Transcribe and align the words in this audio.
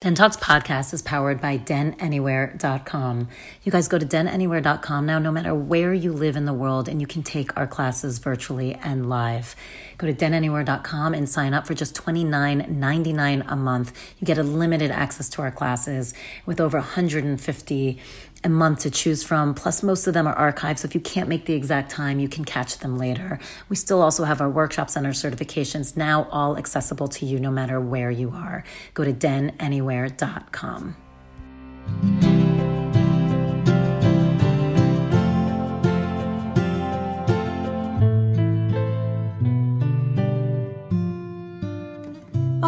Den 0.00 0.14
Talks 0.14 0.36
podcast 0.36 0.94
is 0.94 1.02
powered 1.02 1.40
by 1.40 1.58
denanywhere.com. 1.58 3.28
You 3.64 3.72
guys 3.72 3.88
go 3.88 3.98
to 3.98 4.06
denanywhere.com 4.06 5.04
now, 5.04 5.18
no 5.18 5.32
matter 5.32 5.52
where 5.52 5.92
you 5.92 6.12
live 6.12 6.36
in 6.36 6.44
the 6.44 6.52
world, 6.52 6.88
and 6.88 7.00
you 7.00 7.06
can 7.08 7.24
take 7.24 7.56
our 7.56 7.66
classes 7.66 8.20
virtually 8.20 8.76
and 8.76 9.08
live. 9.08 9.56
Go 9.96 10.06
to 10.06 10.14
denanywhere.com 10.14 11.14
and 11.14 11.28
sign 11.28 11.52
up 11.52 11.66
for 11.66 11.74
just 11.74 11.96
$29.99 11.96 13.44
a 13.48 13.56
month. 13.56 14.14
You 14.20 14.24
get 14.24 14.38
a 14.38 14.44
limited 14.44 14.92
access 14.92 15.28
to 15.30 15.42
our 15.42 15.50
classes 15.50 16.14
with 16.46 16.60
over 16.60 16.78
150 16.78 17.98
a 18.44 18.48
month 18.48 18.80
to 18.80 18.90
choose 18.90 19.22
from. 19.22 19.54
Plus, 19.54 19.82
most 19.82 20.06
of 20.06 20.14
them 20.14 20.26
are 20.26 20.52
archived. 20.52 20.78
So 20.78 20.86
if 20.86 20.94
you 20.94 21.00
can't 21.00 21.28
make 21.28 21.46
the 21.46 21.54
exact 21.54 21.90
time, 21.90 22.18
you 22.18 22.28
can 22.28 22.44
catch 22.44 22.78
them 22.78 22.96
later. 22.98 23.38
We 23.68 23.76
still 23.76 24.00
also 24.00 24.24
have 24.24 24.40
our 24.40 24.50
workshops 24.50 24.96
and 24.96 25.06
our 25.06 25.12
certifications 25.12 25.96
now 25.96 26.28
all 26.30 26.56
accessible 26.56 27.08
to 27.08 27.26
you 27.26 27.38
no 27.40 27.50
matter 27.50 27.80
where 27.80 28.10
you 28.10 28.30
are. 28.30 28.64
Go 28.94 29.04
to 29.04 29.12
denanywhere.com. 29.12 30.96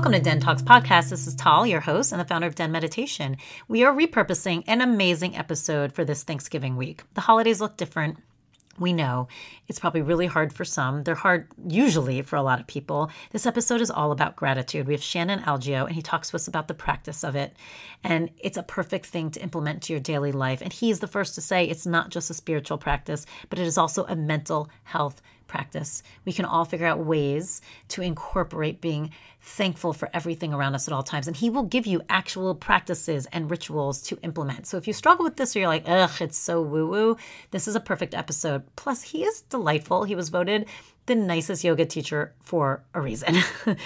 Welcome 0.00 0.12
to 0.12 0.20
Den 0.20 0.40
Talks 0.40 0.62
Podcast. 0.62 1.10
This 1.10 1.26
is 1.26 1.34
Tal, 1.34 1.66
your 1.66 1.80
host 1.80 2.10
and 2.10 2.18
the 2.18 2.24
founder 2.24 2.46
of 2.46 2.54
Den 2.54 2.72
Meditation. 2.72 3.36
We 3.68 3.84
are 3.84 3.94
repurposing 3.94 4.64
an 4.66 4.80
amazing 4.80 5.36
episode 5.36 5.92
for 5.92 6.06
this 6.06 6.22
Thanksgiving 6.22 6.78
week. 6.78 7.02
The 7.12 7.20
holidays 7.20 7.60
look 7.60 7.76
different. 7.76 8.16
We 8.78 8.94
know 8.94 9.28
it's 9.68 9.78
probably 9.78 10.00
really 10.00 10.24
hard 10.24 10.54
for 10.54 10.64
some. 10.64 11.02
They're 11.02 11.14
hard 11.14 11.48
usually 11.68 12.22
for 12.22 12.36
a 12.36 12.42
lot 12.42 12.60
of 12.60 12.66
people. 12.66 13.10
This 13.32 13.44
episode 13.44 13.82
is 13.82 13.90
all 13.90 14.10
about 14.10 14.36
gratitude. 14.36 14.86
We 14.86 14.94
have 14.94 15.02
Shannon 15.02 15.40
Algeo, 15.40 15.84
and 15.84 15.94
he 15.94 16.00
talks 16.00 16.30
to 16.30 16.36
us 16.36 16.48
about 16.48 16.66
the 16.66 16.72
practice 16.72 17.22
of 17.22 17.36
it. 17.36 17.54
And 18.02 18.30
it's 18.38 18.56
a 18.56 18.62
perfect 18.62 19.04
thing 19.04 19.30
to 19.32 19.42
implement 19.42 19.82
to 19.82 19.92
your 19.92 20.00
daily 20.00 20.32
life. 20.32 20.62
And 20.62 20.72
he's 20.72 21.00
the 21.00 21.08
first 21.08 21.34
to 21.34 21.42
say 21.42 21.66
it's 21.66 21.84
not 21.84 22.08
just 22.08 22.30
a 22.30 22.34
spiritual 22.34 22.78
practice, 22.78 23.26
but 23.50 23.58
it 23.58 23.66
is 23.66 23.76
also 23.76 24.06
a 24.06 24.16
mental 24.16 24.70
health 24.84 25.20
practice. 25.50 26.02
We 26.24 26.32
can 26.32 26.44
all 26.44 26.64
figure 26.64 26.86
out 26.86 27.04
ways 27.04 27.60
to 27.88 28.02
incorporate 28.02 28.80
being 28.80 29.10
thankful 29.42 29.92
for 29.92 30.10
everything 30.12 30.52
around 30.52 30.74
us 30.74 30.86
at 30.86 30.92
all 30.92 31.02
times. 31.02 31.26
And 31.26 31.36
He 31.36 31.50
will 31.50 31.62
give 31.62 31.86
you 31.86 32.02
actual 32.08 32.54
practices 32.54 33.26
and 33.32 33.50
rituals 33.50 34.02
to 34.02 34.18
implement. 34.22 34.66
So 34.66 34.76
if 34.76 34.86
you 34.86 34.92
struggle 34.92 35.24
with 35.24 35.36
this 35.36 35.54
or 35.54 35.60
you're 35.60 35.68
like, 35.68 35.84
ugh, 35.86 36.10
it's 36.20 36.38
so 36.38 36.60
woo 36.60 36.86
woo, 36.86 37.16
this 37.50 37.66
is 37.66 37.74
a 37.74 37.80
perfect 37.80 38.14
episode. 38.14 38.62
Plus, 38.76 39.02
He 39.02 39.24
is 39.24 39.42
delightful. 39.42 40.04
He 40.04 40.14
was 40.14 40.28
voted 40.28 40.66
the 41.06 41.14
nicest 41.14 41.64
yoga 41.64 41.84
teacher 41.86 42.34
for 42.42 42.84
a 42.94 43.00
reason. 43.00 43.34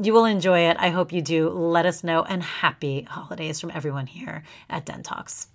you 0.00 0.12
will 0.12 0.24
enjoy 0.24 0.60
it. 0.60 0.76
I 0.80 0.90
hope 0.90 1.12
you 1.12 1.22
do. 1.22 1.48
Let 1.48 1.86
us 1.86 2.02
know. 2.02 2.22
And 2.24 2.42
happy 2.42 3.02
holidays 3.02 3.60
from 3.60 3.70
everyone 3.70 4.06
here 4.06 4.42
at 4.68 4.86
Den 4.86 5.02
Talks. 5.02 5.48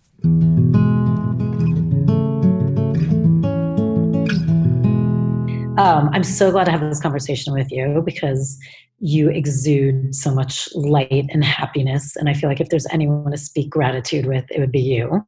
Um, 5.78 6.09
I'm 6.11 6.23
so 6.23 6.50
glad 6.50 6.63
to 6.63 6.72
have 6.72 6.81
this 6.81 7.00
conversation 7.00 7.53
with 7.53 7.72
you 7.72 8.02
because 8.03 8.58
you 9.00 9.30
exude 9.30 10.16
so 10.16 10.34
much 10.34 10.70
light 10.73 11.28
and 11.30 11.44
happiness. 11.44 12.16
And 12.16 12.30
I 12.30 12.34
feel 12.34 12.50
like 12.50 12.62
if 12.62 12.70
there's 12.70 12.88
anyone 12.88 13.31
to 13.31 13.38
speak 13.38 13.70
gratitude 13.70 14.26
with, 14.26 14.45
it 14.50 14.59
would 14.59 14.72
be 14.72 14.81
you. 14.81 15.23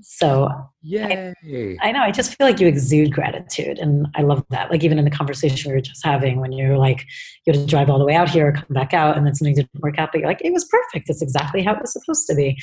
So 0.00 0.48
Yay. 0.82 1.76
I, 1.80 1.88
I 1.88 1.92
know, 1.92 2.00
I 2.00 2.10
just 2.10 2.36
feel 2.36 2.46
like 2.46 2.60
you 2.60 2.66
exude 2.66 3.12
gratitude. 3.12 3.78
And 3.78 4.06
I 4.14 4.22
love 4.22 4.44
that. 4.50 4.70
Like 4.70 4.84
even 4.84 4.98
in 4.98 5.04
the 5.04 5.10
conversation 5.10 5.70
we 5.70 5.76
were 5.76 5.80
just 5.80 6.04
having 6.04 6.40
when 6.40 6.52
you're 6.52 6.76
like, 6.76 7.06
you 7.46 7.52
had 7.52 7.60
to 7.60 7.66
drive 7.66 7.88
all 7.88 7.98
the 7.98 8.04
way 8.04 8.14
out 8.14 8.28
here, 8.28 8.52
come 8.52 8.66
back 8.70 8.92
out, 8.92 9.16
and 9.16 9.26
then 9.26 9.34
something 9.34 9.54
didn't 9.54 9.70
work 9.80 9.98
out, 9.98 10.10
but 10.12 10.18
you're 10.20 10.28
like, 10.28 10.44
it 10.44 10.52
was 10.52 10.66
perfect. 10.66 11.08
It's 11.08 11.22
exactly 11.22 11.62
how 11.62 11.74
it 11.74 11.80
was 11.80 11.92
supposed 11.92 12.26
to 12.28 12.34
be. 12.34 12.58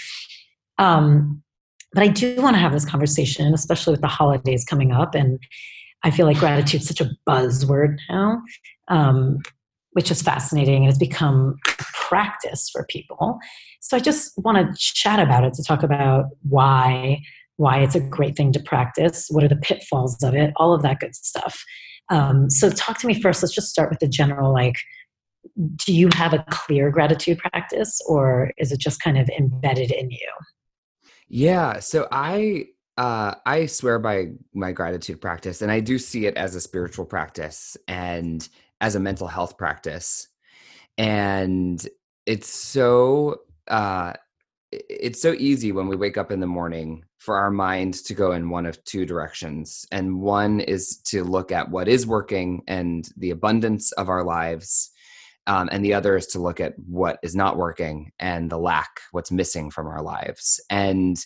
Um, 0.77 1.41
but 1.93 2.03
I 2.03 2.07
do 2.07 2.41
want 2.41 2.55
to 2.55 2.59
have 2.59 2.73
this 2.73 2.85
conversation, 2.85 3.53
especially 3.53 3.91
with 3.91 4.01
the 4.01 4.07
holidays 4.07 4.63
coming 4.63 4.91
up. 4.91 5.15
And 5.15 5.39
I 6.03 6.11
feel 6.11 6.25
like 6.25 6.37
gratitude 6.37 6.81
is 6.81 6.87
such 6.87 7.01
a 7.01 7.09
buzzword 7.27 7.97
now, 8.09 8.41
um, 8.87 9.39
which 9.93 10.11
is 10.11 10.21
fascinating 10.21 10.77
and 10.77 10.85
has 10.85 10.97
become 10.97 11.57
practice 11.63 12.69
for 12.71 12.85
people. 12.89 13.39
So 13.81 13.97
I 13.97 13.99
just 13.99 14.31
want 14.37 14.57
to 14.57 14.73
chat 14.77 15.19
about 15.19 15.43
it 15.43 15.53
to 15.55 15.63
talk 15.63 15.83
about 15.83 16.25
why 16.47 17.21
why 17.57 17.79
it's 17.79 17.93
a 17.93 17.99
great 17.99 18.35
thing 18.35 18.51
to 18.51 18.59
practice, 18.59 19.27
what 19.29 19.43
are 19.43 19.47
the 19.47 19.55
pitfalls 19.55 20.23
of 20.23 20.33
it, 20.33 20.51
all 20.55 20.73
of 20.73 20.81
that 20.81 20.99
good 20.99 21.13
stuff. 21.15 21.63
Um, 22.09 22.49
so 22.49 22.71
talk 22.71 22.97
to 22.99 23.07
me 23.07 23.21
first. 23.21 23.43
Let's 23.43 23.53
just 23.53 23.69
start 23.69 23.89
with 23.89 23.99
the 23.99 24.07
general 24.07 24.53
like. 24.53 24.77
Do 25.85 25.93
you 25.93 26.09
have 26.13 26.33
a 26.33 26.45
clear 26.51 26.91
gratitude 26.91 27.39
practice, 27.39 27.99
or 28.07 28.51
is 28.57 28.71
it 28.71 28.79
just 28.79 29.01
kind 29.01 29.17
of 29.17 29.27
embedded 29.29 29.91
in 29.91 30.11
you? 30.11 30.29
Yeah. 31.27 31.79
So 31.79 32.07
I 32.11 32.65
uh, 32.97 33.35
I 33.45 33.65
swear 33.65 33.97
by 33.97 34.27
my 34.53 34.71
gratitude 34.71 35.19
practice, 35.19 35.61
and 35.61 35.71
I 35.71 35.79
do 35.79 35.97
see 35.97 36.25
it 36.27 36.35
as 36.37 36.55
a 36.55 36.61
spiritual 36.61 37.05
practice 37.05 37.75
and 37.87 38.47
as 38.81 38.95
a 38.95 38.99
mental 38.99 39.27
health 39.27 39.57
practice. 39.57 40.27
And 40.97 41.87
it's 42.25 42.49
so 42.49 43.37
uh, 43.67 44.13
it's 44.71 45.21
so 45.21 45.33
easy 45.33 45.71
when 45.71 45.87
we 45.87 45.95
wake 45.95 46.17
up 46.17 46.31
in 46.31 46.39
the 46.39 46.47
morning 46.47 47.03
for 47.17 47.37
our 47.37 47.51
mind 47.51 47.93
to 47.93 48.13
go 48.13 48.31
in 48.31 48.49
one 48.49 48.65
of 48.65 48.83
two 48.83 49.05
directions, 49.05 49.85
and 49.91 50.19
one 50.19 50.59
is 50.59 50.97
to 51.05 51.23
look 51.23 51.51
at 51.51 51.69
what 51.69 51.87
is 51.87 52.07
working 52.07 52.61
and 52.67 53.07
the 53.17 53.29
abundance 53.29 53.91
of 53.93 54.09
our 54.09 54.23
lives. 54.23 54.89
Um, 55.47 55.69
and 55.71 55.83
the 55.83 55.93
other 55.93 56.15
is 56.15 56.27
to 56.27 56.39
look 56.39 56.59
at 56.59 56.73
what 56.77 57.19
is 57.23 57.35
not 57.35 57.57
working 57.57 58.11
and 58.19 58.49
the 58.49 58.59
lack, 58.59 59.01
what's 59.11 59.31
missing 59.31 59.71
from 59.71 59.87
our 59.87 60.01
lives. 60.01 60.59
And 60.69 61.17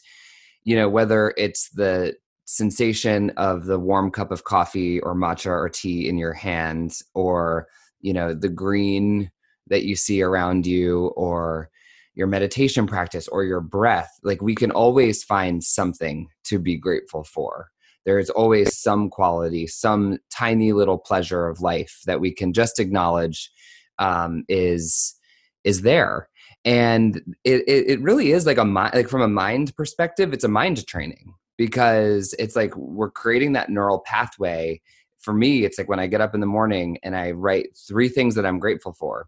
you 0.63 0.75
know 0.75 0.89
whether 0.89 1.33
it's 1.37 1.69
the 1.69 2.15
sensation 2.45 3.31
of 3.37 3.65
the 3.65 3.79
warm 3.79 4.11
cup 4.11 4.31
of 4.31 4.43
coffee 4.43 4.99
or 5.01 5.15
matcha 5.15 5.49
or 5.49 5.67
tea 5.67 6.07
in 6.07 6.17
your 6.17 6.33
hand 6.33 6.99
or 7.13 7.67
you 8.01 8.13
know 8.13 8.33
the 8.33 8.49
green 8.49 9.31
that 9.67 9.83
you 9.83 9.95
see 9.95 10.21
around 10.21 10.65
you 10.65 11.07
or 11.15 11.69
your 12.13 12.27
meditation 12.27 12.87
practice 12.87 13.27
or 13.27 13.43
your 13.43 13.59
breath 13.61 14.11
like 14.23 14.41
we 14.41 14.55
can 14.55 14.71
always 14.71 15.23
find 15.23 15.63
something 15.63 16.27
to 16.45 16.59
be 16.59 16.77
grateful 16.77 17.23
for. 17.23 17.69
There's 18.05 18.29
always 18.29 18.77
some 18.77 19.09
quality 19.09 19.65
some 19.67 20.19
tiny 20.31 20.71
little 20.71 20.99
pleasure 20.99 21.47
of 21.47 21.61
life 21.61 22.01
that 22.05 22.21
we 22.21 22.31
can 22.31 22.53
just 22.53 22.79
acknowledge 22.79 23.51
um, 23.97 24.43
is 24.47 25.15
is 25.63 25.81
there. 25.81 26.29
And 26.63 27.35
it, 27.43 27.63
it 27.67 28.01
really 28.01 28.31
is 28.31 28.45
like 28.45 28.57
a 28.57 28.65
mind 28.65 28.93
like 28.93 29.09
from 29.09 29.21
a 29.21 29.27
mind 29.27 29.75
perspective 29.75 30.31
it's 30.31 30.43
a 30.43 30.49
mind 30.49 30.85
training 30.85 31.33
because 31.57 32.33
it's 32.39 32.55
like 32.55 32.75
we're 32.75 33.11
creating 33.11 33.53
that 33.53 33.69
neural 33.69 33.99
pathway 33.99 34.79
for 35.19 35.33
me 35.33 35.63
it's 35.63 35.77
like 35.77 35.89
when 35.89 35.99
i 35.99 36.07
get 36.07 36.21
up 36.21 36.33
in 36.33 36.39
the 36.39 36.45
morning 36.45 36.97
and 37.03 37.15
i 37.15 37.31
write 37.31 37.67
three 37.87 38.09
things 38.09 38.35
that 38.35 38.45
i'm 38.45 38.59
grateful 38.59 38.93
for 38.93 39.27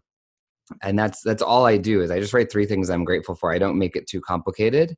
and 0.82 0.98
that's 0.98 1.22
that's 1.22 1.42
all 1.42 1.66
i 1.66 1.76
do 1.76 2.02
is 2.02 2.10
i 2.10 2.20
just 2.20 2.34
write 2.34 2.50
three 2.50 2.66
things 2.66 2.90
i'm 2.90 3.04
grateful 3.04 3.34
for 3.34 3.52
i 3.52 3.58
don't 3.58 3.78
make 3.78 3.96
it 3.96 4.06
too 4.06 4.20
complicated 4.20 4.96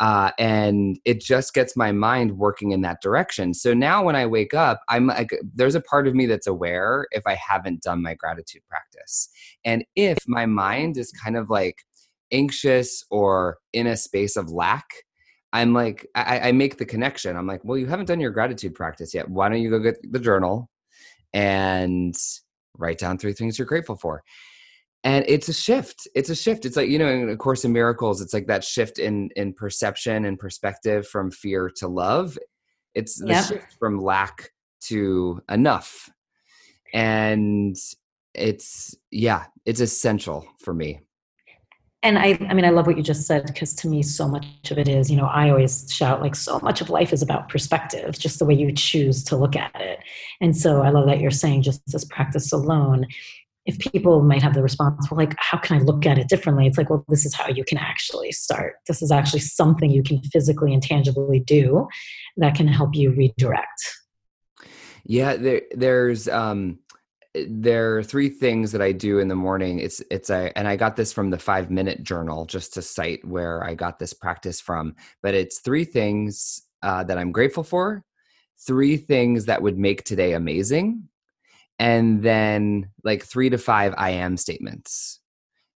uh, 0.00 0.32
and 0.38 0.98
it 1.04 1.20
just 1.20 1.54
gets 1.54 1.76
my 1.76 1.92
mind 1.92 2.36
working 2.36 2.72
in 2.72 2.80
that 2.80 3.00
direction. 3.00 3.54
So 3.54 3.72
now 3.72 4.02
when 4.02 4.16
I 4.16 4.26
wake 4.26 4.52
up, 4.52 4.80
I'm 4.88 5.06
like, 5.06 5.30
there's 5.54 5.76
a 5.76 5.80
part 5.80 6.08
of 6.08 6.14
me 6.14 6.26
that's 6.26 6.48
aware 6.48 7.06
if 7.12 7.22
I 7.26 7.34
haven't 7.34 7.82
done 7.82 8.02
my 8.02 8.14
gratitude 8.14 8.62
practice, 8.68 9.28
and 9.64 9.84
if 9.94 10.18
my 10.26 10.46
mind 10.46 10.96
is 10.96 11.12
kind 11.12 11.36
of 11.36 11.48
like 11.48 11.76
anxious 12.32 13.04
or 13.10 13.58
in 13.72 13.86
a 13.86 13.96
space 13.96 14.36
of 14.36 14.50
lack. 14.50 14.86
I'm 15.54 15.72
like, 15.72 16.06
I, 16.14 16.48
I 16.48 16.52
make 16.52 16.76
the 16.76 16.84
connection. 16.84 17.36
I'm 17.36 17.46
like, 17.46 17.64
well, 17.64 17.78
you 17.78 17.86
haven't 17.86 18.06
done 18.06 18.20
your 18.20 18.32
gratitude 18.32 18.74
practice 18.74 19.14
yet. 19.14 19.28
Why 19.30 19.48
don't 19.48 19.62
you 19.62 19.70
go 19.70 19.78
get 19.78 19.96
the 20.12 20.18
journal 20.18 20.68
and 21.32 22.14
write 22.76 22.98
down 22.98 23.16
three 23.16 23.32
things 23.32 23.58
you're 23.58 23.66
grateful 23.66 23.96
for? 23.96 24.22
and 25.04 25.24
it's 25.28 25.48
a 25.48 25.52
shift 25.52 26.08
it's 26.14 26.30
a 26.30 26.34
shift 26.34 26.64
it's 26.64 26.76
like 26.76 26.88
you 26.88 26.98
know 26.98 27.08
in 27.08 27.28
a 27.28 27.36
course 27.36 27.64
in 27.64 27.72
miracles 27.72 28.20
it's 28.20 28.34
like 28.34 28.46
that 28.46 28.64
shift 28.64 28.98
in 28.98 29.28
in 29.36 29.52
perception 29.52 30.24
and 30.24 30.38
perspective 30.38 31.06
from 31.06 31.30
fear 31.30 31.70
to 31.76 31.86
love 31.86 32.38
it's 32.94 33.20
the 33.20 33.28
yep. 33.28 33.44
shift 33.44 33.76
from 33.78 34.00
lack 34.00 34.50
to 34.80 35.40
enough 35.50 36.10
and 36.92 37.76
it's 38.34 38.96
yeah 39.10 39.44
it's 39.66 39.80
essential 39.80 40.46
for 40.58 40.74
me 40.74 41.00
and 42.04 42.18
I, 42.18 42.38
I 42.48 42.54
mean, 42.54 42.64
I 42.64 42.70
love 42.70 42.86
what 42.86 42.96
you 42.96 43.02
just 43.02 43.26
said 43.26 43.46
because 43.46 43.74
to 43.76 43.88
me, 43.88 44.02
so 44.02 44.28
much 44.28 44.46
of 44.70 44.78
it 44.78 44.88
is, 44.88 45.10
you 45.10 45.16
know, 45.16 45.24
I 45.24 45.48
always 45.48 45.90
shout 45.90 46.20
like 46.20 46.36
so 46.36 46.60
much 46.60 46.80
of 46.80 46.90
life 46.90 47.12
is 47.12 47.22
about 47.22 47.48
perspective, 47.48 48.18
just 48.18 48.38
the 48.38 48.44
way 48.44 48.54
you 48.54 48.70
choose 48.72 49.24
to 49.24 49.36
look 49.36 49.56
at 49.56 49.74
it. 49.80 50.00
And 50.40 50.56
so 50.56 50.82
I 50.82 50.90
love 50.90 51.06
that 51.06 51.20
you're 51.20 51.30
saying 51.30 51.62
just 51.62 51.80
this 51.86 52.04
practice 52.04 52.52
alone 52.52 53.06
if 53.66 53.78
people 53.78 54.22
might 54.22 54.42
have 54.42 54.52
the 54.52 54.62
response, 54.62 55.10
well, 55.10 55.16
like, 55.16 55.34
how 55.38 55.56
can 55.56 55.78
I 55.78 55.80
look 55.80 56.04
at 56.04 56.18
it 56.18 56.28
differently? 56.28 56.66
It's 56.66 56.76
like, 56.76 56.90
well, 56.90 57.04
this 57.08 57.24
is 57.24 57.34
how 57.34 57.48
you 57.48 57.64
can 57.64 57.78
actually 57.78 58.30
start. 58.30 58.74
This 58.86 59.00
is 59.00 59.10
actually 59.10 59.40
something 59.40 59.90
you 59.90 60.02
can 60.02 60.20
physically 60.24 60.74
and 60.74 60.82
tangibly 60.82 61.40
do 61.40 61.88
that 62.36 62.54
can 62.54 62.68
help 62.68 62.94
you 62.94 63.12
redirect. 63.12 63.98
Yeah, 65.04 65.36
there, 65.36 65.62
there's, 65.74 66.28
um, 66.28 66.78
there 67.48 67.96
are 67.96 68.02
three 68.02 68.28
things 68.28 68.70
that 68.72 68.82
I 68.82 68.92
do 68.92 69.18
in 69.18 69.28
the 69.28 69.34
morning. 69.34 69.80
It's 69.80 70.00
it's 70.10 70.30
a 70.30 70.56
and 70.56 70.68
I 70.68 70.76
got 70.76 70.96
this 70.96 71.12
from 71.12 71.30
the 71.30 71.38
5 71.38 71.70
minute 71.70 72.02
journal 72.02 72.46
just 72.46 72.72
to 72.74 72.82
cite 72.82 73.24
where 73.24 73.64
I 73.64 73.74
got 73.74 73.98
this 73.98 74.12
practice 74.12 74.60
from, 74.60 74.94
but 75.22 75.34
it's 75.34 75.58
three 75.58 75.84
things 75.84 76.62
uh, 76.82 77.02
that 77.04 77.18
I'm 77.18 77.32
grateful 77.32 77.64
for, 77.64 78.04
three 78.66 78.96
things 78.96 79.46
that 79.46 79.62
would 79.62 79.78
make 79.78 80.04
today 80.04 80.34
amazing, 80.34 81.08
and 81.78 82.22
then 82.22 82.90
like 83.02 83.24
3 83.24 83.50
to 83.50 83.58
5 83.58 83.94
I 83.96 84.10
am 84.10 84.36
statements. 84.36 85.20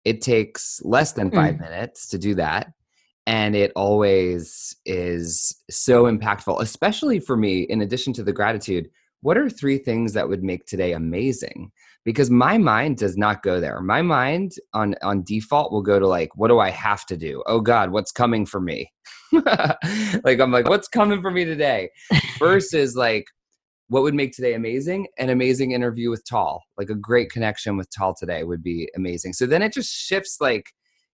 It 0.05 0.21
takes 0.21 0.81
less 0.85 1.13
than 1.13 1.31
5 1.31 1.55
mm. 1.55 1.61
minutes 1.61 2.09
to 2.09 2.19
do 2.19 2.35
that 2.35 2.73
and 3.27 3.57
it 3.57 3.73
always 3.75 4.77
is 4.87 5.61
so 5.69 6.05
impactful 6.05 6.61
especially 6.61 7.19
for 7.19 7.37
me 7.37 7.63
in 7.63 7.83
addition 7.83 8.13
to 8.13 8.23
the 8.23 8.33
gratitude 8.33 8.89
what 9.23 9.39
are 9.39 9.49
three 9.49 9.79
things 9.79 10.13
that 10.13 10.29
would 10.29 10.43
make 10.43 10.67
today 10.67 10.93
amazing? 10.93 11.71
Because 12.05 12.31
my 12.31 12.59
mind 12.59 12.99
does 12.99 13.17
not 13.17 13.43
go 13.43 13.61
there. 13.61 13.81
My 13.81 14.03
mind 14.03 14.53
on 14.73 14.95
on 15.03 15.25
default 15.25 15.73
will 15.73 15.83
go 15.83 15.99
to 15.99 16.07
like 16.07 16.31
what 16.37 16.49
do 16.49 16.61
i 16.61 16.71
have 16.71 17.05
to 17.07 17.17
do? 17.17 17.43
Oh 17.47 17.61
god 17.61 17.91
what's 17.91 18.13
coming 18.13 18.47
for 18.47 18.61
me? 18.61 18.91
Like 20.25 20.41
i'm 20.41 20.53
like 20.53 20.69
what's 20.69 20.89
coming 20.89 21.21
for 21.21 21.31
me 21.31 21.45
today? 21.45 21.91
Versus 22.39 22.97
like 22.97 23.27
what 23.89 24.03
would 24.03 24.15
make 24.15 24.33
today 24.33 24.55
amazing? 24.55 25.07
An 25.19 25.31
amazing 25.31 25.73
interview 25.73 26.11
with 26.11 26.25
Tal. 26.25 26.63
Like 26.77 26.91
a 26.91 26.95
great 26.95 27.31
connection 27.31 27.77
with 27.77 27.89
Tal 27.91 28.15
today 28.19 28.43
would 28.43 28.63
be 28.63 28.89
amazing. 28.97 29.33
So 29.33 29.47
then 29.47 29.63
it 29.63 29.73
just 29.73 29.93
shifts 29.93 30.39
like 30.41 30.67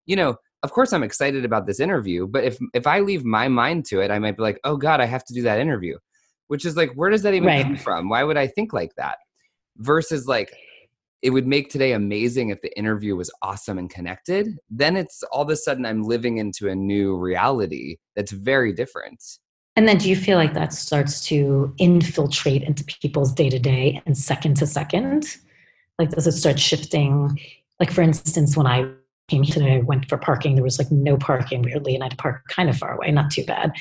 you 0.05 0.15
know 0.15 0.35
of 0.63 0.71
course 0.71 0.93
i'm 0.93 1.03
excited 1.03 1.45
about 1.45 1.65
this 1.67 1.79
interview 1.79 2.27
but 2.27 2.43
if 2.43 2.57
if 2.73 2.87
i 2.87 2.99
leave 2.99 3.23
my 3.23 3.47
mind 3.47 3.85
to 3.85 3.99
it 3.99 4.11
i 4.11 4.19
might 4.19 4.37
be 4.37 4.43
like 4.43 4.59
oh 4.63 4.77
god 4.77 4.99
i 4.99 5.05
have 5.05 5.23
to 5.23 5.33
do 5.33 5.41
that 5.41 5.59
interview 5.59 5.97
which 6.53 6.65
is 6.65 6.77
like 6.77 6.93
where 6.93 7.09
does 7.09 7.23
that 7.23 7.33
even 7.33 7.47
right. 7.47 7.63
come 7.63 7.75
from? 7.75 8.09
Why 8.09 8.23
would 8.23 8.37
i 8.37 8.45
think 8.45 8.73
like 8.73 8.93
that? 8.93 9.17
Versus 9.77 10.27
like 10.27 10.55
it 11.23 11.31
would 11.31 11.47
make 11.47 11.71
today 11.71 11.93
amazing 11.93 12.49
if 12.49 12.61
the 12.61 12.77
interview 12.77 13.15
was 13.15 13.31
awesome 13.41 13.79
and 13.79 13.89
connected 13.89 14.59
then 14.69 14.95
it's 14.95 15.23
all 15.31 15.41
of 15.41 15.49
a 15.49 15.55
sudden 15.55 15.83
i'm 15.83 16.03
living 16.03 16.37
into 16.37 16.69
a 16.69 16.75
new 16.75 17.17
reality 17.17 17.97
that's 18.15 18.31
very 18.31 18.71
different. 18.71 19.19
And 19.75 19.87
then 19.87 19.97
do 19.97 20.07
you 20.07 20.15
feel 20.15 20.37
like 20.37 20.53
that 20.53 20.73
starts 20.73 21.25
to 21.25 21.73
infiltrate 21.79 22.61
into 22.61 22.83
people's 22.83 23.33
day 23.33 23.49
to 23.49 23.57
day 23.57 23.99
and 24.05 24.15
second 24.15 24.53
to 24.57 24.67
second? 24.67 25.37
Like 25.97 26.11
does 26.11 26.27
it 26.27 26.33
start 26.33 26.59
shifting? 26.59 27.39
Like 27.79 27.89
for 27.89 28.03
instance 28.03 28.55
when 28.55 28.67
i 28.67 28.87
came 29.27 29.41
here 29.41 29.55
today 29.55 29.77
i 29.77 29.79
went 29.79 30.07
for 30.07 30.19
parking. 30.19 30.53
There 30.53 30.63
was 30.63 30.77
like 30.77 30.91
no 30.91 31.17
parking 31.17 31.63
weirdly 31.63 31.95
and 31.95 32.03
i 32.03 32.05
had 32.05 32.11
to 32.11 32.17
park 32.17 32.43
kind 32.47 32.69
of 32.69 32.77
far 32.77 32.93
away 32.93 33.09
not 33.09 33.31
too 33.31 33.43
bad. 33.43 33.71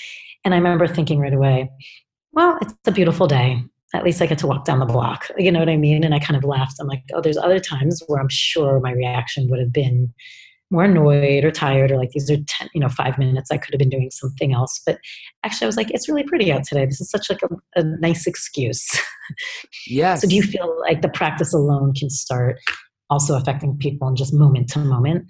And 0.42 0.54
i 0.54 0.56
remember 0.56 0.86
thinking 0.88 1.18
right 1.18 1.34
away 1.34 1.70
well, 2.32 2.58
it's 2.60 2.74
a 2.86 2.92
beautiful 2.92 3.26
day. 3.26 3.62
At 3.94 4.04
least 4.04 4.22
I 4.22 4.26
get 4.26 4.38
to 4.38 4.46
walk 4.46 4.64
down 4.64 4.78
the 4.78 4.86
block. 4.86 5.28
You 5.36 5.52
know 5.52 5.58
what 5.58 5.68
I 5.68 5.76
mean? 5.76 6.02
And 6.02 6.14
I 6.14 6.18
kind 6.18 6.36
of 6.36 6.44
laughed. 6.44 6.76
I'm 6.80 6.86
like, 6.86 7.02
oh, 7.12 7.20
there's 7.20 7.36
other 7.36 7.58
times 7.58 8.02
where 8.06 8.20
I'm 8.20 8.30
sure 8.30 8.80
my 8.80 8.92
reaction 8.92 9.48
would 9.50 9.60
have 9.60 9.72
been 9.72 10.12
more 10.72 10.84
annoyed 10.84 11.44
or 11.44 11.50
tired 11.50 11.92
or 11.92 11.98
like 11.98 12.10
these 12.12 12.30
are 12.30 12.36
10 12.36 12.70
you 12.72 12.80
know 12.80 12.88
five 12.88 13.18
minutes 13.18 13.50
i 13.50 13.58
could 13.58 13.74
have 13.74 13.78
been 13.78 13.90
doing 13.90 14.10
something 14.10 14.54
else 14.54 14.80
but 14.86 14.98
actually 15.44 15.66
i 15.66 15.68
was 15.68 15.76
like 15.76 15.90
it's 15.90 16.08
really 16.08 16.22
pretty 16.22 16.50
out 16.50 16.64
today 16.64 16.86
this 16.86 16.98
is 16.98 17.10
such 17.10 17.28
like 17.28 17.42
a, 17.42 17.78
a 17.78 17.84
nice 18.00 18.26
excuse 18.26 18.88
yes 19.86 20.20
so 20.22 20.26
do 20.26 20.34
you 20.34 20.42
feel 20.42 20.74
like 20.80 21.02
the 21.02 21.10
practice 21.10 21.52
alone 21.52 21.92
can 21.92 22.08
start 22.08 22.58
also 23.10 23.36
affecting 23.36 23.76
people 23.76 24.08
in 24.08 24.16
just 24.16 24.32
moment 24.32 24.66
to 24.70 24.78
moment 24.78 25.26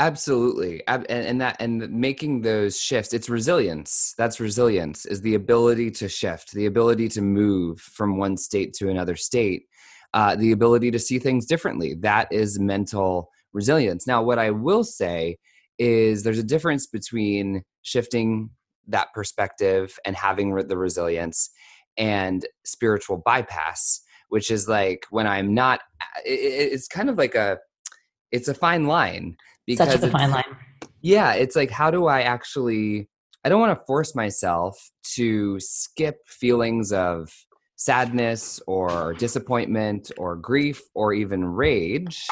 absolutely 0.00 0.82
and, 0.88 1.06
and 1.08 1.40
that 1.40 1.56
and 1.60 1.88
making 1.92 2.40
those 2.40 2.80
shifts 2.80 3.12
it's 3.12 3.28
resilience 3.28 4.14
that's 4.16 4.40
resilience 4.40 5.04
is 5.06 5.20
the 5.20 5.34
ability 5.34 5.90
to 5.90 6.08
shift 6.08 6.52
the 6.52 6.66
ability 6.66 7.06
to 7.06 7.20
move 7.20 7.78
from 7.78 8.16
one 8.16 8.36
state 8.36 8.72
to 8.72 8.88
another 8.88 9.14
state 9.14 9.64
uh, 10.12 10.34
the 10.34 10.50
ability 10.50 10.90
to 10.90 10.98
see 10.98 11.20
things 11.20 11.46
differently 11.46 11.94
that 11.94 12.26
is 12.32 12.58
mental 12.58 13.30
resilience. 13.52 14.06
Now 14.06 14.22
what 14.22 14.38
i 14.38 14.50
will 14.50 14.84
say 14.84 15.36
is 15.78 16.22
there's 16.22 16.38
a 16.38 16.44
difference 16.44 16.86
between 16.86 17.62
shifting 17.82 18.50
that 18.88 19.08
perspective 19.14 19.96
and 20.04 20.16
having 20.16 20.54
the 20.54 20.76
resilience 20.76 21.50
and 21.96 22.46
spiritual 22.64 23.22
bypass 23.24 24.00
which 24.28 24.50
is 24.50 24.68
like 24.68 25.04
when 25.10 25.26
i'm 25.26 25.52
not 25.52 25.80
it's 26.24 26.88
kind 26.88 27.10
of 27.10 27.18
like 27.18 27.34
a 27.34 27.58
it's 28.32 28.48
a 28.48 28.54
fine 28.54 28.86
line 28.86 29.36
because 29.78 30.00
such 30.00 30.02
a 30.02 30.10
fine 30.10 30.30
line. 30.30 30.44
Yeah 31.02 31.32
it's 31.32 31.56
like 31.56 31.70
how 31.70 31.90
do 31.90 32.06
i 32.06 32.22
actually 32.22 33.08
i 33.44 33.48
don't 33.48 33.60
want 33.60 33.78
to 33.78 33.84
force 33.86 34.14
myself 34.14 34.76
to 35.14 35.58
skip 35.60 36.16
feelings 36.26 36.92
of 36.92 37.32
sadness 37.76 38.60
or 38.66 39.14
disappointment 39.14 40.12
or 40.18 40.36
grief 40.36 40.82
or 40.94 41.14
even 41.14 41.42
rage 41.42 42.26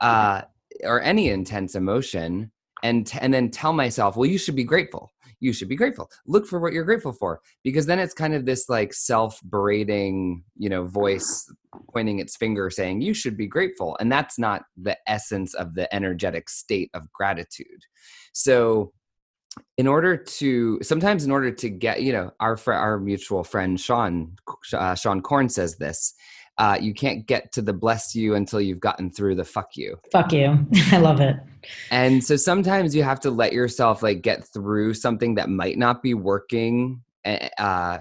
uh, 0.00 0.42
or 0.82 1.00
any 1.00 1.28
intense 1.28 1.76
emotion 1.76 2.50
and 2.82 3.12
and 3.20 3.32
then 3.32 3.50
tell 3.50 3.72
myself 3.72 4.16
well 4.16 4.28
you 4.28 4.36
should 4.36 4.56
be 4.56 4.64
grateful 4.64 5.13
you 5.44 5.52
should 5.52 5.68
be 5.68 5.76
grateful. 5.76 6.10
Look 6.26 6.46
for 6.46 6.58
what 6.58 6.72
you're 6.72 6.84
grateful 6.84 7.12
for 7.12 7.40
because 7.62 7.86
then 7.86 7.98
it's 7.98 8.14
kind 8.14 8.34
of 8.34 8.46
this 8.46 8.68
like 8.68 8.92
self 8.94 9.40
berating 9.44 10.42
you 10.56 10.68
know 10.68 10.84
voice 10.84 11.50
pointing 11.92 12.18
its 12.18 12.36
finger 12.36 12.70
saying 12.70 13.00
you 13.00 13.14
should 13.14 13.36
be 13.36 13.46
grateful 13.46 13.96
and 14.00 14.10
that's 14.10 14.38
not 14.38 14.62
the 14.76 14.96
essence 15.08 15.54
of 15.54 15.74
the 15.74 15.92
energetic 15.94 16.48
state 16.48 16.90
of 16.94 17.12
gratitude. 17.12 17.82
So 18.32 18.92
in 19.76 19.86
order 19.86 20.16
to 20.16 20.78
sometimes 20.82 21.24
in 21.24 21.30
order 21.30 21.50
to 21.50 21.68
get 21.68 22.02
you 22.02 22.12
know 22.12 22.30
our 22.40 22.58
our 22.66 22.98
mutual 22.98 23.44
friend 23.44 23.78
Seane 23.78 24.36
uh, 24.72 24.94
Seane 24.94 25.22
Corn 25.22 25.48
says 25.48 25.76
this 25.76 26.14
uh, 26.58 26.78
you 26.80 26.94
can't 26.94 27.26
get 27.26 27.52
to 27.52 27.62
the 27.62 27.72
bless 27.72 28.14
you 28.14 28.34
until 28.34 28.60
you've 28.60 28.80
gotten 28.80 29.10
through 29.10 29.34
the 29.34 29.44
fuck 29.44 29.76
you. 29.76 29.98
Fuck 30.12 30.32
you. 30.32 30.66
I 30.92 30.98
love 30.98 31.20
it. 31.20 31.36
And 31.90 32.22
so 32.22 32.36
sometimes 32.36 32.94
you 32.94 33.02
have 33.02 33.20
to 33.20 33.30
let 33.30 33.52
yourself 33.52 34.02
like 34.02 34.22
get 34.22 34.46
through 34.46 34.94
something 34.94 35.34
that 35.34 35.48
might 35.48 35.78
not 35.78 36.02
be 36.02 36.14
working, 36.14 37.02
eh, 37.24 37.48
uh, 37.58 37.98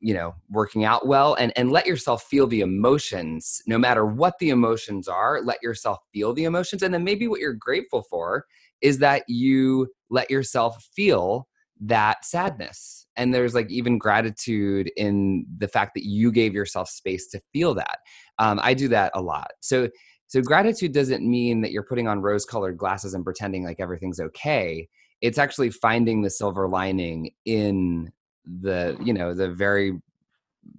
you 0.00 0.14
know, 0.14 0.34
working 0.50 0.84
out 0.84 1.06
well, 1.06 1.34
and 1.34 1.52
and 1.56 1.72
let 1.72 1.86
yourself 1.86 2.24
feel 2.24 2.46
the 2.46 2.60
emotions, 2.60 3.62
no 3.66 3.78
matter 3.78 4.04
what 4.04 4.34
the 4.38 4.50
emotions 4.50 5.08
are. 5.08 5.40
Let 5.42 5.62
yourself 5.62 5.98
feel 6.12 6.34
the 6.34 6.44
emotions, 6.44 6.82
and 6.82 6.92
then 6.92 7.02
maybe 7.02 7.28
what 7.28 7.40
you're 7.40 7.54
grateful 7.54 8.02
for 8.02 8.44
is 8.80 8.98
that 8.98 9.24
you 9.28 9.88
let 10.10 10.30
yourself 10.30 10.86
feel 10.94 11.47
that 11.80 12.24
sadness 12.24 13.06
and 13.16 13.32
there's 13.32 13.54
like 13.54 13.70
even 13.70 13.98
gratitude 13.98 14.90
in 14.96 15.46
the 15.58 15.68
fact 15.68 15.92
that 15.94 16.04
you 16.04 16.32
gave 16.32 16.54
yourself 16.54 16.88
space 16.88 17.28
to 17.28 17.40
feel 17.52 17.74
that 17.74 17.98
um, 18.38 18.58
i 18.62 18.74
do 18.74 18.88
that 18.88 19.12
a 19.14 19.20
lot. 19.20 19.50
So 19.60 19.88
so 20.28 20.42
gratitude 20.42 20.92
doesn't 20.92 21.28
mean 21.28 21.62
that 21.62 21.72
you're 21.72 21.82
putting 21.82 22.06
on 22.06 22.20
rose 22.20 22.44
colored 22.44 22.76
glasses 22.76 23.14
and 23.14 23.24
pretending 23.24 23.64
like 23.64 23.80
everything's 23.80 24.20
okay. 24.20 24.86
It's 25.22 25.38
actually 25.38 25.70
finding 25.70 26.20
the 26.20 26.28
silver 26.28 26.68
lining 26.68 27.30
in 27.46 28.12
the 28.44 28.96
you 29.02 29.12
know 29.12 29.34
the 29.34 29.48
very 29.48 30.00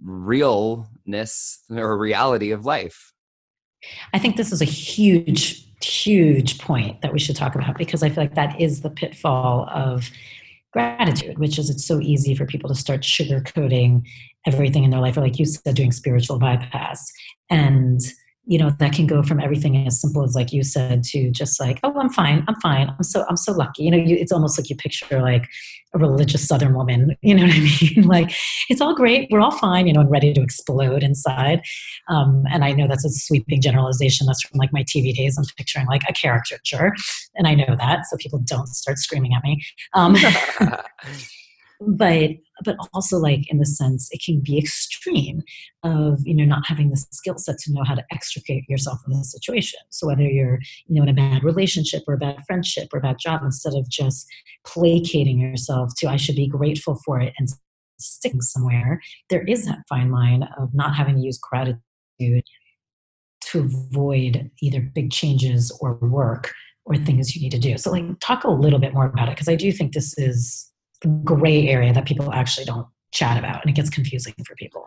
realness 0.03 1.63
or 1.69 1.97
reality 1.97 2.51
of 2.51 2.65
life. 2.65 3.11
I 4.13 4.19
think 4.19 4.37
this 4.37 4.51
is 4.51 4.61
a 4.61 4.65
huge 4.65 5.65
huge 5.81 6.59
point 6.59 7.01
that 7.01 7.13
we 7.13 7.19
should 7.19 7.37
talk 7.37 7.55
about 7.55 7.77
because 7.77 8.03
i 8.03 8.09
feel 8.09 8.21
like 8.21 8.35
that 8.35 8.59
is 8.59 8.81
the 8.81 8.89
pitfall 8.89 9.65
of 9.69 10.09
gratitude, 10.71 11.39
which 11.39 11.57
is 11.57 11.69
it's 11.69 11.85
so 11.85 11.99
easy 11.99 12.35
for 12.35 12.45
people 12.45 12.69
to 12.69 12.75
start 12.75 13.01
sugarcoating 13.01 14.05
everything 14.45 14.83
in 14.83 14.91
their 14.91 15.01
life, 15.01 15.17
or 15.17 15.21
like 15.21 15.39
you 15.39 15.45
said, 15.45 15.75
doing 15.75 15.91
spiritual 15.91 16.39
bypass. 16.39 17.11
And 17.49 18.01
you 18.49 18.57
know 18.57 18.71
that 18.79 18.93
can 18.93 19.05
go 19.05 19.21
from 19.21 19.39
everything 19.39 19.85
as 19.85 20.01
simple 20.01 20.23
as 20.23 20.33
like 20.33 20.51
you 20.51 20.63
said 20.63 21.03
to 21.03 21.29
just 21.29 21.59
like 21.59 21.79
oh 21.83 21.93
i'm 21.99 22.09
fine 22.09 22.43
i'm 22.47 22.55
fine 22.61 22.89
i'm 22.89 23.03
so 23.03 23.23
i'm 23.29 23.37
so 23.37 23.53
lucky. 23.53 23.83
You 23.83 23.91
know 23.91 23.97
you, 23.97 24.15
it's 24.15 24.31
almost 24.31 24.57
like 24.57 24.71
you 24.71 24.75
picture 24.75 25.21
like 25.21 25.47
a 25.93 25.99
religious 25.99 26.47
southern 26.47 26.73
woman 26.73 27.15
you 27.21 27.35
know 27.35 27.43
what 27.43 27.53
i 27.53 27.59
mean? 27.59 28.07
Like 28.09 28.31
it's 28.69 28.81
all 28.81 28.95
great 28.95 29.29
we're 29.29 29.39
all 29.39 29.51
fine 29.51 29.85
you 29.85 29.93
know 29.93 30.01
and 30.01 30.09
ready 30.09 30.33
to 30.33 30.41
explode 30.41 31.03
inside. 31.03 31.61
Um, 32.09 32.43
and 32.51 32.65
i 32.65 32.71
know 32.71 32.87
that's 32.87 33.05
a 33.05 33.09
sweeping 33.11 33.61
generalization 33.61 34.25
that's 34.25 34.41
from 34.41 34.57
like 34.57 34.73
my 34.73 34.83
tv 34.83 35.15
days 35.15 35.37
i'm 35.37 35.45
picturing 35.55 35.85
like 35.85 36.01
a 36.09 36.13
caricature 36.13 36.95
and 37.35 37.47
i 37.47 37.53
know 37.53 37.75
that 37.77 38.07
so 38.07 38.17
people 38.17 38.39
don't 38.45 38.67
start 38.67 38.97
screaming 38.97 39.33
at 39.35 39.43
me. 39.43 39.63
Um, 39.93 40.15
but 41.79 42.31
but 42.65 42.75
also 42.93 43.17
like 43.17 43.49
in 43.49 43.57
the 43.57 43.65
sense 43.65 44.09
it 44.11 44.21
can 44.23 44.41
be 44.41 44.57
extreme 44.57 45.41
of 45.83 46.19
you 46.25 46.35
know 46.35 46.43
not 46.43 46.65
having 46.67 46.89
the 46.89 46.97
skill 46.97 47.37
set 47.37 47.57
to 47.57 47.71
know 47.71 47.83
how 47.83 47.95
to 47.95 48.03
extricate 48.11 48.67
yourself 48.67 48.99
from 49.01 49.13
the 49.13 49.23
situation. 49.23 49.79
So 49.89 50.07
whether 50.07 50.23
you're 50.23 50.59
you 50.87 50.95
know 50.95 51.03
in 51.03 51.09
a 51.09 51.13
bad 51.13 51.43
relationship 51.43 52.03
or 52.07 52.15
a 52.15 52.17
bad 52.17 52.43
friendship 52.45 52.89
or 52.93 52.99
a 52.99 53.01
bad 53.01 53.17
job 53.19 53.41
instead 53.43 53.73
of 53.75 53.89
just 53.89 54.27
placating 54.65 55.39
yourself 55.39 55.91
to 55.97 56.07
i 56.07 56.17
should 56.17 56.35
be 56.35 56.47
grateful 56.47 56.99
for 57.05 57.19
it 57.19 57.33
and 57.39 57.47
sticking 57.97 58.41
somewhere 58.41 59.01
there 59.29 59.43
is 59.43 59.65
that 59.65 59.79
fine 59.87 60.11
line 60.11 60.43
of 60.57 60.73
not 60.73 60.95
having 60.95 61.15
to 61.15 61.21
use 61.21 61.37
gratitude 61.37 61.79
to 63.41 63.59
avoid 63.59 64.51
either 64.61 64.81
big 64.81 65.11
changes 65.11 65.71
or 65.81 65.95
work 65.95 66.53
or 66.85 66.97
things 66.97 67.35
you 67.35 67.41
need 67.41 67.51
to 67.51 67.59
do. 67.59 67.77
So 67.77 67.91
like 67.91 68.03
talk 68.19 68.43
a 68.43 68.49
little 68.49 68.79
bit 68.79 68.93
more 68.93 69.05
about 69.05 69.27
it 69.27 69.31
because 69.31 69.47
i 69.47 69.55
do 69.55 69.71
think 69.71 69.93
this 69.93 70.17
is 70.17 70.69
gray 71.23 71.67
area 71.67 71.93
that 71.93 72.05
people 72.05 72.31
actually 72.33 72.65
don't 72.65 72.87
chat 73.11 73.39
about 73.39 73.61
and 73.61 73.71
it 73.71 73.75
gets 73.75 73.89
confusing 73.89 74.33
for 74.45 74.55
people 74.55 74.85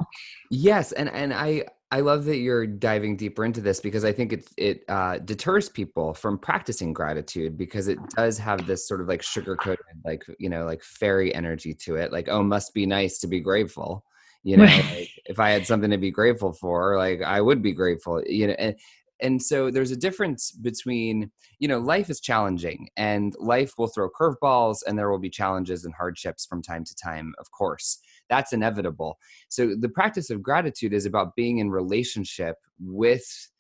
yes 0.51 0.93
and 0.93 1.09
and 1.11 1.35
i 1.35 1.65
I 1.93 2.01
love 2.01 2.25
that 2.25 2.39
you're 2.39 2.67
diving 2.67 3.19
deeper 3.19 3.45
into 3.45 3.61
this 3.61 3.79
because 3.79 4.03
I 4.03 4.13
think 4.13 4.33
it 4.33 4.49
it 4.57 4.83
uh, 4.89 5.19
deters 5.19 5.69
people 5.69 6.15
from 6.15 6.39
practicing 6.39 6.95
gratitude 6.95 7.59
because 7.59 7.87
it 7.87 7.99
does 8.17 8.39
have 8.39 8.67
this 8.67 8.89
sort 8.89 9.03
of 9.03 9.09
like 9.09 9.21
sugar 9.21 9.57
coated, 9.57 9.85
like 10.03 10.25
you 10.39 10.49
know, 10.49 10.65
like 10.65 10.83
fairy 10.83 11.35
energy 11.35 11.75
to 11.75 11.97
it. 11.97 12.11
Like, 12.11 12.31
oh, 12.31 12.43
must 12.43 12.73
be 12.73 12.87
nice 12.87 13.19
to 13.19 13.27
be 13.27 13.41
grateful. 13.41 14.07
You 14.43 14.57
know, 14.57 14.65
right. 14.65 14.85
like, 14.91 15.11
if 15.27 15.39
I 15.39 15.51
had 15.51 15.67
something 15.67 15.91
to 15.91 15.99
be 15.99 16.11
grateful 16.11 16.55
for, 16.55 16.97
like 16.97 17.21
I 17.21 17.43
would 17.43 17.61
be 17.61 17.73
grateful. 17.73 18.23
You 18.25 18.47
know, 18.47 18.55
and 18.59 18.75
and 19.23 19.43
so 19.43 19.71
there's 19.71 19.93
a 19.93 19.97
difference 19.97 20.51
between 20.51 21.31
you 21.59 21.69
know 21.69 21.79
life 21.79 22.11
is 22.11 22.21
challenging 22.21 22.89
and 22.97 23.35
life 23.39 23.75
will 23.79 23.87
throw 23.87 24.11
curveballs 24.11 24.79
and 24.87 24.99
there 24.99 25.11
will 25.11 25.19
be 25.19 25.31
challenges 25.31 25.85
and 25.85 25.95
hardships 25.95 26.45
from 26.45 26.61
time 26.61 26.85
to 26.85 26.95
time 26.95 27.33
of 27.39 27.51
course. 27.51 27.99
That's 28.29 28.53
inevitable. 28.53 29.19
So 29.49 29.75
the 29.79 29.89
practice 29.89 30.31
of 30.31 30.43
gratitude 30.43 30.93
is 30.93 31.07
about 31.07 31.37
being 31.37 31.59
in 31.59 31.71
relationship 31.71 32.57
with 32.79 33.51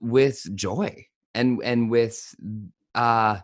with 0.00 0.42
joy 0.54 1.06
and 1.34 1.60
and 1.62 1.90
with 1.90 2.34
uh 2.94 3.38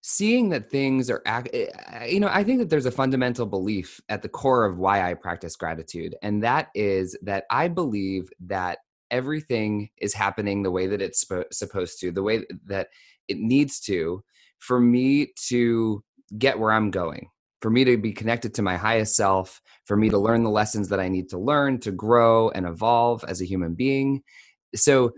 seeing 0.00 0.48
that 0.48 0.70
things 0.70 1.10
are 1.10 1.20
eh, 1.26 2.06
you 2.06 2.18
know 2.18 2.30
i 2.30 2.42
think 2.42 2.58
that 2.58 2.70
there's 2.70 2.86
a 2.86 2.90
fundamental 2.90 3.44
belief 3.44 4.00
at 4.08 4.22
the 4.22 4.28
core 4.28 4.64
of 4.64 4.78
why 4.78 5.08
i 5.08 5.12
practice 5.12 5.54
gratitude 5.56 6.16
and 6.22 6.42
that 6.42 6.68
is 6.74 7.16
that 7.20 7.44
i 7.50 7.68
believe 7.68 8.30
that 8.40 8.78
everything 9.10 9.90
is 9.98 10.14
happening 10.14 10.62
the 10.62 10.70
way 10.70 10.86
that 10.86 11.02
it's 11.02 11.20
sp- 11.24 11.50
supposed 11.52 12.00
to, 12.00 12.12
the 12.12 12.22
way 12.22 12.44
that 12.66 12.88
it 13.28 13.38
needs 13.38 13.80
to, 13.80 14.22
for 14.58 14.80
me 14.80 15.32
to 15.48 16.02
get 16.36 16.58
where 16.58 16.72
I'm 16.72 16.90
going, 16.90 17.28
for 17.60 17.70
me 17.70 17.84
to 17.84 17.96
be 17.96 18.12
connected 18.12 18.54
to 18.54 18.62
my 18.62 18.76
highest 18.76 19.16
self, 19.16 19.60
for 19.84 19.96
me 19.96 20.08
to 20.10 20.18
learn 20.18 20.44
the 20.44 20.50
lessons 20.50 20.88
that 20.88 21.00
I 21.00 21.08
need 21.08 21.28
to 21.30 21.38
learn 21.38 21.78
to 21.80 21.92
grow 21.92 22.50
and 22.50 22.66
evolve 22.66 23.24
as 23.26 23.40
a 23.40 23.46
human 23.46 23.74
being. 23.74 24.22
So 24.74 25.12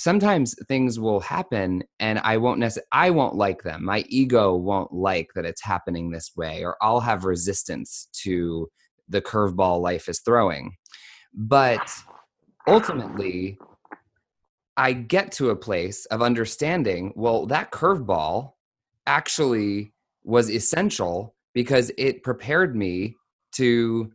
sometimes 0.00 0.54
things 0.66 0.98
will 0.98 1.20
happen 1.20 1.82
and 1.98 2.18
I 2.20 2.38
won't 2.38 2.58
necessarily 2.58 2.88
I 2.92 3.10
won't 3.10 3.36
like 3.36 3.62
them. 3.62 3.84
My 3.84 4.04
ego 4.08 4.56
won't 4.56 4.92
like 4.92 5.28
that 5.34 5.44
it's 5.44 5.62
happening 5.62 6.10
this 6.10 6.32
way 6.36 6.64
or 6.64 6.76
I'll 6.80 7.00
have 7.00 7.24
resistance 7.24 8.08
to 8.22 8.68
the 9.08 9.20
curveball 9.20 9.80
life 9.80 10.08
is 10.08 10.20
throwing. 10.20 10.76
But 11.34 11.92
ultimately 12.66 13.58
I 14.76 14.92
get 14.92 15.32
to 15.32 15.50
a 15.50 15.56
place 15.56 16.06
of 16.06 16.22
understanding, 16.22 17.12
well, 17.14 17.46
that 17.46 17.70
curveball 17.70 18.52
actually 19.06 19.92
was 20.24 20.50
essential 20.50 21.34
because 21.54 21.90
it 21.98 22.22
prepared 22.22 22.76
me 22.76 23.16
to, 23.56 24.10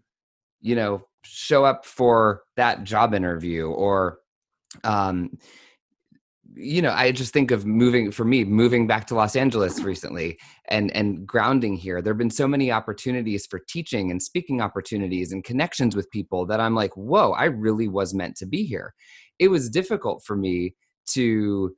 you 0.62 0.76
know, 0.76 1.06
show 1.24 1.66
up 1.66 1.86
for 1.86 2.44
that 2.56 2.84
job 2.84 3.14
interview 3.14 3.68
or 3.68 4.20
um, 4.84 5.38
you 6.56 6.82
know 6.82 6.92
i 6.92 7.12
just 7.12 7.34
think 7.34 7.52
of 7.52 7.66
moving 7.66 8.12
for 8.12 8.24
me 8.24 8.44
moving 8.44 8.88
back 8.88 9.06
to 9.06 9.16
los 9.16 9.36
angeles 9.36 9.82
recently 9.82 10.38
and 10.70 10.96
and 10.96 11.26
grounding 11.28 11.76
here. 11.76 12.02
There've 12.02 12.18
been 12.18 12.30
so 12.30 12.48
many 12.48 12.72
opportunities 12.72 13.46
for 13.46 13.60
teaching 13.60 14.12
and 14.12 14.22
speaking 14.22 14.62
opportunities 14.62 15.32
and 15.32 15.44
connections 15.44 15.96
with 15.96 16.10
people 16.12 16.46
that 16.48 16.60
i'm 16.60 16.76
like 16.76 16.96
whoa 16.96 17.32
i 17.32 17.46
really 17.46 17.88
was 17.88 18.14
meant 18.14 18.36
to 18.38 18.46
be 18.46 18.64
here. 18.66 18.94
It 19.40 19.50
was 19.50 19.70
difficult 19.70 20.24
for 20.26 20.36
me 20.36 20.76
to 21.08 21.76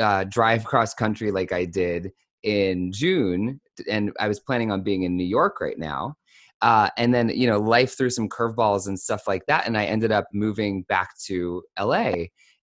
uh, 0.00 0.24
drive 0.24 0.64
cross 0.64 0.94
country 0.94 1.30
like 1.30 1.52
i 1.52 1.64
did 1.64 2.10
in 2.42 2.90
june 2.92 3.60
and 3.88 4.10
i 4.18 4.26
was 4.26 4.40
planning 4.40 4.72
on 4.72 4.82
being 4.82 5.02
in 5.02 5.16
new 5.16 5.24
york 5.24 5.60
right 5.60 5.78
now 5.78 6.14
uh, 6.62 6.90
and 6.98 7.14
then 7.14 7.30
you 7.30 7.46
know 7.46 7.58
life 7.58 7.96
threw 7.96 8.10
some 8.10 8.28
curveballs 8.28 8.86
and 8.86 8.98
stuff 8.98 9.22
like 9.26 9.44
that 9.46 9.66
and 9.66 9.76
i 9.76 9.84
ended 9.84 10.10
up 10.10 10.26
moving 10.32 10.82
back 10.88 11.10
to 11.18 11.62
la 11.78 12.12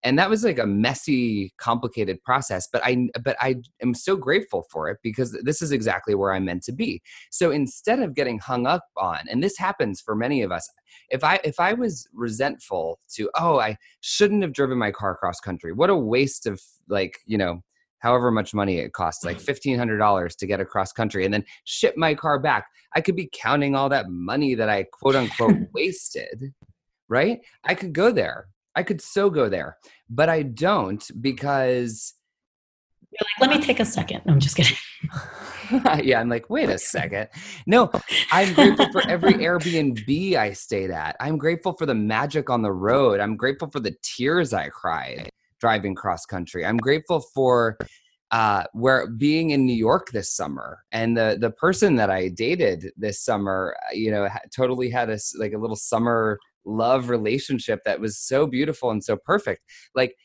and 0.06 0.18
that 0.20 0.30
was 0.30 0.44
like 0.44 0.60
a 0.60 0.66
messy 0.66 1.52
complicated 1.58 2.24
process 2.24 2.68
but 2.72 2.82
i 2.86 3.08
but 3.24 3.36
i 3.42 3.56
am 3.82 3.94
so 3.94 4.16
grateful 4.16 4.64
for 4.72 4.90
it 4.90 4.98
because 5.04 5.38
this 5.44 5.62
is 5.62 5.72
exactly 5.72 6.16
where 6.16 6.34
i'm 6.34 6.46
meant 6.46 6.64
to 6.64 6.72
be. 6.72 7.02
So 7.32 7.52
instead 7.52 8.00
of 8.00 8.14
getting 8.14 8.40
hung 8.40 8.66
up 8.68 8.86
on 8.96 9.20
and 9.30 9.44
this 9.44 9.58
happens 9.58 10.00
for 10.00 10.16
many 10.16 10.44
of 10.44 10.52
us 10.52 10.70
if 11.10 11.24
i 11.24 11.40
if 11.44 11.60
i 11.60 11.74
was 11.74 12.08
resentful 12.14 13.00
to 13.16 13.30
oh 13.36 13.60
i 13.60 13.76
shouldn't 14.02 14.44
have 14.44 14.54
driven 14.54 14.78
my 14.78 14.92
car 14.92 15.12
across 15.12 15.40
country. 15.40 15.74
What 15.74 15.90
a 15.90 15.96
waste 15.96 16.46
of 16.46 16.62
like 16.88 17.18
you 17.26 17.38
know 17.38 17.62
however 18.00 18.30
much 18.32 18.54
money 18.54 18.78
it 18.78 18.94
costs 18.94 19.26
like 19.26 19.38
$1500 19.42 20.38
to 20.38 20.46
get 20.46 20.60
across 20.60 20.92
country 20.92 21.26
and 21.26 21.34
then 21.34 21.44
ship 21.64 21.96
my 21.98 22.14
car 22.14 22.40
back. 22.40 22.68
I 22.96 23.02
could 23.02 23.16
be 23.16 23.30
counting 23.34 23.76
all 23.76 23.90
that 23.90 24.10
money 24.10 24.56
that 24.56 24.70
i 24.70 24.84
quote 24.84 25.16
unquote 25.16 25.58
wasted 25.74 26.54
right? 27.08 27.40
I 27.64 27.76
could 27.76 27.94
go 27.94 28.12
there 28.12 28.48
I 28.76 28.84
could 28.84 29.02
so 29.02 29.30
go 29.30 29.50
there, 29.50 29.78
but 30.10 30.30
I 30.30 30.44
don't 30.44 31.04
because. 31.22 32.14
You're 33.12 33.28
like, 33.40 33.50
let 33.50 33.60
me 33.60 33.66
take 33.66 33.80
a 33.80 33.86
second. 33.86 34.22
I'm 34.28 34.42
just 34.42 34.58
kidding. 34.58 34.76
yeah, 36.04 36.20
I'm 36.20 36.28
like, 36.28 36.50
wait 36.50 36.70
a 36.70 36.78
second. 36.78 37.30
No, 37.66 37.90
I'm 38.32 38.54
grateful 38.54 38.92
for 38.92 39.08
every 39.10 39.34
Airbnb 39.46 40.36
I 40.36 40.52
stayed 40.52 40.92
at. 40.92 41.16
I'm 41.22 41.38
grateful 41.38 41.74
for 41.74 41.86
the 41.86 41.96
magic 41.96 42.50
on 42.50 42.62
the 42.62 42.74
road. 42.74 43.22
I'm 43.22 43.38
grateful 43.38 43.70
for 43.72 43.80
the 43.80 43.96
tears 44.04 44.52
I 44.54 44.68
cried 44.68 45.30
driving 45.60 45.96
cross 45.96 46.26
country. 46.26 46.66
I'm 46.66 46.78
grateful 46.78 47.22
for 47.34 47.78
uh, 48.32 48.64
where 48.74 49.08
being 49.08 49.52
in 49.52 49.66
New 49.66 49.76
York 49.76 50.10
this 50.12 50.36
summer 50.36 50.84
and 50.92 51.16
the 51.16 51.38
the 51.40 51.52
person 51.52 51.96
that 51.96 52.10
I 52.10 52.30
dated 52.30 52.92
this 52.98 53.22
summer, 53.22 53.76
uh, 53.84 53.94
you 53.94 54.12
know, 54.12 54.28
totally 54.56 54.90
had 54.90 55.10
a 55.10 55.18
like 55.40 55.54
a 55.54 55.58
little 55.58 55.76
summer 55.76 56.40
love 56.66 57.10
relationship 57.10 57.82
that 57.86 58.00
was 58.00 58.18
so 58.18 58.48
beautiful 58.48 58.92
and 58.92 59.04
so 59.04 59.18
perfect. 59.18 59.62
Like 59.94 60.16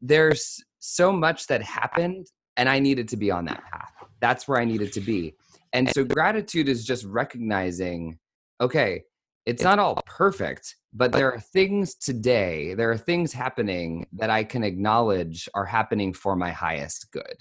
there's 0.00 0.62
so 0.78 1.12
much 1.12 1.46
that 1.46 1.62
happened 1.62 2.26
and 2.56 2.68
I 2.68 2.78
needed 2.78 3.08
to 3.08 3.16
be 3.16 3.30
on 3.30 3.44
that 3.46 3.62
path. 3.64 3.92
That's 4.20 4.46
where 4.46 4.58
I 4.58 4.64
needed 4.64 4.92
to 4.94 5.00
be. 5.00 5.34
And 5.72 5.90
so 5.92 6.04
gratitude 6.04 6.68
is 6.68 6.84
just 6.84 7.04
recognizing, 7.04 8.18
okay, 8.60 9.02
it's 9.44 9.62
not 9.62 9.78
all 9.78 10.00
perfect, 10.06 10.76
but 10.92 11.12
there 11.12 11.32
are 11.32 11.40
things 11.40 11.96
today, 11.96 12.74
there 12.74 12.90
are 12.90 12.96
things 12.96 13.32
happening 13.32 14.06
that 14.12 14.30
I 14.30 14.44
can 14.44 14.62
acknowledge 14.62 15.48
are 15.54 15.66
happening 15.66 16.12
for 16.12 16.36
my 16.36 16.50
highest 16.50 17.10
good 17.12 17.36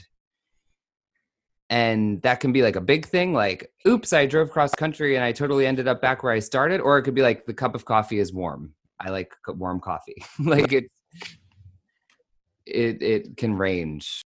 and 1.70 2.22
that 2.22 2.40
can 2.40 2.52
be 2.52 2.62
like 2.62 2.76
a 2.76 2.82
big 2.82 3.06
thing 3.06 3.34
like 3.34 3.72
oops 3.88 4.14
i 4.14 4.26
drove 4.26 4.52
cross 4.52 4.76
country 4.76 5.16
and 5.16 5.24
i 5.24 5.32
totally 5.32 5.66
ended 5.66 5.88
up 5.88 6.02
back 6.02 6.22
where 6.22 6.34
i 6.34 6.40
started 6.40 6.82
or 6.82 6.98
it 6.98 7.04
could 7.04 7.16
be 7.16 7.22
like 7.22 7.46
the 7.46 7.54
cup 7.54 7.74
of 7.74 7.86
coffee 7.86 8.20
is 8.20 8.34
warm. 8.34 8.74
I 9.04 9.10
like 9.10 9.34
warm 9.48 9.80
coffee. 9.80 10.24
Like 10.40 10.72
it 10.74 10.86
it 12.66 13.02
it 13.02 13.38
can 13.38 13.56
range. 13.56 14.22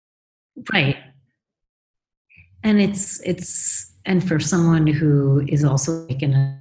Right. 0.72 0.98
And 2.64 2.82
it's 2.82 3.22
it's 3.22 3.94
and 4.06 4.28
for 4.28 4.40
someone 4.40 4.88
who 4.88 5.44
is 5.48 5.64
also 5.64 6.08
like 6.08 6.22
in 6.22 6.34
a 6.34 6.60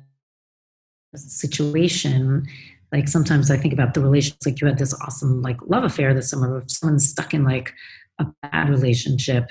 situation 1.15 2.47
like 2.91 3.07
sometimes 3.07 3.51
i 3.51 3.57
think 3.57 3.75
about 3.75 3.93
the 3.93 4.01
relations 4.01 4.39
like 4.47 4.59
you 4.63 4.67
had 4.67 4.79
this 4.79 4.95
awesome 5.03 5.43
like 5.43 5.59
love 5.67 5.85
affair 5.85 6.15
this 6.15 6.31
summer 6.31 6.63
someone's 6.69 7.07
stuck 7.07 7.35
in 7.35 7.45
like 7.45 7.75
a 8.19 8.27
bad 8.43 8.71
relationship 8.71 9.45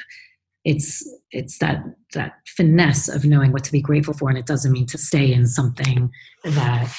it's 0.63 1.07
it's 1.31 1.57
that 1.59 1.83
that 2.13 2.33
finesse 2.45 3.07
of 3.07 3.25
knowing 3.25 3.51
what 3.51 3.63
to 3.63 3.71
be 3.71 3.81
grateful 3.81 4.13
for 4.13 4.29
and 4.29 4.37
it 4.37 4.45
doesn't 4.45 4.71
mean 4.71 4.85
to 4.85 4.97
stay 4.97 5.31
in 5.31 5.47
something 5.47 6.11
that 6.43 6.93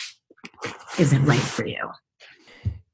isn't 0.99 1.25
right 1.25 1.39
for 1.39 1.67
you. 1.67 1.91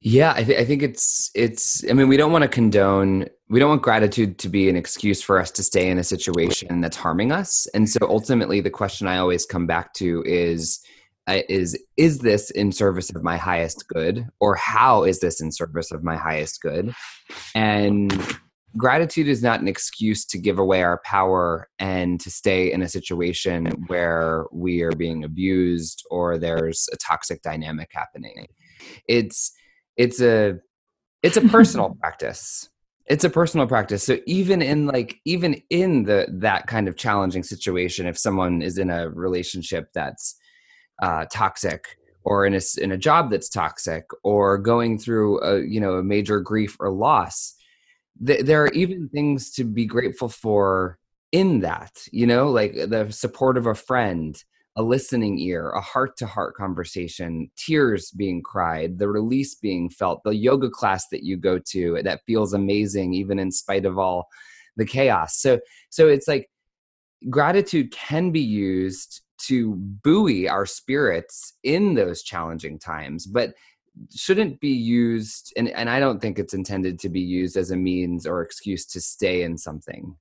Yeah 0.01 0.33
I, 0.37 0.45
th- 0.45 0.59
I 0.59 0.65
think 0.65 0.83
it's 0.83 1.31
it's 1.35 1.89
i 1.91 1.93
mean 1.93 2.09
we 2.09 2.17
don't 2.17 2.33
want 2.33 2.43
to 2.43 2.49
condone 2.49 3.27
we 3.49 3.59
don't 3.59 3.71
want 3.71 3.83
gratitude 3.83 4.39
to 4.39 4.49
be 4.49 4.69
an 4.69 4.77
excuse 4.77 5.23
for 5.23 5.39
us 5.39 5.51
to 5.53 5.63
stay 5.63 5.89
in 5.89 5.99
a 5.99 6.05
situation 6.05 6.83
that's 6.83 6.97
harming 6.97 7.33
us. 7.33 7.67
And 7.73 7.89
so 7.89 7.99
ultimately 8.03 8.61
the 8.61 8.71
question 8.71 9.07
i 9.07 9.19
always 9.19 9.47
come 9.47 9.67
back 9.67 9.95
to 9.95 10.23
is 10.27 10.81
uh, 11.29 11.43
is 11.49 11.79
is 11.97 12.21
this 12.21 12.51
in 12.53 12.73
service 12.73 13.11
of 13.11 13.23
my 13.23 13.37
highest 13.37 13.87
good 13.89 14.27
or 14.41 14.55
how 14.55 15.05
is 15.05 15.21
this 15.21 15.41
in 15.41 15.53
service 15.53 15.93
of 15.93 16.03
my 16.03 16.17
highest 16.17 16.61
good? 16.63 16.95
And 17.55 18.13
gratitude 18.77 19.29
is 19.29 19.43
not 19.43 19.61
an 19.61 19.69
excuse 19.69 20.25
to 20.27 20.39
give 20.39 20.59
away 20.59 20.83
our 20.83 21.01
power 21.05 21.69
and 21.79 22.21
to 22.21 22.31
stay 22.31 22.73
in 22.73 22.83
a 22.83 22.89
situation 22.89 23.67
where 23.87 24.45
we 24.53 24.83
are 24.83 24.93
being 24.93 25.25
abused 25.25 26.05
or 26.11 26.39
there's 26.39 26.89
a 26.93 26.97
toxic 26.97 27.43
dynamic 27.43 27.91
happening. 27.93 28.47
It's 29.09 29.53
it's 29.97 30.21
a 30.21 30.59
it's 31.23 31.37
a 31.37 31.43
personal 31.43 31.97
practice. 32.01 32.69
It's 33.07 33.25
a 33.25 33.31
personal 33.31 33.67
practice. 33.67 34.05
So 34.05 34.19
even 34.27 34.61
in 34.61 34.87
like 34.87 35.19
even 35.25 35.63
in 35.71 36.05
the 36.05 36.29
that 36.41 36.67
kind 36.67 36.89
of 36.89 36.97
challenging 36.97 37.43
situation 37.43 38.07
if 38.07 38.19
someone 38.19 38.61
is 38.61 38.77
in 38.77 38.91
a 38.91 39.09
relationship 39.09 39.89
that's 39.95 40.37
uh, 41.03 41.25
toxic 41.33 41.97
or 42.25 42.45
in 42.45 42.55
a 42.55 42.61
in 42.79 42.93
a 42.93 42.99
job 42.99 43.31
that's 43.31 43.49
toxic 43.49 44.05
or 44.23 44.59
going 44.59 44.99
through 44.99 45.41
a 45.43 45.65
you 45.65 45.81
know 45.81 45.95
a 45.95 46.03
major 46.03 46.41
grief 46.41 46.77
or 46.81 46.91
loss 46.91 47.55
th- 48.25 48.45
there 48.45 48.63
are 48.65 48.73
even 48.73 49.09
things 49.09 49.51
to 49.53 49.65
be 49.65 49.87
grateful 49.87 50.29
for 50.29 50.99
in 51.31 51.61
that 51.61 51.93
you 52.11 52.27
know 52.27 52.51
like 52.51 52.73
the 52.73 53.07
support 53.11 53.57
of 53.57 53.67
a 53.67 53.75
friend 53.75 54.43
a 54.79 54.83
listening 54.83 55.41
ear, 55.41 55.71
a 55.71 55.81
heart 55.81 56.17
to 56.17 56.25
heart 56.25 56.55
conversation, 56.55 57.51
tears 57.57 58.13
being 58.13 58.41
cried, 58.41 58.97
the 58.97 59.09
release 59.09 59.57
being 59.57 59.91
felt, 59.91 60.23
the 60.23 60.37
yoga 60.37 60.71
class 60.71 61.09
that 61.09 61.25
you 61.25 61.37
go 61.37 61.59
to 61.59 62.01
that 62.05 62.21
feels 62.29 62.55
amazing 62.55 63.13
even 63.13 63.41
in 63.41 63.51
spite 63.51 63.85
of 63.85 63.99
all 63.99 64.29
the 64.77 64.87
chaos. 64.87 65.37
So 65.41 65.59
so 65.91 66.07
it's 66.07 66.29
like 66.29 66.49
gratitude 67.29 67.91
can 67.91 68.31
be 68.31 68.41
used 68.41 69.23
to 69.47 69.75
buoy 69.75 70.49
our 70.49 70.65
spirits 70.65 71.55
in 71.65 71.95
those 71.95 72.23
challenging 72.23 72.79
times, 72.79 73.27
but 73.27 73.55
shouldn't 74.15 74.61
be 74.61 74.71
used 74.71 75.53
and, 75.57 75.69
and 75.71 75.89
i 75.91 75.99
don't 75.99 76.21
think 76.21 76.39
it's 76.39 76.55
intended 76.55 76.99
to 76.99 77.09
be 77.09 77.21
used 77.21 77.57
as 77.57 77.71
a 77.71 77.77
means 77.77 78.27
or 78.27 78.43
excuse 78.43 78.87
to 78.87 79.01
stay 79.01 79.43
in 79.43 79.57
something 79.57 80.17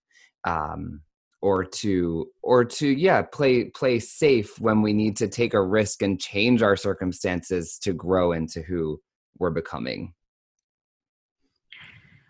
um, 0.45 1.01
or 1.41 1.63
to 1.63 2.27
or 2.41 2.65
to 2.65 2.87
yeah 2.87 3.21
play 3.21 3.65
play 3.65 3.99
safe 3.99 4.59
when 4.59 4.81
we 4.81 4.93
need 4.93 5.15
to 5.17 5.27
take 5.27 5.53
a 5.53 5.61
risk 5.61 6.01
and 6.01 6.19
change 6.19 6.61
our 6.61 6.75
circumstances 6.75 7.77
to 7.81 7.93
grow 7.93 8.31
into 8.31 8.61
who 8.61 8.99
we're 9.37 9.51
becoming. 9.51 10.13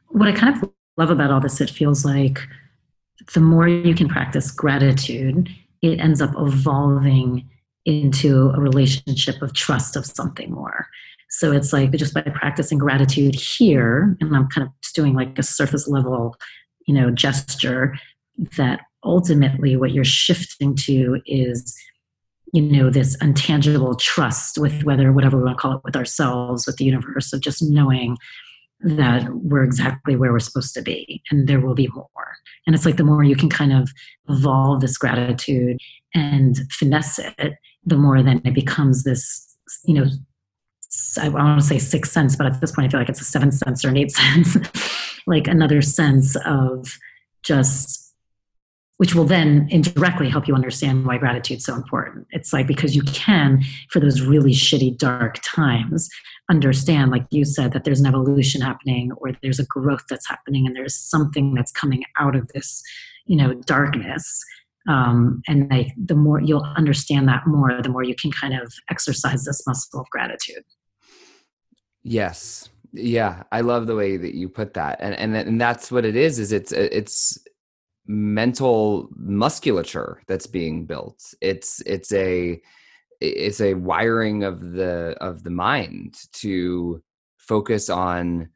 What 0.10 0.28
i 0.28 0.32
kind 0.32 0.56
of 0.56 0.70
love 0.98 1.10
about 1.10 1.32
all 1.32 1.40
this 1.40 1.62
it 1.62 1.70
feels 1.70 2.04
like 2.04 2.40
the 3.34 3.40
more 3.40 3.68
you 3.68 3.96
can 3.96 4.08
practice 4.08 4.52
gratitude 4.52 5.50
it 5.82 6.00
ends 6.00 6.22
up 6.22 6.32
evolving 6.38 7.48
into 7.86 8.50
a 8.50 8.60
relationship 8.60 9.42
of 9.42 9.54
trust 9.54 9.96
of 9.96 10.06
something 10.06 10.52
more 10.52 10.88
so 11.30 11.52
it's 11.52 11.74
like 11.74 11.92
just 11.92 12.14
by 12.14 12.22
practicing 12.22 12.78
gratitude 12.78 13.36
here, 13.36 14.18
and 14.22 14.36
I'm 14.36 14.48
kind 14.48 14.68
of 14.68 14.74
just 14.82 14.96
doing 14.96 15.14
like 15.14 15.38
a 15.38 15.44
surface 15.44 15.88
level, 15.88 16.36
you 16.88 16.94
know, 16.94 17.12
gesture, 17.12 17.96
that 18.56 18.82
ultimately 19.04 19.76
what 19.76 19.92
you're 19.92 20.04
shifting 20.04 20.76
to 20.76 21.22
is, 21.26 21.76
you 22.54 22.62
know, 22.62 22.90
this 22.90 23.18
intangible 23.22 23.96
trust 23.96 24.58
with 24.58 24.84
whether 24.84 25.12
whatever 25.12 25.38
we 25.38 25.44
want 25.44 25.58
to 25.58 25.62
call 25.62 25.74
it 25.74 25.82
with 25.84 25.96
ourselves, 25.96 26.66
with 26.66 26.78
the 26.78 26.86
universe, 26.86 27.34
of 27.34 27.42
just 27.42 27.62
knowing 27.62 28.18
that 28.80 29.28
we're 29.34 29.64
exactly 29.64 30.16
where 30.16 30.32
we're 30.32 30.40
supposed 30.40 30.74
to 30.76 30.82
be 30.82 31.22
and 31.32 31.48
there 31.48 31.60
will 31.60 31.74
be 31.74 31.90
more. 31.96 32.08
And 32.66 32.76
it's 32.76 32.86
like 32.86 32.98
the 32.98 33.04
more 33.04 33.24
you 33.24 33.36
can 33.36 33.50
kind 33.50 33.74
of 33.74 33.90
evolve 34.30 34.82
this 34.82 34.98
gratitude 34.98 35.78
and 36.14 36.58
finesse 36.72 37.20
it, 37.20 37.54
the 37.84 37.98
more 37.98 38.22
then 38.22 38.42
it 38.46 38.54
becomes 38.54 39.04
this, 39.04 39.58
you 39.86 39.94
know, 39.94 40.06
I 41.22 41.30
want 41.30 41.60
to 41.60 41.66
say 41.66 41.80
sixth 41.80 42.12
sense, 42.12 42.36
but 42.36 42.48
at 42.48 42.62
this 42.62 42.72
point 42.72 42.88
I 42.88 42.92
feel 42.92 43.00
like 43.00 43.10
it's 43.10 43.22
a 43.22 43.26
seventh 43.26 43.56
sense 43.56 43.84
or 43.84 43.90
an 43.90 43.98
eighth 43.98 44.12
sense, 44.16 44.58
like 45.26 45.48
another 45.48 45.82
sense 45.82 46.36
of 46.46 46.98
just, 47.44 48.14
which 48.98 49.14
will 49.14 49.26
then 49.26 49.68
indirectly 49.70 50.30
help 50.30 50.48
you 50.48 50.56
understand 50.56 51.06
why 51.06 51.18
gratitude's 51.18 51.66
so 51.66 51.76
important. 51.76 52.28
It's 52.32 52.54
like 52.54 52.68
because 52.68 52.96
you 52.96 53.04
can, 53.04 53.62
for 53.90 54.00
those 54.00 54.22
really 54.22 54.54
shitty 54.54 54.98
dark 54.98 55.40
times, 55.44 56.10
understand, 56.50 57.12
like 57.12 57.26
you 57.30 57.46
said, 57.46 57.74
that 57.74 57.84
there's 57.84 58.00
an 58.00 58.08
evolution 58.08 58.62
happening 58.62 59.12
or 59.14 59.32
there's 59.42 59.60
a 59.60 59.66
growth 59.66 60.06
that's 60.10 60.28
happening 60.28 60.66
and 60.66 60.76
there's 60.76 60.96
something 60.96 61.54
that's 61.54 61.72
coming 61.72 62.04
out 62.18 62.36
of 62.36 62.48
this, 62.50 62.82
you 63.26 63.36
know, 63.36 63.54
darkness 63.54 64.44
um, 64.88 65.42
and 65.48 65.72
the 65.98 66.16
more 66.16 66.42
you'll 66.42 66.68
understand 66.76 67.28
that 67.28 67.46
more 67.48 67.82
the 67.82 67.90
more 67.90 68.04
you 68.04 68.16
can 68.16 68.32
kind 68.32 68.54
of 68.54 68.74
exercise 68.90 69.44
this 69.44 69.66
muscle 69.68 70.02
of 70.02 70.10
gratitude. 70.10 70.64
Yes. 72.04 72.70
Yeah 72.94 73.44
i 73.52 73.60
love 73.60 73.86
the 73.86 73.96
way 73.96 74.16
that 74.18 74.34
you 74.34 74.50
put 74.50 74.74
that. 74.76 74.98
And 75.02 75.14
and, 75.16 75.36
and 75.36 75.60
that's 75.60 75.92
what 75.92 76.06
it 76.06 76.16
is 76.16 76.40
is 76.40 76.52
it's 76.52 76.72
it's 76.72 77.38
mental 78.08 79.10
musculature 79.16 80.22
that's 80.28 80.48
being 80.48 80.86
built. 80.86 81.34
It's 81.42 81.82
it's 81.82 82.12
a 82.14 82.60
it's 83.20 83.62
a 83.62 83.74
wiring 83.74 84.44
of 84.44 84.72
the 84.74 85.16
of 85.20 85.44
the 85.44 85.50
mind 85.50 86.18
to 86.34 87.02
focus 87.38 87.90
on 87.90 88.50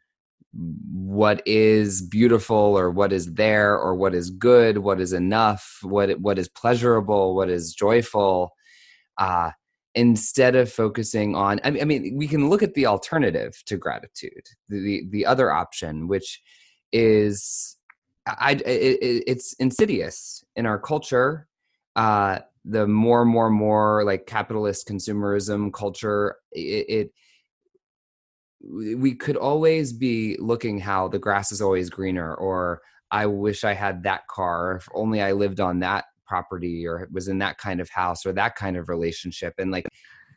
what 0.53 1.41
is 1.45 2.01
beautiful 2.01 2.57
or 2.57 2.91
what 2.91 3.13
is 3.13 3.33
there 3.33 3.77
or 3.77 3.95
what 3.95 4.13
is 4.13 4.29
good 4.29 4.77
what 4.77 4.99
is 4.99 5.13
enough 5.13 5.79
what 5.81 6.19
what 6.19 6.37
is 6.37 6.49
pleasurable 6.49 7.35
what 7.35 7.49
is 7.49 7.73
joyful 7.73 8.51
uh 9.17 9.51
instead 9.95 10.55
of 10.55 10.71
focusing 10.71 11.35
on 11.35 11.59
I 11.63 11.71
mean, 11.71 11.81
I 11.81 11.85
mean 11.85 12.17
we 12.17 12.27
can 12.27 12.49
look 12.49 12.63
at 12.63 12.73
the 12.73 12.85
alternative 12.85 13.53
to 13.67 13.77
gratitude 13.77 14.43
the 14.67 15.03
the 15.09 15.25
other 15.25 15.51
option 15.51 16.09
which 16.09 16.41
is 16.91 17.77
i 18.27 18.51
it, 18.65 19.23
it's 19.27 19.53
insidious 19.53 20.43
in 20.57 20.65
our 20.65 20.79
culture 20.79 21.47
uh 21.95 22.39
the 22.65 22.87
more 22.87 23.23
more 23.23 23.49
more 23.49 24.03
like 24.05 24.25
capitalist 24.25 24.87
consumerism 24.87 25.71
culture 25.71 26.35
it, 26.51 26.85
it 26.89 27.11
we 28.63 29.15
could 29.15 29.37
always 29.37 29.91
be 29.91 30.37
looking 30.39 30.79
how 30.79 31.07
the 31.07 31.19
grass 31.19 31.51
is 31.51 31.61
always 31.61 31.89
greener 31.89 32.35
or 32.35 32.81
i 33.11 33.25
wish 33.25 33.63
i 33.63 33.73
had 33.73 34.03
that 34.03 34.27
car 34.27 34.75
if 34.75 34.87
only 34.93 35.21
i 35.21 35.31
lived 35.31 35.59
on 35.59 35.79
that 35.79 36.05
property 36.27 36.85
or 36.87 37.07
was 37.11 37.27
in 37.27 37.39
that 37.39 37.57
kind 37.57 37.81
of 37.81 37.89
house 37.89 38.25
or 38.25 38.31
that 38.33 38.55
kind 38.55 38.77
of 38.77 38.87
relationship 38.87 39.53
and 39.57 39.71
like 39.71 39.87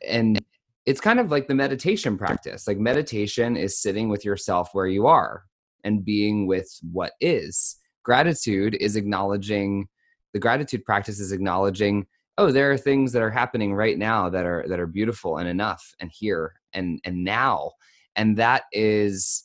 and 0.07 0.43
it's 0.85 1.01
kind 1.01 1.19
of 1.19 1.31
like 1.31 1.47
the 1.47 1.55
meditation 1.55 2.17
practice 2.17 2.67
like 2.67 2.77
meditation 2.77 3.55
is 3.55 3.81
sitting 3.81 4.09
with 4.09 4.25
yourself 4.25 4.69
where 4.73 4.87
you 4.87 5.07
are 5.07 5.43
and 5.85 6.03
being 6.03 6.47
with 6.47 6.67
what 6.91 7.13
is. 7.21 7.77
Gratitude 8.03 8.75
is 8.81 8.97
acknowledging 8.97 9.87
the 10.33 10.39
gratitude 10.39 10.83
practice 10.83 11.19
is 11.19 11.31
acknowledging 11.31 12.05
oh 12.37 12.51
there 12.51 12.69
are 12.69 12.77
things 12.77 13.13
that 13.13 13.21
are 13.21 13.31
happening 13.31 13.73
right 13.73 13.97
now 13.97 14.29
that 14.29 14.45
are 14.45 14.65
that 14.67 14.81
are 14.81 14.87
beautiful 14.87 15.37
and 15.37 15.47
enough 15.47 15.93
and 16.01 16.11
here 16.13 16.53
and 16.73 16.99
and 17.05 17.23
now 17.23 17.71
and 18.15 18.37
that 18.37 18.63
is 18.71 19.43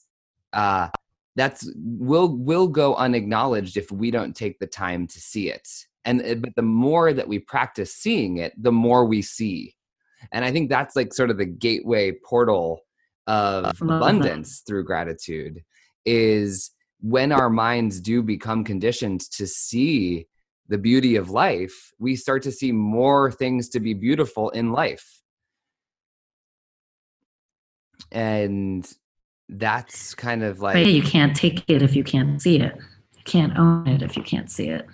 uh 0.52 0.88
that's 1.36 1.70
will 1.76 2.36
will 2.36 2.68
go 2.68 2.94
unacknowledged 2.96 3.76
if 3.76 3.90
we 3.92 4.10
don't 4.10 4.34
take 4.34 4.58
the 4.58 4.66
time 4.66 5.06
to 5.06 5.20
see 5.20 5.50
it. 5.50 5.68
And 6.04 6.22
uh, 6.22 6.34
but 6.34 6.54
the 6.56 6.62
more 6.62 7.12
that 7.12 7.28
we 7.28 7.38
practice 7.38 7.94
seeing 7.94 8.38
it 8.38 8.52
the 8.60 8.72
more 8.72 9.04
we 9.04 9.22
see. 9.22 9.74
And 10.32 10.44
i 10.44 10.50
think 10.52 10.68
that's 10.68 10.96
like 10.96 11.14
sort 11.14 11.30
of 11.30 11.38
the 11.38 11.46
gateway 11.46 12.12
portal 12.12 12.82
of 13.26 13.80
abundance 13.80 14.62
through 14.66 14.84
gratitude 14.84 15.62
is 16.04 16.72
when 17.00 17.32
our 17.32 17.48
minds 17.48 18.00
do 18.00 18.22
become 18.22 18.64
conditioned 18.64 19.20
to 19.30 19.46
see 19.46 20.26
the 20.68 20.78
beauty 20.78 21.16
of 21.16 21.30
life 21.30 21.92
we 21.98 22.16
start 22.16 22.42
to 22.42 22.52
see 22.52 22.72
more 22.72 23.30
things 23.30 23.68
to 23.68 23.80
be 23.80 23.94
beautiful 23.94 24.50
in 24.50 24.72
life 24.72 25.19
and 28.12 28.90
that's 29.48 30.14
kind 30.14 30.42
of 30.42 30.60
like 30.60 30.86
you 30.86 31.02
can't 31.02 31.34
take 31.34 31.64
it 31.68 31.82
if 31.82 31.96
you 31.96 32.04
can't 32.04 32.40
see 32.40 32.60
it. 32.60 32.76
You 33.16 33.22
can't 33.24 33.58
own 33.58 33.86
it 33.86 34.02
if 34.02 34.16
you 34.16 34.22
can't 34.22 34.50
see 34.50 34.68
it. 34.68 34.86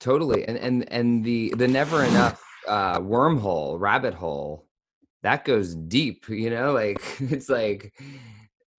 Totally 0.00 0.46
and 0.46 0.58
and 0.58 0.92
and 0.92 1.24
the 1.24 1.52
the 1.56 1.68
never 1.68 2.04
enough 2.04 2.42
uh 2.66 3.00
wormhole 3.00 3.80
rabbit 3.80 4.14
hole 4.14 4.68
that 5.22 5.44
goes 5.44 5.74
deep 5.74 6.28
you 6.28 6.50
know 6.50 6.72
like 6.72 7.00
it's 7.20 7.48
like 7.48 7.92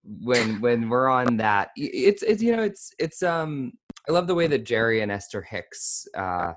when 0.04 0.60
when 0.60 0.88
we're 0.88 1.08
on 1.08 1.36
that 1.36 1.70
it's 1.76 2.22
it's 2.22 2.42
you 2.42 2.56
know 2.56 2.62
it's 2.62 2.92
it's 2.98 3.22
um 3.22 3.72
i 4.08 4.12
love 4.12 4.26
the 4.26 4.34
way 4.34 4.46
that 4.46 4.64
jerry 4.64 5.02
and 5.02 5.12
esther 5.12 5.42
hicks 5.42 6.06
uh 6.16 6.52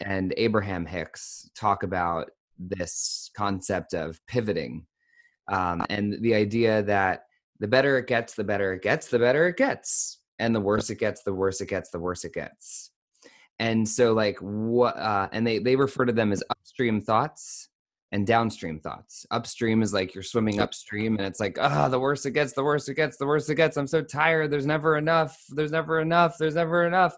and 0.00 0.34
abraham 0.36 0.84
hicks 0.84 1.48
talk 1.56 1.82
about 1.82 2.30
this 2.58 3.30
concept 3.34 3.94
of 3.94 4.20
pivoting 4.26 4.86
um, 5.48 5.84
and 5.90 6.22
the 6.22 6.34
idea 6.34 6.82
that 6.82 7.24
the 7.58 7.68
better 7.68 7.98
it 7.98 8.06
gets 8.06 8.34
the 8.34 8.44
better 8.44 8.72
it 8.74 8.82
gets 8.82 9.08
the 9.08 9.18
better 9.18 9.48
it 9.48 9.56
gets 9.56 10.18
and 10.38 10.54
the 10.54 10.60
worse 10.60 10.90
it 10.90 10.98
gets 10.98 11.22
the 11.22 11.32
worse 11.32 11.60
it 11.60 11.68
gets 11.68 11.90
the 11.90 11.98
worse 11.98 12.24
it 12.24 12.34
gets. 12.34 12.90
And 13.58 13.88
so 13.88 14.12
like 14.12 14.38
what 14.40 14.96
uh, 14.96 15.28
and 15.32 15.46
they 15.46 15.58
they 15.58 15.76
refer 15.76 16.04
to 16.04 16.12
them 16.12 16.32
as 16.32 16.42
upstream 16.50 17.00
thoughts 17.00 17.68
and 18.10 18.26
downstream 18.26 18.80
thoughts. 18.80 19.24
Upstream 19.30 19.82
is 19.82 19.92
like 19.92 20.14
you're 20.14 20.24
swimming 20.24 20.60
upstream 20.60 21.16
and 21.16 21.26
it's 21.26 21.38
like 21.38 21.58
ah 21.60 21.86
oh, 21.86 21.88
the 21.88 22.00
worse 22.00 22.26
it 22.26 22.32
gets 22.32 22.52
the 22.52 22.64
worse 22.64 22.88
it 22.88 22.94
gets 22.94 23.16
the 23.16 23.26
worse 23.26 23.48
it 23.48 23.54
gets. 23.54 23.76
I'm 23.76 23.86
so 23.86 24.02
tired. 24.02 24.50
There's 24.50 24.66
never 24.66 24.96
enough. 24.96 25.40
There's 25.50 25.70
never 25.70 26.00
enough. 26.00 26.36
There's 26.38 26.56
never 26.56 26.86
enough 26.86 27.16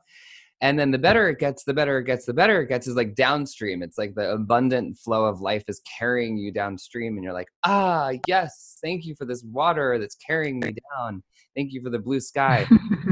and 0.60 0.78
then 0.78 0.90
the 0.90 0.98
better 0.98 1.28
it 1.28 1.38
gets 1.38 1.64
the 1.64 1.74
better 1.74 1.98
it 1.98 2.04
gets 2.04 2.26
the 2.26 2.34
better 2.34 2.62
it 2.62 2.68
gets 2.68 2.86
is 2.86 2.96
like 2.96 3.14
downstream. 3.14 3.82
It's 3.82 3.98
like 3.98 4.14
the 4.14 4.30
abundant 4.32 4.98
flow 4.98 5.24
of 5.24 5.40
life 5.40 5.64
is 5.68 5.80
carrying 5.98 6.36
you 6.36 6.52
downstream 6.52 7.16
and 7.16 7.24
you're 7.24 7.32
like 7.32 7.48
ah 7.64 8.12
yes 8.26 8.78
thank 8.82 9.04
you 9.04 9.14
for 9.16 9.24
this 9.24 9.42
water 9.44 9.98
that's 9.98 10.16
carrying 10.16 10.60
me 10.60 10.74
down. 10.96 11.22
Thank 11.56 11.72
you 11.72 11.82
for 11.82 11.90
the 11.90 11.98
blue 11.98 12.20
sky. 12.20 12.66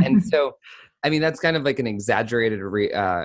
And 0.04 0.22
so 0.32 0.56
i 1.04 1.10
mean 1.10 1.20
that's 1.20 1.40
kind 1.40 1.56
of 1.56 1.64
like 1.64 1.78
an 1.78 1.86
exaggerated 1.86 2.60
re, 2.60 2.92
uh, 2.92 3.24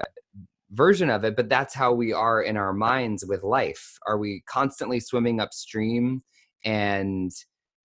version 0.71 1.09
of 1.09 1.23
it 1.23 1.35
but 1.35 1.47
that's 1.47 1.73
how 1.73 1.93
we 1.93 2.11
are 2.11 2.41
in 2.41 2.57
our 2.57 2.73
minds 2.73 3.23
with 3.27 3.43
life. 3.43 3.97
Are 4.07 4.17
we 4.17 4.43
constantly 4.49 4.99
swimming 4.99 5.39
upstream 5.39 6.23
and 6.65 7.31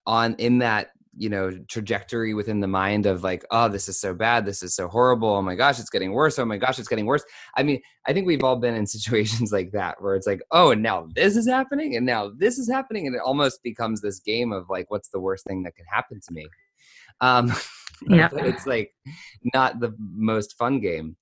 on 0.07 0.35
in 0.39 0.59
that 0.59 0.89
you 1.17 1.29
know 1.29 1.51
trajectory 1.69 2.33
within 2.33 2.61
the 2.61 2.67
mind 2.67 3.05
of 3.05 3.23
like 3.23 3.45
oh 3.51 3.69
this 3.69 3.89
is 3.89 4.01
so 4.01 4.15
bad 4.15 4.47
this 4.47 4.63
is 4.63 4.75
so 4.75 4.89
horrible 4.89 5.29
oh 5.29 5.43
my 5.43 5.55
gosh 5.55 5.79
it's 5.79 5.91
getting 5.91 6.13
worse 6.13 6.39
oh 6.39 6.45
my 6.45 6.57
gosh 6.57 6.79
it's 6.79 6.89
getting 6.89 7.07
worse. 7.07 7.25
I 7.57 7.63
mean 7.63 7.81
i 8.07 8.13
think 8.13 8.27
we've 8.27 8.43
all 8.43 8.57
been 8.57 8.75
in 8.75 8.87
situations 8.97 9.53
like 9.53 9.73
that 9.73 10.01
where 10.01 10.17
it's 10.17 10.27
like 10.27 10.41
oh 10.51 10.71
and 10.71 10.83
now 10.83 11.09
this 11.15 11.37
is 11.37 11.47
happening 11.47 11.97
and 11.97 12.07
now 12.07 12.31
this 12.37 12.59
is 12.59 12.71
happening 12.71 13.07
and 13.07 13.15
it 13.15 13.23
almost 13.23 13.63
becomes 13.63 14.01
this 14.01 14.21
game 14.21 14.53
of 14.53 14.71
like 14.71 14.91
what's 14.91 15.09
the 15.09 15.21
worst 15.21 15.45
thing 15.47 15.63
that 15.65 15.77
can 15.77 15.87
happen 15.93 16.21
to 16.27 16.33
me? 16.33 16.47
Um 17.21 17.53
yeah. 18.09 18.31
it's 18.33 18.67
like 18.67 18.93
not 19.55 19.81
the 19.81 19.95
most 19.99 20.57
fun 20.57 20.81
game. 20.81 21.17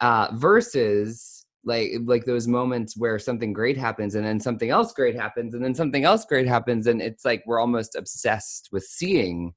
Uh 0.00 0.28
versus 0.32 1.43
like 1.64 1.92
like 2.04 2.24
those 2.24 2.46
moments 2.46 2.96
where 2.96 3.18
something 3.18 3.52
great 3.52 3.76
happens 3.76 4.14
and 4.14 4.24
then 4.24 4.38
something 4.38 4.70
else 4.70 4.92
great 4.92 5.16
happens 5.16 5.54
and 5.54 5.64
then 5.64 5.74
something 5.74 6.04
else 6.04 6.24
great 6.24 6.46
happens 6.46 6.86
and 6.86 7.00
it's 7.00 7.24
like 7.24 7.42
we're 7.46 7.60
almost 7.60 7.94
obsessed 7.96 8.68
with 8.72 8.84
seeing 8.84 9.52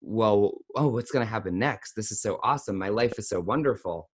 well 0.00 0.52
oh 0.74 0.88
what's 0.88 1.10
going 1.10 1.24
to 1.24 1.30
happen 1.30 1.58
next? 1.58 1.94
This 1.94 2.10
is 2.12 2.20
so 2.20 2.38
awesome. 2.42 2.76
My 2.76 2.88
life 2.88 3.18
is 3.18 3.28
so 3.28 3.40
wonderful. 3.40 4.08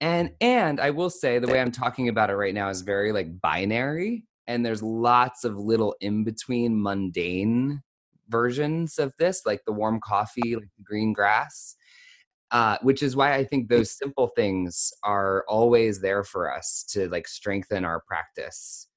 And 0.00 0.32
and 0.42 0.78
i 0.78 0.90
will 0.90 1.08
say 1.08 1.38
the 1.38 1.46
way 1.46 1.58
i'm 1.58 1.72
talking 1.72 2.10
about 2.10 2.28
it 2.28 2.36
right 2.36 2.52
now 2.52 2.68
is 2.68 2.82
very 2.82 3.12
like 3.12 3.40
binary 3.40 4.24
and 4.46 4.64
there's 4.64 4.82
lots 4.82 5.44
of 5.44 5.56
little 5.56 5.96
in 6.00 6.22
between 6.22 6.80
mundane 6.82 7.82
versions 8.28 8.98
of 8.98 9.12
this 9.18 9.42
like 9.46 9.60
the 9.64 9.72
warm 9.72 10.00
coffee 10.00 10.54
like 10.54 10.68
the 10.76 10.84
green 10.84 11.12
grass 11.12 11.76
uh, 12.50 12.78
which 12.82 13.02
is 13.02 13.16
why 13.16 13.34
I 13.34 13.44
think 13.44 13.68
those 13.68 13.90
simple 13.90 14.28
things 14.28 14.92
are 15.02 15.44
always 15.48 16.00
there 16.00 16.22
for 16.22 16.52
us 16.52 16.84
to 16.90 17.08
like 17.08 17.26
strengthen 17.26 17.84
our 17.84 18.00
practice, 18.00 18.88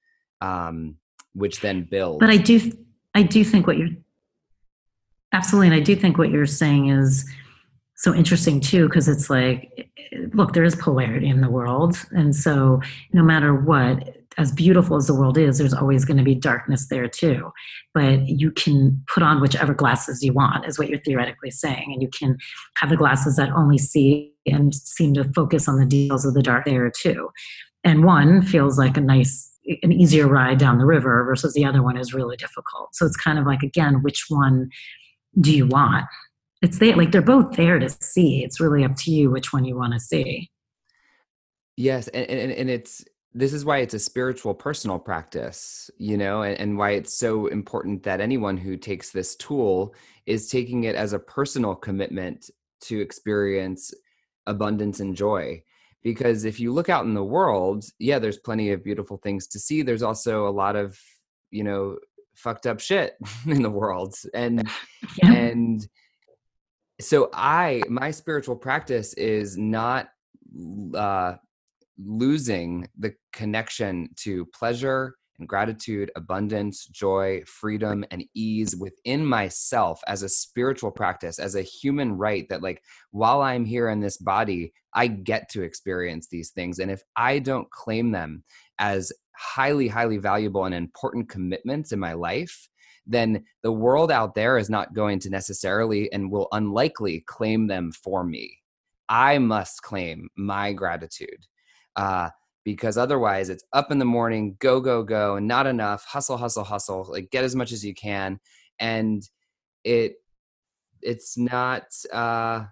um, 0.42 0.98
which 1.34 1.62
then 1.62 1.88
builds. 1.90 2.20
But 2.20 2.30
I 2.30 2.38
do, 2.38 2.72
I 3.16 3.24
do 3.24 3.44
think 3.44 3.68
what 3.68 3.78
you're 3.78 3.90
absolutely, 5.34 5.68
and 5.68 5.76
I 5.76 5.80
do 5.80 5.96
think 5.96 6.18
what 6.18 6.30
you're 6.30 6.46
saying 6.46 6.90
is 6.90 7.30
so 7.96 8.14
interesting 8.14 8.62
too, 8.62 8.88
because 8.88 9.08
it's 9.08 9.30
like, 9.30 9.92
look, 10.34 10.54
there 10.54 10.64
is 10.64 10.76
polarity 10.76 11.28
in 11.28 11.42
the 11.42 11.50
world, 11.50 11.98
and 12.12 12.36
so 12.36 12.82
no 13.14 13.24
matter 13.24 13.54
what, 13.54 14.19
as 14.38 14.52
beautiful 14.52 14.96
as 14.96 15.08
the 15.08 15.16
world 15.16 15.38
is, 15.38 15.58
there's 15.58 15.74
always 15.74 16.06
going 16.06 16.18
to 16.18 16.24
be 16.24 16.36
darkness 16.36 16.88
there 16.90 17.08
too. 17.08 17.52
But 17.94 18.28
you 18.28 18.52
can 18.52 19.04
put 19.08 19.24
on 19.24 19.42
whichever 19.42 19.74
glasses 19.74 20.24
you 20.24 20.34
want, 20.34 20.66
is 20.66 20.78
what 20.78 20.88
you're 20.88 21.00
theoretically 21.00 21.52
saying. 21.52 21.92
And 21.92 22.02
you 22.02 22.08
can 22.10 22.38
have 22.78 22.90
the 22.90 22.98
glasses 22.98 23.36
that 23.36 23.52
only 23.52 23.78
see 23.78 24.34
and 24.46 24.74
seem 24.74 25.14
to 25.16 25.26
focus 25.34 25.68
on 25.68 25.80
the 25.80 25.86
details 25.86 26.26
of 26.26 26.36
the 26.36 26.44
dark 26.44 26.66
there 26.66 26.90
too. 26.90 27.30
And 27.84 28.04
one 28.04 28.42
feels 28.42 28.78
like 28.78 28.98
a 28.98 29.02
nice, 29.02 29.52
an 29.84 29.92
easier 29.92 30.28
ride 30.28 30.58
down 30.58 30.78
the 30.78 30.86
river 30.86 31.24
versus 31.24 31.54
the 31.54 31.66
other 31.66 31.82
one 31.82 31.98
is 31.98 32.14
really 32.14 32.38
difficult. 32.38 32.94
So 32.94 33.06
it's 33.06 33.18
kind 33.18 33.40
of 33.40 33.46
like, 33.46 33.64
again, 33.64 34.04
which 34.04 34.26
one 34.30 34.70
do 35.40 35.56
you 35.56 35.66
want? 35.66 36.06
It's 36.62 36.80
there, 36.80 36.96
like 36.96 37.12
they're 37.12 37.22
both 37.22 37.56
there 37.56 37.80
to 37.80 37.90
see. 38.02 38.44
It's 38.44 38.60
really 38.60 38.84
up 38.84 38.96
to 38.98 39.12
you 39.12 39.32
which 39.32 39.54
one 39.54 39.66
you 39.66 39.78
want 39.78 39.94
to 39.94 40.00
see. 40.00 40.50
Yes, 41.78 42.10
and, 42.10 42.30
and, 42.30 42.52
and 42.52 42.70
it's 42.70 43.06
this 43.34 43.54
is 43.54 43.64
why 43.64 43.78
it's 43.78 43.94
a 43.94 44.00
spiritual 44.00 44.54
personal 44.54 44.98
practice 44.98 45.90
you 45.98 46.18
know 46.18 46.42
and, 46.42 46.60
and, 46.60 46.78
why 46.78 46.92
it's 46.92 47.14
so 47.14 47.48
important 47.48 48.02
that 48.04 48.22
anyone 48.22 48.58
who 48.58 48.76
takes 48.76 49.12
this 49.12 49.36
tool 49.36 49.94
is 50.26 50.50
taking 50.50 50.86
it 50.86 50.96
as 50.96 51.14
a 51.14 51.20
personal 51.20 51.76
commitment 51.76 52.50
to 52.82 53.00
experience 53.00 53.94
abundance 54.48 55.00
and 55.00 55.16
joy. 55.16 55.62
Because 56.02 56.46
if 56.46 56.60
you 56.60 56.74
look 56.74 56.90
out 56.90 57.06
in 57.06 57.14
the 57.14 57.24
world 57.24 57.86
yeah 58.00 58.20
there's 58.20 58.38
plenty 58.38 58.72
of 58.72 58.84
beautiful 58.84 59.18
things 59.18 59.48
to 59.48 59.60
see. 59.60 59.82
There's 59.82 60.04
also 60.04 60.48
a 60.48 60.52
lot 60.52 60.76
of 60.76 60.98
you 61.52 61.64
know 61.64 61.98
fucked 62.36 62.68
up 62.68 62.80
shit 62.80 63.16
in 63.46 63.62
the 63.62 63.70
world. 63.70 64.16
And 64.34 64.68
yeah. 65.24 65.34
and 65.34 65.88
so 67.02 67.30
i 67.34 67.82
my 67.88 68.12
spiritual 68.12 68.58
practice 68.58 69.14
is 69.14 69.58
not 69.58 70.10
uh 70.94 71.36
losing 72.04 72.88
the 72.98 73.14
connection 73.34 74.10
to 74.16 74.46
pleasure 74.48 75.16
and 75.40 75.48
gratitude, 75.48 76.12
abundance, 76.16 76.86
joy, 76.88 77.42
freedom, 77.46 78.04
and 78.12 78.24
ease 78.34 78.76
within 78.76 79.26
myself 79.26 80.02
as 80.08 80.22
a 80.22 80.30
spiritual 80.30 80.92
practice, 80.92 81.40
as 81.40 81.56
a 81.56 81.62
human 81.62 82.14
right 82.14 82.48
that, 82.50 82.62
like, 82.62 82.84
while 83.12 83.42
I'm 83.42 83.66
here 83.66 83.90
in 83.90 84.00
this 84.00 84.18
body, 84.18 84.74
I 84.94 85.08
get 85.08 85.50
to 85.52 85.64
experience 85.64 86.28
these 86.30 86.52
things. 86.52 86.80
And 86.80 86.92
if 86.92 87.02
I 87.16 87.40
don't 87.40 87.70
claim 87.72 88.12
them 88.12 88.44
as 88.80 89.14
highly, 89.38 89.88
highly 89.88 90.18
valuable 90.18 90.66
and 90.66 90.76
important 90.76 91.30
commitments 91.30 91.92
in 91.92 92.00
my 92.00 92.14
life, 92.14 92.68
then 93.08 93.44
the 93.64 93.72
world 93.72 94.12
out 94.12 94.36
there 94.36 94.58
is 94.58 94.70
not 94.70 94.94
going 94.94 95.20
to 95.20 95.30
necessarily 95.30 96.12
and 96.12 96.32
will 96.32 96.48
unlikely 96.52 97.24
claim 97.28 97.68
them 97.68 97.92
for 97.92 98.24
me. 98.24 98.58
I 99.08 99.40
must 99.40 99.82
claim 99.82 100.30
my 100.38 100.74
gratitude 100.74 101.46
uh, 102.00 102.30
because 102.64 102.98
otherwise 102.98 103.50
it's 103.50 103.66
up 103.74 103.92
in 103.92 104.00
the 104.00 104.06
morning, 104.06 104.56
go, 104.60 104.80
go, 104.80 105.04
go, 105.04 105.36
and 105.36 105.46
not 105.46 105.68
enough, 105.68 106.06
hustle, 106.06 106.38
hustle, 106.38 106.64
hustle, 106.64 107.06
like 107.10 107.30
get 107.30 107.44
as 107.44 107.58
much 107.58 107.74
as 107.74 107.84
you 107.84 107.94
can. 107.94 108.40
And 108.80 109.22
it, 109.84 110.14
it's 111.02 111.38
not, 111.38 111.84
uh, 112.14 112.64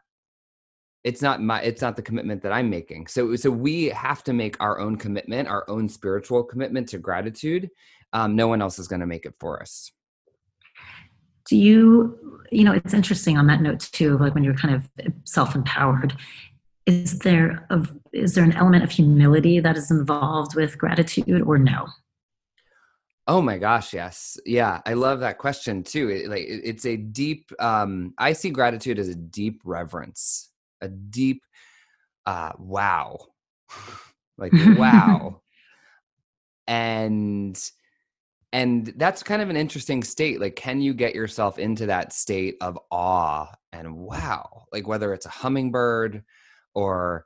it's 1.04 1.22
not 1.22 1.42
my, 1.42 1.62
it's 1.62 1.82
not 1.82 1.98
the 1.98 2.02
commitment 2.02 2.42
that 2.44 2.54
I'm 2.54 2.70
making. 2.70 3.08
So, 3.08 3.36
so 3.36 3.52
we 3.52 3.86
have 3.90 4.24
to 4.24 4.34
make 4.34 4.56
our 4.62 4.80
own 4.80 4.96
commitment, 4.96 5.50
our 5.50 5.70
own 5.70 5.90
spiritual 5.90 6.46
commitment 6.46 6.88
to 6.90 6.98
gratitude. 6.98 7.70
Um, 8.14 8.38
no 8.38 8.48
one 8.48 8.62
else 8.62 8.80
is 8.80 8.88
going 8.88 9.02
to 9.02 9.06
make 9.06 9.26
it 9.26 9.34
for 9.40 9.62
us 9.62 9.92
do 11.50 11.56
you 11.56 12.42
you 12.52 12.66
know 12.66 12.74
it's 12.74 12.94
interesting 12.94 13.38
on 13.38 13.48
that 13.48 13.62
note 13.62 13.80
too 13.94 14.18
like 14.18 14.36
when 14.36 14.44
you're 14.44 14.54
kind 14.54 14.76
of 14.76 14.90
self-empowered 15.24 16.14
is 16.88 17.20
there 17.20 17.66
a, 17.70 17.88
is 18.18 18.34
there 18.34 18.44
an 18.44 18.54
element 18.54 18.84
of 18.84 18.92
humility 18.92 19.60
that 19.60 19.78
is 19.78 19.92
involved 19.92 20.56
with 20.56 20.78
gratitude 20.78 21.42
or 21.44 21.58
no? 21.58 21.88
Oh 23.28 23.42
my 23.42 23.58
gosh 23.58 23.94
yes. 23.94 24.38
Yeah 24.46 24.82
i 24.86 24.94
love 24.94 25.20
that 25.20 25.38
question 25.38 25.84
too. 25.84 26.10
It, 26.10 26.30
like 26.30 26.44
it, 26.44 26.62
it's 26.64 26.86
a 26.86 26.98
deep 26.98 27.52
um 27.60 28.14
i 28.18 28.34
see 28.34 28.50
gratitude 28.50 29.00
as 29.00 29.10
a 29.10 29.16
deep 29.16 29.62
reverence 29.64 30.52
a 30.82 30.88
deep 30.88 31.44
uh 32.26 32.54
wow. 32.58 33.18
Like 34.38 34.54
wow. 34.54 35.42
And 36.70 37.58
and 38.52 38.94
that's 38.98 39.24
kind 39.24 39.42
of 39.42 39.50
an 39.50 39.56
interesting 39.56 40.04
state. 40.04 40.42
Like 40.42 40.58
can 40.58 40.82
you 40.82 40.94
get 40.94 41.16
yourself 41.16 41.60
into 41.60 41.86
that 41.86 42.12
state 42.12 42.58
of 42.60 42.78
awe 42.92 43.48
and 43.72 43.96
wow? 43.96 44.66
Like 44.74 44.86
whether 44.86 45.14
it's 45.14 45.26
a 45.26 45.30
hummingbird 45.30 46.24
or 46.76 47.26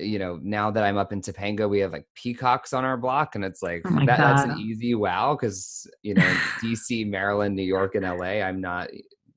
you 0.00 0.18
know 0.18 0.38
now 0.42 0.70
that 0.70 0.84
i'm 0.84 0.96
up 0.96 1.12
in 1.12 1.20
topanga 1.20 1.68
we 1.68 1.78
have 1.78 1.92
like 1.92 2.06
peacocks 2.14 2.72
on 2.72 2.84
our 2.84 2.96
block 2.96 3.34
and 3.34 3.44
it's 3.44 3.62
like 3.62 3.82
oh 3.86 4.06
that, 4.06 4.18
that's 4.18 4.42
an 4.42 4.58
easy 4.58 4.94
wow 4.94 5.34
because 5.34 5.86
you 6.02 6.14
know 6.14 6.36
dc 6.62 7.08
maryland 7.08 7.54
new 7.54 7.62
york 7.62 7.94
and 7.94 8.04
la 8.04 8.24
i'm 8.24 8.60
not 8.60 8.88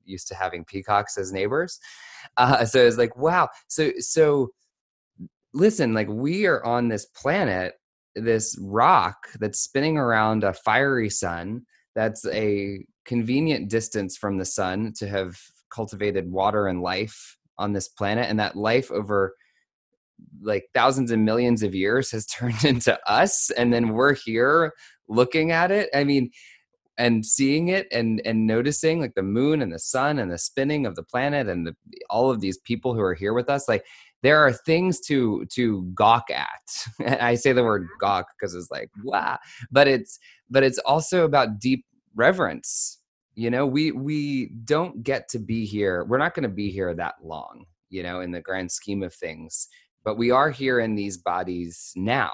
used 0.06 0.28
to 0.28 0.34
having 0.34 0.64
peacocks 0.64 1.18
as 1.18 1.32
neighbors. 1.32 1.78
Uh, 2.36 2.64
so 2.64 2.84
it's 2.86 2.98
like 2.98 3.16
wow. 3.16 3.48
So 3.68 3.92
so 3.98 4.50
listen 5.52 5.94
like 5.94 6.08
we 6.08 6.46
are 6.46 6.64
on 6.64 6.88
this 6.88 7.06
planet 7.06 7.74
this 8.16 8.58
rock 8.60 9.28
that's 9.38 9.60
spinning 9.60 9.96
around 9.96 10.42
a 10.42 10.52
fiery 10.52 11.08
sun 11.08 11.64
that's 11.94 12.26
a 12.26 12.84
convenient 13.04 13.70
distance 13.70 14.16
from 14.16 14.36
the 14.36 14.44
sun 14.44 14.92
to 14.96 15.06
have 15.06 15.36
cultivated 15.72 16.28
water 16.28 16.66
and 16.66 16.82
life 16.82 17.38
on 17.58 17.72
this 17.72 17.86
planet 17.86 18.28
and 18.28 18.38
that 18.38 18.56
life 18.56 18.90
over 18.90 19.36
like 20.42 20.64
thousands 20.74 21.10
and 21.10 21.24
millions 21.24 21.62
of 21.62 21.74
years 21.74 22.10
has 22.10 22.26
turned 22.26 22.64
into 22.64 22.98
us 23.10 23.50
and 23.50 23.72
then 23.72 23.88
we're 23.88 24.14
here 24.14 24.72
looking 25.08 25.50
at 25.52 25.70
it 25.70 25.88
i 25.94 26.04
mean 26.04 26.30
and 26.96 27.26
seeing 27.26 27.68
it 27.68 27.86
and 27.90 28.22
and 28.24 28.46
noticing 28.46 29.00
like 29.00 29.14
the 29.14 29.22
moon 29.22 29.62
and 29.62 29.72
the 29.72 29.78
sun 29.78 30.18
and 30.18 30.30
the 30.30 30.38
spinning 30.38 30.86
of 30.86 30.94
the 30.94 31.02
planet 31.02 31.48
and 31.48 31.66
the, 31.66 31.74
all 32.08 32.30
of 32.30 32.40
these 32.40 32.58
people 32.58 32.94
who 32.94 33.00
are 33.00 33.14
here 33.14 33.34
with 33.34 33.48
us 33.48 33.68
like 33.68 33.84
there 34.22 34.38
are 34.38 34.52
things 34.52 35.00
to 35.00 35.44
to 35.52 35.82
gawk 35.94 36.30
at. 36.30 37.20
I 37.20 37.34
say 37.34 37.52
the 37.52 37.62
word 37.62 37.82
mm-hmm. 37.82 37.98
gawk 38.00 38.26
because 38.38 38.54
it's 38.54 38.70
like 38.70 38.90
wow 39.02 39.38
but 39.70 39.88
it's 39.88 40.18
but 40.50 40.62
it's 40.62 40.78
also 40.78 41.24
about 41.24 41.58
deep 41.58 41.84
reverence 42.14 43.00
you 43.36 43.50
know? 43.50 43.66
We 43.66 43.90
we 43.90 44.52
don't 44.64 45.02
get 45.02 45.28
to 45.30 45.38
be 45.38 45.66
here 45.66 46.04
we're 46.04 46.18
not 46.18 46.34
going 46.34 46.44
to 46.44 46.48
be 46.48 46.70
here 46.70 46.94
that 46.94 47.16
long 47.22 47.64
you 47.90 48.02
know 48.02 48.20
in 48.20 48.30
the 48.30 48.40
grand 48.40 48.70
scheme 48.70 49.02
of 49.02 49.12
things 49.12 49.68
but 50.04 50.16
we 50.18 50.30
are 50.30 50.50
here 50.50 50.80
in 50.80 50.94
these 50.94 51.16
bodies 51.18 51.92
now 51.96 52.32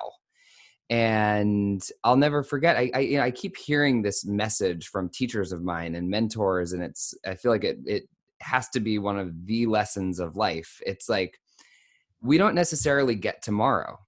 and 0.89 1.89
i'll 2.05 2.17
never 2.17 2.43
forget 2.43 2.77
i 2.77 2.91
I, 2.95 2.99
you 3.01 3.19
know, 3.19 3.25
I, 3.25 3.31
keep 3.31 3.57
hearing 3.57 4.03
this 4.03 4.25
message 4.25 4.89
from 4.89 5.09
teachers 5.09 5.53
of 5.53 5.63
mine 5.63 5.95
and 5.95 6.09
mentors 6.09 6.73
and 6.73 6.83
it's 6.83 7.15
i 7.27 7.35
feel 7.35 7.53
like 7.53 7.65
it 7.65 7.79
it 7.87 8.05
has 8.41 8.69
to 8.71 8.81
be 8.81 8.99
one 8.99 9.19
of 9.19 9.47
the 9.47 9.67
lessons 9.67 10.19
of 10.19 10.37
life 10.37 10.81
it's 10.87 11.09
like 11.09 11.39
we 12.23 12.39
don't 12.39 12.55
necessarily 12.55 13.15
get 13.15 13.43
tomorrow 13.43 13.99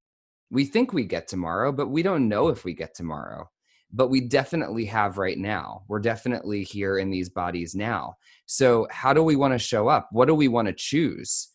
we 0.50 0.64
think 0.64 0.92
we 0.92 1.04
get 1.04 1.28
tomorrow 1.28 1.70
but 1.70 1.88
we 1.88 2.02
don't 2.02 2.28
know 2.28 2.48
if 2.48 2.64
we 2.64 2.74
get 2.74 2.94
tomorrow 2.94 3.48
but 3.92 4.08
we 4.08 4.20
definitely 4.20 4.86
have 4.86 5.18
right 5.18 5.38
now. 5.38 5.82
We're 5.86 6.00
definitely 6.00 6.64
here 6.64 6.98
in 6.98 7.10
these 7.10 7.28
bodies 7.28 7.74
now. 7.74 8.14
So, 8.46 8.86
how 8.90 9.12
do 9.12 9.22
we 9.22 9.36
want 9.36 9.52
to 9.52 9.58
show 9.58 9.88
up? 9.88 10.08
What 10.12 10.26
do 10.26 10.34
we 10.34 10.48
want 10.48 10.68
to 10.68 10.74
choose? 10.74 11.48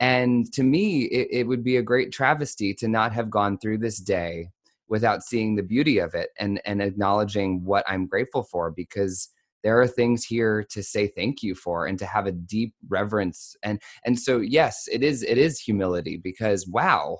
And 0.00 0.50
to 0.54 0.62
me, 0.62 1.02
it, 1.04 1.28
it, 1.30 1.46
would 1.46 1.62
be 1.62 1.76
a 1.76 1.82
great 1.82 2.10
travesty 2.10 2.72
to 2.74 2.88
not 2.88 3.12
have 3.12 3.28
gone 3.28 3.58
through 3.58 3.78
this 3.78 3.98
day 3.98 4.48
without 4.88 5.22
seeing 5.22 5.54
the 5.54 5.62
beauty 5.62 5.98
of 5.98 6.14
it 6.14 6.30
and, 6.38 6.60
and 6.64 6.80
acknowledging 6.82 7.62
what 7.64 7.84
I'm 7.86 8.06
grateful 8.06 8.42
for 8.42 8.70
because 8.70 9.28
there 9.62 9.80
are 9.80 9.86
things 9.86 10.24
here 10.24 10.64
to 10.70 10.82
say 10.82 11.06
thank 11.06 11.42
you 11.42 11.54
for 11.54 11.86
and 11.86 11.98
to 11.98 12.06
have 12.06 12.26
a 12.26 12.32
deep 12.32 12.74
reverence. 12.88 13.56
And 13.62 13.80
and 14.04 14.18
so 14.18 14.38
yes 14.38 14.88
it 14.90 15.02
is 15.02 15.22
it 15.22 15.38
is 15.38 15.60
humility 15.60 16.16
because 16.16 16.66
wow 16.66 17.18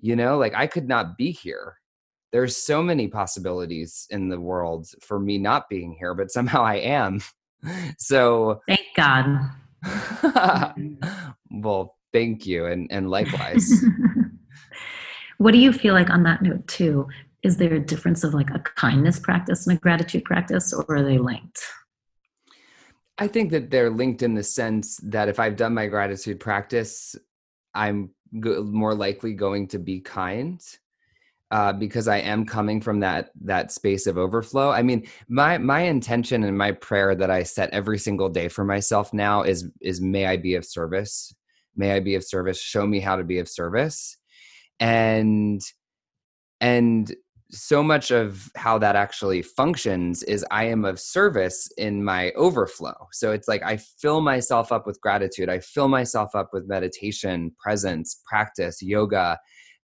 you 0.00 0.16
know 0.16 0.38
like 0.38 0.54
i 0.54 0.66
could 0.66 0.88
not 0.88 1.16
be 1.16 1.30
here. 1.30 1.76
There's 2.30 2.56
so 2.56 2.82
many 2.82 3.08
possibilities 3.08 4.06
in 4.10 4.28
the 4.28 4.40
world 4.40 4.88
for 5.00 5.18
me 5.18 5.38
not 5.38 5.68
being 5.68 5.96
here 5.98 6.14
but 6.14 6.30
somehow 6.30 6.62
i 6.62 6.76
am. 6.76 7.20
So 7.98 8.60
thank 8.68 8.86
god. 8.96 9.50
Well 11.50 11.97
thank 12.12 12.46
you 12.46 12.66
and 12.66 12.90
and 12.90 13.10
likewise 13.10 13.84
what 15.38 15.52
do 15.52 15.58
you 15.58 15.72
feel 15.72 15.94
like 15.94 16.10
on 16.10 16.22
that 16.22 16.42
note 16.42 16.66
too 16.66 17.06
is 17.42 17.56
there 17.56 17.74
a 17.74 17.80
difference 17.80 18.24
of 18.24 18.34
like 18.34 18.50
a 18.50 18.58
kindness 18.58 19.18
practice 19.18 19.66
and 19.66 19.76
a 19.76 19.80
gratitude 19.80 20.24
practice 20.24 20.72
or 20.72 20.84
are 20.88 21.02
they 21.02 21.18
linked 21.18 21.62
i 23.18 23.26
think 23.26 23.50
that 23.50 23.70
they're 23.70 23.90
linked 23.90 24.22
in 24.22 24.34
the 24.34 24.42
sense 24.42 24.96
that 25.02 25.28
if 25.28 25.38
i've 25.38 25.56
done 25.56 25.74
my 25.74 25.86
gratitude 25.86 26.40
practice 26.40 27.16
i'm 27.74 28.10
go- 28.40 28.62
more 28.62 28.94
likely 28.94 29.34
going 29.34 29.68
to 29.68 29.78
be 29.78 30.00
kind 30.00 30.60
uh, 31.50 31.72
because 31.72 32.08
I 32.08 32.18
am 32.18 32.44
coming 32.44 32.80
from 32.80 33.00
that 33.00 33.30
that 33.42 33.72
space 33.72 34.06
of 34.06 34.18
overflow. 34.18 34.70
I 34.70 34.82
mean, 34.82 35.06
my 35.28 35.56
my 35.58 35.80
intention 35.80 36.44
and 36.44 36.56
my 36.56 36.72
prayer 36.72 37.14
that 37.14 37.30
I 37.30 37.42
set 37.42 37.70
every 37.70 37.98
single 37.98 38.28
day 38.28 38.48
for 38.48 38.64
myself 38.64 39.14
now 39.14 39.42
is 39.42 39.68
is 39.80 40.00
may 40.00 40.26
I 40.26 40.36
be 40.36 40.54
of 40.56 40.64
service. 40.64 41.34
May 41.78 41.92
I 41.92 42.00
be 42.00 42.14
of 42.14 42.24
service. 42.24 42.60
Show 42.60 42.86
me 42.86 43.00
how 43.00 43.16
to 43.16 43.24
be 43.24 43.38
of 43.38 43.48
service. 43.48 44.16
And 44.80 45.60
and 46.60 47.14
so 47.50 47.82
much 47.82 48.10
of 48.10 48.50
how 48.56 48.76
that 48.78 48.94
actually 48.94 49.40
functions 49.40 50.22
is 50.24 50.44
I 50.50 50.64
am 50.64 50.84
of 50.84 51.00
service 51.00 51.70
in 51.78 52.04
my 52.04 52.30
overflow. 52.32 53.08
So 53.12 53.32
it's 53.32 53.48
like 53.48 53.62
I 53.62 53.78
fill 53.78 54.20
myself 54.20 54.70
up 54.70 54.86
with 54.86 55.00
gratitude. 55.00 55.48
I 55.48 55.60
fill 55.60 55.88
myself 55.88 56.34
up 56.34 56.50
with 56.52 56.68
meditation, 56.68 57.52
presence, 57.58 58.20
practice, 58.28 58.82
yoga, 58.82 59.38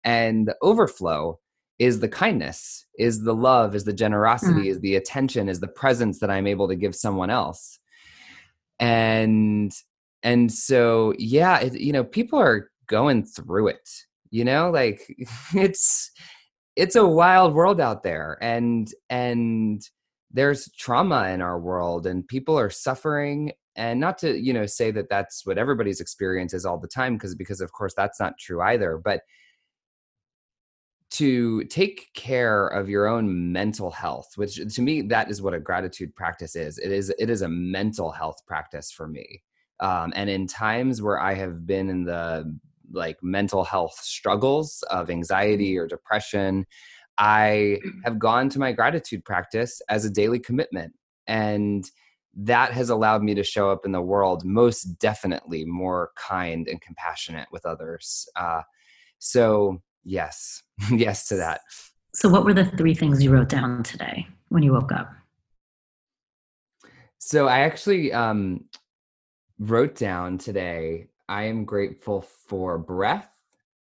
and 0.04 0.46
the 0.46 0.56
overflow 0.60 1.38
is 1.78 2.00
the 2.00 2.08
kindness, 2.08 2.86
is 2.98 3.24
the 3.24 3.34
love, 3.34 3.74
is 3.74 3.84
the 3.84 3.92
generosity, 3.92 4.64
mm. 4.64 4.70
is 4.70 4.80
the 4.80 4.96
attention, 4.96 5.48
is 5.48 5.60
the 5.60 5.68
presence 5.68 6.20
that 6.20 6.30
I'm 6.30 6.46
able 6.46 6.68
to 6.68 6.76
give 6.76 6.94
someone 6.94 7.30
else. 7.30 7.78
And 8.78 9.72
and 10.24 10.50
so 10.50 11.14
yeah, 11.18 11.60
it, 11.60 11.78
you 11.78 11.92
know, 11.92 12.02
people 12.02 12.38
are 12.38 12.70
going 12.86 13.24
through 13.24 13.68
it. 13.68 13.88
You 14.30 14.44
know, 14.44 14.70
like 14.70 15.02
it's 15.54 16.10
it's 16.76 16.96
a 16.96 17.06
wild 17.06 17.54
world 17.54 17.80
out 17.80 18.02
there 18.02 18.36
and 18.40 18.92
and 19.10 19.88
there's 20.32 20.68
trauma 20.72 21.28
in 21.28 21.40
our 21.40 21.60
world 21.60 22.06
and 22.06 22.26
people 22.26 22.58
are 22.58 22.70
suffering 22.70 23.52
and 23.76 24.00
not 24.00 24.18
to 24.18 24.36
you 24.38 24.52
know 24.52 24.66
say 24.66 24.90
that 24.90 25.08
that's 25.08 25.46
what 25.46 25.58
everybody's 25.58 26.00
experience 26.00 26.52
is 26.52 26.66
all 26.66 26.78
the 26.78 26.88
time 26.88 27.14
because 27.14 27.34
because 27.34 27.60
of 27.60 27.72
course 27.72 27.94
that's 27.96 28.18
not 28.18 28.38
true 28.38 28.60
either 28.62 29.00
but 29.04 29.20
to 31.10 31.62
take 31.64 32.08
care 32.14 32.66
of 32.66 32.88
your 32.88 33.06
own 33.06 33.52
mental 33.52 33.90
health 33.90 34.26
which 34.34 34.56
to 34.74 34.82
me 34.82 35.02
that 35.02 35.30
is 35.30 35.40
what 35.40 35.54
a 35.54 35.60
gratitude 35.60 36.14
practice 36.16 36.56
is 36.56 36.78
it 36.78 36.90
is 36.90 37.12
it 37.18 37.30
is 37.30 37.42
a 37.42 37.48
mental 37.48 38.10
health 38.10 38.38
practice 38.46 38.90
for 38.90 39.06
me 39.06 39.40
um, 39.80 40.12
and 40.14 40.30
in 40.30 40.46
times 40.46 41.02
where 41.02 41.20
i 41.20 41.34
have 41.34 41.66
been 41.66 41.88
in 41.88 42.04
the 42.04 42.58
like 42.92 43.16
mental 43.22 43.64
health 43.64 43.98
struggles 44.02 44.82
of 44.90 45.10
anxiety 45.10 45.76
or 45.76 45.86
depression 45.86 46.64
i 47.18 47.78
have 48.04 48.18
gone 48.18 48.48
to 48.48 48.58
my 48.58 48.72
gratitude 48.72 49.24
practice 49.24 49.80
as 49.88 50.04
a 50.04 50.10
daily 50.10 50.38
commitment 50.38 50.92
and 51.26 51.90
that 52.36 52.72
has 52.72 52.90
allowed 52.90 53.22
me 53.22 53.32
to 53.34 53.44
show 53.44 53.70
up 53.70 53.86
in 53.86 53.92
the 53.92 54.00
world 54.00 54.44
most 54.44 54.98
definitely 54.98 55.64
more 55.64 56.10
kind 56.16 56.66
and 56.68 56.80
compassionate 56.80 57.48
with 57.52 57.64
others 57.64 58.28
uh, 58.36 58.62
so 59.18 59.80
Yes. 60.04 60.62
yes 60.90 61.26
to 61.28 61.36
that. 61.36 61.62
So, 62.14 62.28
what 62.28 62.44
were 62.44 62.54
the 62.54 62.64
three 62.64 62.94
things 62.94 63.22
you 63.22 63.30
wrote 63.30 63.48
down 63.48 63.82
today 63.82 64.26
when 64.48 64.62
you 64.62 64.72
woke 64.72 64.92
up? 64.92 65.10
So, 67.18 67.48
I 67.48 67.60
actually 67.60 68.12
um, 68.12 68.66
wrote 69.58 69.94
down 69.94 70.38
today 70.38 71.08
I 71.28 71.44
am 71.44 71.64
grateful 71.64 72.20
for 72.20 72.76
breath, 72.76 73.28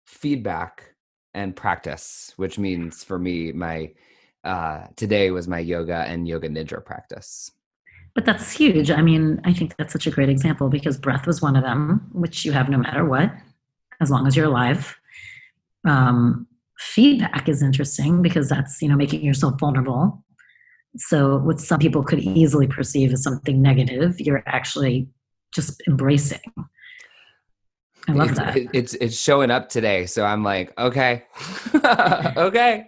feedback, 0.05 0.95
and 1.33 1.57
practice, 1.57 2.35
which 2.37 2.59
means 2.59 3.03
for 3.03 3.19
me, 3.19 3.53
my 3.53 3.93
uh, 4.45 4.87
today 4.97 5.31
was 5.31 5.49
my 5.49 5.59
yoga 5.59 6.05
and 6.07 6.29
yoga 6.29 6.49
nidra 6.49 6.85
practice. 6.85 7.51
But 8.15 8.27
that's 8.27 8.53
huge. 8.53 8.91
I 8.91 9.01
mean, 9.01 9.41
I 9.45 9.55
think 9.55 9.77
that's 9.77 9.95
such 9.95 10.07
a 10.07 10.11
great 10.11 10.29
example 10.29 10.69
because 10.69 10.99
breath 10.99 11.27
was 11.27 11.41
one 11.41 11.57
of 11.57 11.63
them, 11.63 12.07
which 12.13 12.45
you 12.45 12.53
have 12.53 12.69
no 12.69 12.77
matter 12.77 13.07
what, 13.07 13.33
as 14.03 14.11
long 14.11 14.27
as 14.27 14.37
you're 14.37 14.47
alive 14.47 14.99
um, 15.85 16.47
feedback 16.79 17.49
is 17.49 17.63
interesting 17.63 18.23
because 18.23 18.49
that's 18.49 18.81
you 18.83 18.89
know 18.89 18.97
making 18.97 19.23
yourself 19.23 19.59
vulnerable 19.59 20.25
so 20.97 21.39
what 21.39 21.61
some 21.61 21.79
people 21.79 22.03
could 22.03 22.19
easily 22.19 22.67
perceive 22.67 23.13
as 23.13 23.23
something 23.23 23.63
negative 23.63 24.21
you're 24.21 24.43
actually 24.47 25.09
just 25.53 25.83
embracing 25.87 26.41
i 28.09 28.13
love 28.13 28.31
it's, 28.31 28.39
that 28.39 28.57
it's 28.73 28.95
it's 28.95 29.17
showing 29.17 29.51
up 29.51 29.69
today 29.69 30.07
so 30.07 30.25
i'm 30.25 30.43
like 30.43 30.73
okay 30.79 31.25
okay 32.37 32.87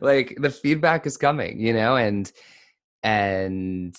like 0.00 0.36
the 0.40 0.50
feedback 0.50 1.06
is 1.06 1.16
coming 1.16 1.60
you 1.60 1.72
know 1.72 1.96
and 1.96 2.32
and 3.02 3.96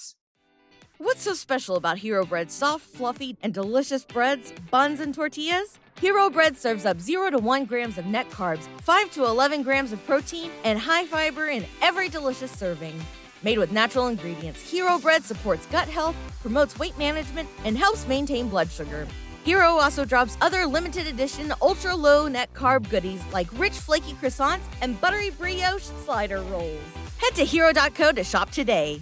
What's 1.02 1.22
so 1.22 1.34
special 1.34 1.78
about 1.78 1.98
Hero 1.98 2.26
Bread's 2.26 2.54
soft, 2.54 2.84
fluffy, 2.84 3.38
and 3.42 3.54
delicious 3.54 4.04
breads, 4.04 4.52
buns, 4.70 5.00
and 5.00 5.16
tortillas? 5.16 5.80
Hero 6.02 6.30
Bread 6.30 6.58
serves 6.58 6.86
up 6.86 7.00
0 7.00 7.30
to 7.30 7.38
1 7.38 7.64
grams 7.64 7.98
of 7.98 8.06
net 8.06 8.30
carbs, 8.30 8.68
5 8.82 9.10
to 9.12 9.24
11 9.24 9.64
grams 9.64 9.94
of 9.94 10.06
protein, 10.06 10.52
and 10.66 10.78
high 10.78 11.06
fiber 11.06 11.48
in 11.48 11.66
every 11.82 12.10
delicious 12.10 12.52
serving. 12.52 13.00
Made 13.44 13.58
with 13.58 13.72
natural 13.72 14.08
ingredients, 14.08 14.62
Hero 14.62 15.00
Bread 15.00 15.24
supports 15.24 15.66
gut 15.68 15.88
health, 15.88 16.16
promotes 16.42 16.78
weight 16.78 16.98
management, 16.98 17.48
and 17.66 17.78
helps 17.78 18.08
maintain 18.08 18.50
blood 18.50 18.70
sugar. 18.70 19.08
Hero 19.44 19.68
also 19.68 20.06
drops 20.06 20.38
other 20.42 20.66
limited 20.66 21.08
edition 21.08 21.54
ultra 21.62 21.96
low 21.96 22.28
net 22.28 22.54
carb 22.54 22.90
goodies 22.90 23.22
like 23.32 23.48
rich 23.60 23.74
flaky 23.74 24.14
croissants 24.14 24.68
and 24.82 25.00
buttery 25.02 25.30
brioche 25.32 25.84
slider 26.04 26.42
rolls. 26.42 26.82
Head 27.18 27.36
to 27.36 27.46
hero.co 27.46 28.12
to 28.12 28.24
shop 28.24 28.52
today 28.52 29.02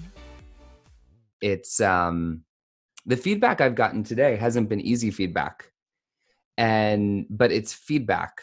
it's 1.41 1.79
um 1.79 2.43
the 3.05 3.17
feedback 3.17 3.61
I've 3.61 3.75
gotten 3.75 4.03
today 4.03 4.35
hasn't 4.35 4.69
been 4.69 4.81
easy 4.81 5.11
feedback. 5.11 5.71
And 6.57 7.25
but 7.29 7.51
it's 7.51 7.73
feedback. 7.73 8.41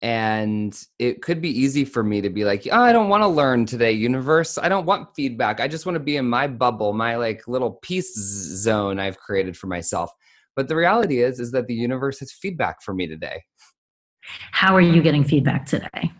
And 0.00 0.80
it 0.98 1.22
could 1.22 1.40
be 1.40 1.50
easy 1.50 1.84
for 1.84 2.04
me 2.04 2.20
to 2.20 2.30
be 2.30 2.44
like, 2.44 2.66
oh, 2.70 2.80
I 2.80 2.92
don't 2.92 3.08
want 3.08 3.22
to 3.24 3.28
learn 3.28 3.66
today, 3.66 3.90
universe. 3.92 4.56
I 4.56 4.68
don't 4.68 4.86
want 4.86 5.08
feedback. 5.16 5.60
I 5.60 5.66
just 5.66 5.86
want 5.86 5.96
to 5.96 6.00
be 6.00 6.16
in 6.16 6.28
my 6.28 6.46
bubble, 6.46 6.92
my 6.92 7.16
like 7.16 7.48
little 7.48 7.72
peace 7.82 8.14
zone 8.14 9.00
I've 9.00 9.18
created 9.18 9.56
for 9.56 9.66
myself. 9.66 10.10
But 10.54 10.68
the 10.68 10.76
reality 10.76 11.22
is 11.22 11.40
is 11.40 11.50
that 11.52 11.66
the 11.66 11.74
universe 11.74 12.20
has 12.20 12.32
feedback 12.32 12.82
for 12.82 12.94
me 12.94 13.08
today. 13.08 13.42
How 14.52 14.74
are 14.76 14.80
you 14.80 15.02
getting 15.02 15.24
feedback 15.24 15.66
today? 15.66 16.12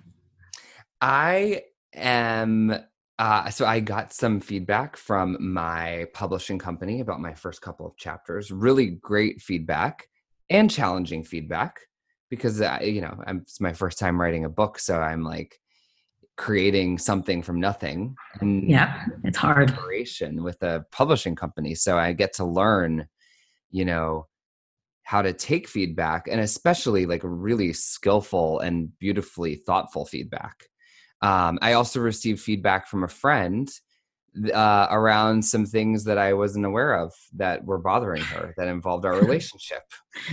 I 1.00 1.62
am 1.94 2.76
uh, 3.18 3.50
so 3.50 3.66
I 3.66 3.80
got 3.80 4.12
some 4.12 4.40
feedback 4.40 4.96
from 4.96 5.36
my 5.40 6.06
publishing 6.14 6.58
company 6.58 7.00
about 7.00 7.20
my 7.20 7.34
first 7.34 7.60
couple 7.60 7.84
of 7.84 7.96
chapters. 7.96 8.52
Really 8.52 8.86
great 8.86 9.40
feedback 9.40 10.06
and 10.50 10.70
challenging 10.70 11.24
feedback 11.24 11.80
because 12.30 12.60
I, 12.60 12.80
you 12.80 13.00
know 13.00 13.16
I'm, 13.26 13.38
it's 13.38 13.60
my 13.60 13.72
first 13.72 13.98
time 13.98 14.20
writing 14.20 14.44
a 14.44 14.50
book, 14.50 14.78
so 14.78 15.00
I'm 15.00 15.22
like 15.22 15.58
creating 16.36 16.98
something 16.98 17.42
from 17.42 17.60
nothing. 17.60 18.14
And 18.40 18.68
yeah, 18.68 19.04
it's 19.24 19.38
hard. 19.38 19.70
With 20.42 20.62
a 20.62 20.84
publishing 20.92 21.36
company, 21.36 21.74
so 21.74 21.98
I 21.98 22.12
get 22.12 22.34
to 22.34 22.44
learn, 22.44 23.08
you 23.70 23.84
know, 23.84 24.26
how 25.02 25.22
to 25.22 25.32
take 25.32 25.68
feedback 25.68 26.28
and 26.28 26.40
especially 26.40 27.06
like 27.06 27.22
really 27.24 27.72
skillful 27.72 28.60
and 28.60 28.96
beautifully 28.98 29.56
thoughtful 29.56 30.04
feedback 30.04 30.64
um, 31.22 31.58
I 31.62 31.72
also 31.72 32.00
received 32.00 32.40
feedback 32.40 32.86
from 32.86 33.02
a 33.04 33.08
friend 33.08 33.68
uh, 34.52 34.86
around 34.90 35.44
some 35.44 35.66
things 35.66 36.04
that 36.04 36.18
I 36.18 36.32
wasn't 36.32 36.66
aware 36.66 36.94
of 36.94 37.12
that 37.36 37.64
were 37.64 37.78
bothering 37.78 38.22
her 38.22 38.54
that 38.56 38.68
involved 38.68 39.04
our 39.04 39.14
relationship. 39.20 39.82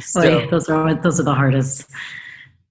so, 0.02 0.46
those 0.48 0.70
are 0.70 0.96
those 0.96 1.20
are 1.20 1.24
the 1.24 1.34
hardest. 1.34 1.90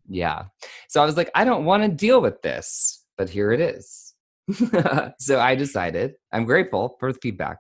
Yeah. 0.08 0.44
So 0.88 1.02
I 1.02 1.06
was 1.06 1.16
like, 1.16 1.30
I 1.34 1.44
don't 1.44 1.64
want 1.64 1.82
to 1.82 1.88
deal 1.88 2.20
with 2.20 2.42
this, 2.42 3.04
but 3.16 3.30
here 3.30 3.52
it 3.52 3.60
is. 3.60 4.14
so 5.18 5.40
I 5.40 5.54
decided 5.54 6.14
I'm 6.32 6.44
grateful 6.44 6.96
for 7.00 7.12
the 7.12 7.18
feedback. 7.20 7.58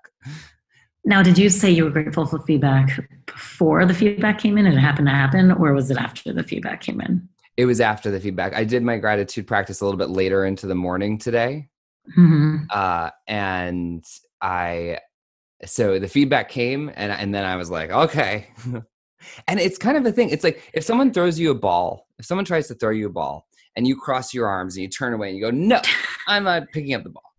Now, 1.06 1.22
did 1.22 1.38
you 1.38 1.50
say 1.50 1.70
you 1.70 1.84
were 1.84 1.90
grateful 1.90 2.26
for 2.26 2.40
feedback 2.40 2.98
before 3.26 3.84
the 3.84 3.94
feedback 3.94 4.38
came 4.38 4.56
in 4.56 4.66
and 4.66 4.74
it 4.74 4.80
happened 4.80 5.08
to 5.08 5.12
happen, 5.14 5.52
or 5.52 5.72
was 5.74 5.90
it 5.90 5.98
after 5.98 6.32
the 6.32 6.42
feedback 6.42 6.80
came 6.80 7.00
in? 7.00 7.28
It 7.56 7.66
was 7.66 7.80
after 7.80 8.10
the 8.10 8.20
feedback. 8.20 8.54
I 8.54 8.64
did 8.64 8.82
my 8.82 8.96
gratitude 8.96 9.46
practice 9.46 9.80
a 9.80 9.84
little 9.84 9.98
bit 9.98 10.10
later 10.10 10.44
into 10.44 10.66
the 10.66 10.74
morning 10.74 11.18
today. 11.18 11.68
Mm-hmm. 12.10 12.64
Uh, 12.70 13.10
and 13.26 14.04
I, 14.40 14.98
so 15.64 15.98
the 15.98 16.08
feedback 16.08 16.48
came, 16.48 16.90
and, 16.94 17.12
and 17.12 17.34
then 17.34 17.44
I 17.44 17.56
was 17.56 17.70
like, 17.70 17.90
okay. 17.90 18.48
and 19.48 19.60
it's 19.60 19.78
kind 19.78 19.96
of 19.96 20.04
a 20.06 20.12
thing. 20.12 20.30
It's 20.30 20.44
like 20.44 20.70
if 20.74 20.84
someone 20.84 21.12
throws 21.12 21.38
you 21.38 21.50
a 21.50 21.54
ball, 21.54 22.06
if 22.18 22.26
someone 22.26 22.44
tries 22.44 22.68
to 22.68 22.74
throw 22.74 22.90
you 22.90 23.06
a 23.06 23.12
ball, 23.12 23.46
and 23.76 23.88
you 23.88 23.96
cross 23.96 24.32
your 24.32 24.46
arms 24.46 24.76
and 24.76 24.82
you 24.82 24.88
turn 24.88 25.14
away 25.14 25.30
and 25.30 25.36
you 25.36 25.42
go, 25.42 25.50
no, 25.50 25.80
I'm 26.28 26.44
not 26.44 26.70
picking 26.72 26.94
up 26.94 27.02
the 27.02 27.10
ball 27.10 27.34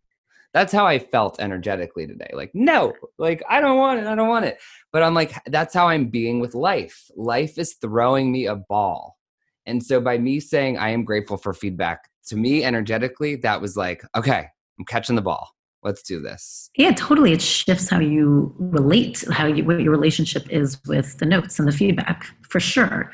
that's 0.56 0.72
how 0.72 0.88
I 0.88 1.00
felt 1.00 1.42
energetically 1.42 2.08
today. 2.08 2.30
Like, 2.32 2.52
no, 2.54 2.94
like, 3.18 3.44
I 3.50 3.60
don't 3.60 3.78
want 3.78 4.00
it. 4.00 4.08
I 4.08 4.16
don't 4.16 4.30
want 4.30 4.46
it. 4.46 4.58
But 4.94 5.04
I'm 5.04 5.14
like, 5.14 5.34
that's 5.48 5.74
how 5.74 5.90
I'm 5.90 6.08
being 6.08 6.40
with 6.40 6.56
life. 6.56 7.12
Life 7.18 7.58
is 7.58 7.74
throwing 7.74 8.32
me 8.32 8.46
a 8.46 8.56
ball. 8.56 9.18
And 9.66 9.84
so 9.84 10.00
by 10.00 10.18
me 10.18 10.40
saying 10.40 10.78
I 10.78 10.92
am 10.92 11.04
grateful 11.04 11.36
for 11.36 11.54
feedback, 11.54 12.10
to 12.28 12.38
me, 12.38 12.64
energetically, 12.64 13.36
that 13.38 13.60
was 13.60 13.76
like, 13.76 14.02
okay, 14.16 14.48
I'm 14.78 14.86
catching 14.86 15.16
the 15.16 15.22
ball. 15.22 15.50
Let's 15.84 16.02
do 16.02 16.20
this. 16.20 16.72
Yeah, 16.76 16.94
totally. 16.94 17.32
It 17.32 17.42
shifts 17.42 17.90
how 17.90 18.00
you 18.00 18.54
relate, 18.58 19.24
how 19.32 19.46
you, 19.46 19.64
what 19.64 19.82
your 19.82 19.92
relationship 19.92 20.50
is 20.50 20.80
with 20.88 21.20
the 21.20 21.26
notes 21.28 21.60
and 21.60 21.68
the 21.68 21.72
feedback 21.72 22.26
for 22.50 22.60
sure. 22.60 23.12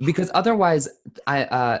Because 0.00 0.30
otherwise, 0.34 0.86
I, 1.26 1.44
uh, 1.44 1.78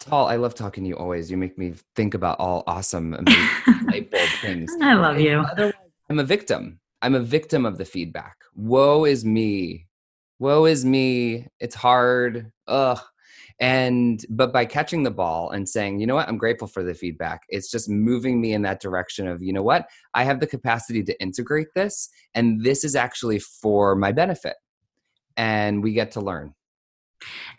Tal, 0.00 0.26
I 0.26 0.36
love 0.36 0.54
talking 0.54 0.82
to 0.84 0.88
you 0.88 0.96
always. 0.96 1.30
You 1.30 1.36
make 1.36 1.56
me 1.56 1.74
think 1.94 2.14
about 2.14 2.40
all 2.40 2.64
awesome, 2.66 3.14
amazing, 3.18 3.86
light 3.86 4.10
bulb 4.10 4.28
things. 4.40 4.72
I 4.82 4.94
love 4.94 5.20
you. 5.20 5.44
I'm 6.10 6.18
a 6.18 6.24
victim. 6.24 6.80
I'm 7.02 7.14
a 7.14 7.20
victim 7.20 7.64
of 7.64 7.78
the 7.78 7.84
feedback. 7.84 8.36
Woe 8.54 9.04
is 9.04 9.24
me. 9.24 9.86
Woe 10.38 10.64
is 10.64 10.84
me. 10.84 11.46
It's 11.60 11.74
hard. 11.74 12.50
Ugh. 12.66 12.98
And 13.58 14.24
but 14.28 14.52
by 14.52 14.66
catching 14.66 15.02
the 15.02 15.10
ball 15.10 15.50
and 15.50 15.66
saying, 15.66 15.98
you 15.98 16.06
know 16.06 16.14
what, 16.14 16.28
I'm 16.28 16.36
grateful 16.36 16.68
for 16.68 16.82
the 16.82 16.94
feedback. 16.94 17.42
It's 17.48 17.70
just 17.70 17.88
moving 17.88 18.40
me 18.40 18.52
in 18.52 18.62
that 18.62 18.80
direction 18.80 19.26
of, 19.26 19.42
you 19.42 19.52
know 19.52 19.62
what, 19.62 19.88
I 20.12 20.24
have 20.24 20.40
the 20.40 20.46
capacity 20.46 21.02
to 21.04 21.20
integrate 21.22 21.68
this, 21.74 22.10
and 22.34 22.62
this 22.62 22.84
is 22.84 22.94
actually 22.94 23.38
for 23.38 23.96
my 23.96 24.12
benefit. 24.12 24.56
And 25.38 25.82
we 25.82 25.92
get 25.92 26.12
to 26.12 26.20
learn. 26.20 26.54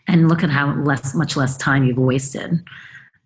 And 0.06 0.28
look 0.28 0.44
at 0.44 0.50
how 0.50 0.72
less 0.74 1.14
much 1.14 1.36
less 1.36 1.56
time 1.56 1.84
you've 1.84 1.98
wasted. 1.98 2.64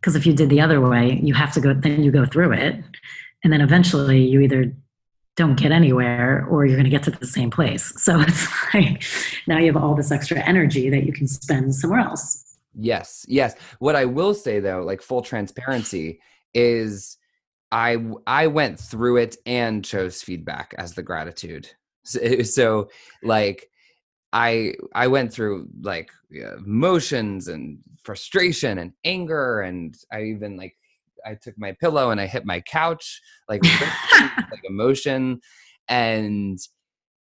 Because 0.01 0.17
if 0.17 0.27
you 0.27 0.33
did 0.33 0.49
the 0.49 0.61
other 0.61 0.81
way 0.81 1.21
you 1.23 1.35
have 1.35 1.53
to 1.53 1.61
go 1.61 1.75
then 1.75 2.03
you 2.03 2.11
go 2.11 2.27
through 2.27 2.53
it 2.53 2.83
and 3.45 3.53
then 3.53 3.61
eventually 3.61 4.21
you 4.21 4.41
either 4.41 4.75
don't 5.37 5.55
get 5.55 5.73
anywhere 5.73 6.47
or 6.51 6.67
you're 6.67 6.77
going 6.77 6.85
to 6.85 6.91
get 6.91 7.03
to 7.05 7.11
the 7.11 7.27
same 7.27 7.51
place. 7.51 7.93
So 8.03 8.21
it's 8.27 8.49
like 8.75 9.05
now 9.47 9.59
you 9.59 9.73
have 9.73 9.83
all 9.83 9.95
this 9.95 10.11
extra 10.11 10.39
energy 10.41 10.91
that 10.91 11.05
you 11.05 11.13
can 11.13 11.29
spend 11.29 11.75
somewhere 11.75 12.01
else 12.01 12.42
yes 12.75 13.25
yes. 13.29 13.55
What 13.79 13.97
i 13.97 14.05
will 14.05 14.35
say 14.35 14.61
though 14.61 14.83
like 14.83 15.03
full 15.03 15.23
transparency 15.23 16.21
is 16.55 17.19
i 17.71 17.97
i 18.27 18.47
went 18.47 18.79
through 18.79 19.17
it 19.19 19.37
and 19.47 19.85
chose 19.85 20.23
feedback 20.23 20.75
as 20.79 20.95
the 20.95 21.03
gratitude. 21.03 21.69
So, 22.05 22.21
eh, 22.21 22.37
eh, 22.41 22.43
so 22.43 22.89
like 23.23 23.69
I 24.33 24.75
I 24.95 25.09
went 25.09 25.33
through 25.33 25.69
like 25.83 26.11
emotions 26.31 27.49
and 27.49 27.79
frustration 28.03 28.79
and 28.79 28.93
anger 29.05 29.61
and 29.61 29.97
I 30.13 30.23
even 30.25 30.57
like 30.57 30.75
I 31.25 31.35
took 31.35 31.57
my 31.59 31.73
pillow 31.81 32.11
and 32.11 32.21
I 32.21 32.27
hit 32.27 32.45
my 32.47 32.61
couch 32.63 33.21
like 33.49 33.63
like 34.51 34.65
emotion 34.65 35.41
and 35.89 36.59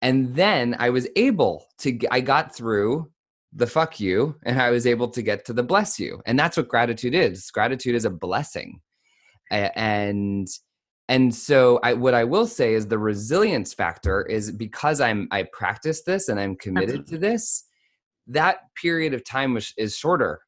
and 0.02 0.36
then 0.36 0.76
I 0.80 0.90
was 0.90 1.08
able 1.16 1.66
to 1.80 1.98
I 2.12 2.20
got 2.22 2.56
through 2.56 3.10
the 3.58 3.68
fuck 3.68 4.00
you 4.00 4.36
and 4.46 4.62
I 4.62 4.70
was 4.70 4.86
able 4.86 5.10
to 5.10 5.22
get 5.22 5.44
to 5.46 5.54
the 5.54 5.64
bless 5.64 6.00
you. 6.00 6.22
And 6.26 6.38
that's 6.38 6.58
what 6.58 6.68
gratitude 6.68 7.16
is. 7.16 7.50
Gratitude 7.52 7.96
is 7.96 8.06
a 8.06 8.10
blessing. 8.10 8.80
And 9.52 10.48
and 11.10 11.34
so 11.34 11.80
I, 11.84 11.94
what 11.94 12.14
i 12.14 12.26
will 12.26 12.46
say 12.46 12.74
is 12.74 12.88
the 12.88 12.98
resilience 12.98 13.74
factor 13.74 14.24
is 14.24 14.52
because 14.52 15.00
i'm 15.00 15.30
i 15.32 15.44
practice 15.54 16.04
this 16.04 16.28
and 16.28 16.38
i'm 16.38 16.58
committed 16.58 17.08
to 17.08 17.18
this 17.18 17.64
that 18.28 18.58
period 18.76 19.14
of 19.14 19.24
time 19.24 19.54
was, 19.54 19.74
is 19.78 19.96
shorter. 19.96 20.42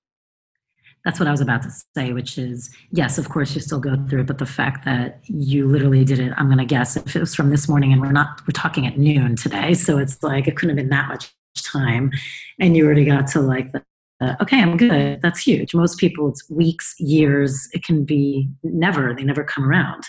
That's 1.05 1.17
what 1.17 1.29
i 1.29 1.31
was 1.31 1.39
about 1.39 1.61
to 1.61 1.71
say 1.95 2.11
which 2.11 2.37
is 2.37 2.75
yes 2.91 3.17
of 3.17 3.29
course 3.29 3.55
you 3.55 3.61
still 3.61 3.79
go 3.79 3.95
through 4.09 4.21
it 4.21 4.27
but 4.27 4.37
the 4.37 4.45
fact 4.45 4.83
that 4.83 5.21
you 5.23 5.65
literally 5.65 6.03
did 6.03 6.19
it 6.19 6.33
i'm 6.35 6.47
going 6.47 6.57
to 6.57 6.65
guess 6.65 6.97
if 6.97 7.15
it 7.15 7.19
was 7.21 7.33
from 7.33 7.51
this 7.51 7.69
morning 7.69 7.93
and 7.93 8.01
we're 8.01 8.11
not 8.11 8.41
we're 8.41 8.51
talking 8.53 8.85
at 8.85 8.97
noon 8.97 9.37
today 9.37 9.73
so 9.73 9.97
it's 9.97 10.21
like 10.21 10.45
it 10.45 10.57
couldn't 10.57 10.77
have 10.77 10.83
been 10.83 10.89
that 10.89 11.07
much 11.07 11.33
time 11.55 12.11
and 12.59 12.75
you 12.75 12.85
already 12.85 13.05
got 13.05 13.27
to 13.27 13.41
like 13.41 13.71
the 13.71 13.83
uh, 14.21 14.35
okay, 14.41 14.61
I'm 14.61 14.75
good. 14.75 15.21
That's 15.21 15.39
huge. 15.39 15.73
Most 15.73 15.97
people, 15.97 16.27
it's 16.27 16.43
weeks, 16.49 16.93
years. 16.99 17.69
It 17.71 17.85
can 17.85 18.03
be 18.03 18.49
never. 18.63 19.15
They 19.15 19.23
never 19.23 19.45
come 19.45 19.63
around 19.63 20.03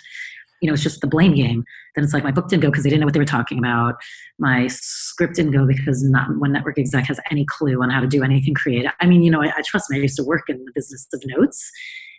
you 0.61 0.67
know, 0.67 0.75
it's 0.75 0.83
just 0.83 1.01
the 1.01 1.07
blame 1.07 1.35
game. 1.35 1.65
Then 1.95 2.05
it's 2.05 2.13
like 2.13 2.23
my 2.23 2.31
book 2.31 2.49
didn't 2.49 2.63
go 2.63 2.71
because 2.71 2.85
they 2.85 2.91
didn't 2.91 3.01
know 3.01 3.07
what 3.07 3.15
they 3.15 3.21
were 3.21 3.27
talking 3.27 3.59
about. 3.59 3.97
My 4.39 4.69
script 4.69 5.35
didn't 5.35 5.53
go 5.53 5.67
because 5.67 6.03
not 6.03 6.29
one 6.39 6.53
network 6.53 6.79
exec 6.79 7.07
has 7.07 7.19
any 7.31 7.45
clue 7.47 7.83
on 7.83 7.91
how 7.91 8.01
to 8.01 8.07
do 8.07 8.23
anything 8.23 8.55
creative. 8.55 8.93
I 9.01 9.07
mean, 9.07 9.23
you 9.23 9.31
know, 9.31 9.43
I, 9.43 9.53
I 9.57 9.63
trust 9.65 9.91
me. 9.91 9.99
I 9.99 10.03
used 10.03 10.17
to 10.17 10.25
work 10.25 10.49
in 10.49 10.65
the 10.65 10.73
business 10.75 11.07
of 11.13 11.23
notes, 11.25 11.71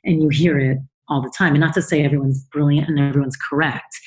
and 0.03 0.21
you 0.21 0.29
hear 0.29 0.59
it 0.59 0.79
all 1.07 1.21
the 1.21 1.31
time. 1.37 1.53
And 1.53 1.61
not 1.61 1.73
to 1.75 1.81
say 1.81 2.03
everyone's 2.03 2.43
brilliant 2.45 2.89
and 2.89 2.99
everyone's 2.99 3.37
correct. 3.37 3.99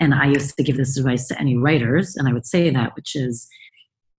And 0.00 0.14
I 0.14 0.26
used 0.26 0.56
to 0.56 0.62
give 0.62 0.76
this 0.76 0.96
advice 0.96 1.26
to 1.28 1.40
any 1.40 1.56
writers, 1.56 2.16
and 2.16 2.28
I 2.28 2.32
would 2.32 2.46
say 2.46 2.70
that, 2.70 2.96
which 2.96 3.14
is 3.14 3.48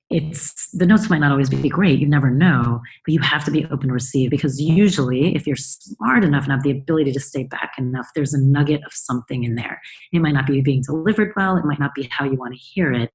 it's 0.09 0.71
the 0.71 0.87
notes 0.87 1.09
might 1.09 1.19
not 1.19 1.31
always 1.31 1.49
be 1.49 1.69
great 1.69 1.99
you 1.99 2.07
never 2.07 2.31
know 2.31 2.81
but 3.05 3.13
you 3.13 3.19
have 3.19 3.45
to 3.45 3.51
be 3.51 3.65
open 3.65 3.89
to 3.89 3.93
receive 3.93 4.31
because 4.31 4.59
usually 4.59 5.35
if 5.35 5.45
you're 5.45 5.55
smart 5.55 6.23
enough 6.23 6.43
and 6.43 6.51
have 6.51 6.63
the 6.63 6.71
ability 6.71 7.11
to 7.11 7.19
stay 7.19 7.43
back 7.43 7.73
enough 7.77 8.07
there's 8.15 8.33
a 8.33 8.41
nugget 8.41 8.81
of 8.85 8.93
something 8.93 9.43
in 9.43 9.55
there. 9.55 9.79
It 10.11 10.19
might 10.19 10.33
not 10.33 10.47
be 10.47 10.61
being 10.61 10.81
delivered 10.81 11.31
well 11.35 11.57
it 11.57 11.65
might 11.65 11.79
not 11.79 11.93
be 11.93 12.09
how 12.11 12.25
you 12.25 12.35
want 12.35 12.53
to 12.53 12.59
hear 12.59 12.91
it 12.91 13.11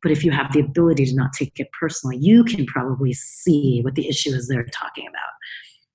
but 0.00 0.12
if 0.12 0.24
you 0.24 0.30
have 0.30 0.52
the 0.52 0.60
ability 0.60 1.06
to 1.06 1.14
not 1.14 1.32
take 1.32 1.58
it 1.58 1.68
personally 1.78 2.16
you 2.18 2.44
can 2.44 2.66
probably 2.66 3.12
see 3.12 3.80
what 3.82 3.96
the 3.96 4.08
issue 4.08 4.30
is 4.30 4.46
they're 4.46 4.64
talking 4.64 5.08
about. 5.08 5.32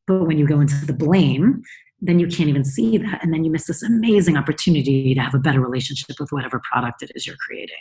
But 0.07 0.27
when 0.27 0.37
you 0.37 0.45
go 0.45 0.59
into 0.59 0.85
the 0.85 0.93
blame 0.93 1.61
then 2.01 2.19
you 2.19 2.27
can't 2.27 2.49
even 2.49 2.65
see 2.65 2.97
that 2.97 3.23
and 3.23 3.33
then 3.33 3.45
you 3.45 3.51
miss 3.51 3.67
this 3.67 3.81
amazing 3.81 4.35
opportunity 4.35 5.15
to 5.15 5.21
have 5.21 5.33
a 5.33 5.39
better 5.39 5.61
relationship 5.61 6.17
with 6.19 6.33
whatever 6.33 6.61
product 6.69 7.01
it 7.01 7.11
is 7.15 7.25
you're 7.25 7.37
creating. 7.47 7.77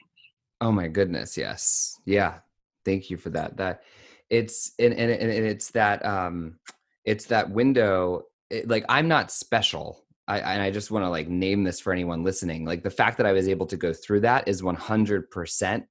Oh 0.60 0.70
my 0.70 0.86
goodness 0.86 1.36
yes. 1.36 1.98
Yeah 2.06 2.38
thank 2.84 3.10
you 3.10 3.16
for 3.16 3.30
that 3.30 3.56
that 3.56 3.82
it's 4.30 4.72
and, 4.78 4.92
and, 4.94 5.10
and 5.10 5.30
it's 5.30 5.70
that 5.70 6.04
um 6.04 6.58
it's 7.04 7.26
that 7.26 7.50
window 7.50 8.22
it, 8.50 8.68
like 8.68 8.84
i'm 8.88 9.08
not 9.08 9.30
special 9.30 10.02
I, 10.28 10.38
and 10.38 10.62
I 10.62 10.70
just 10.70 10.90
want 10.90 11.04
to 11.04 11.08
like 11.08 11.28
name 11.28 11.64
this 11.64 11.80
for 11.80 11.92
anyone 11.92 12.22
listening. 12.22 12.64
Like 12.64 12.82
the 12.82 12.90
fact 12.90 13.16
that 13.16 13.26
I 13.26 13.32
was 13.32 13.48
able 13.48 13.66
to 13.66 13.76
go 13.76 13.92
through 13.92 14.20
that 14.20 14.46
is 14.46 14.62
100% 14.62 15.84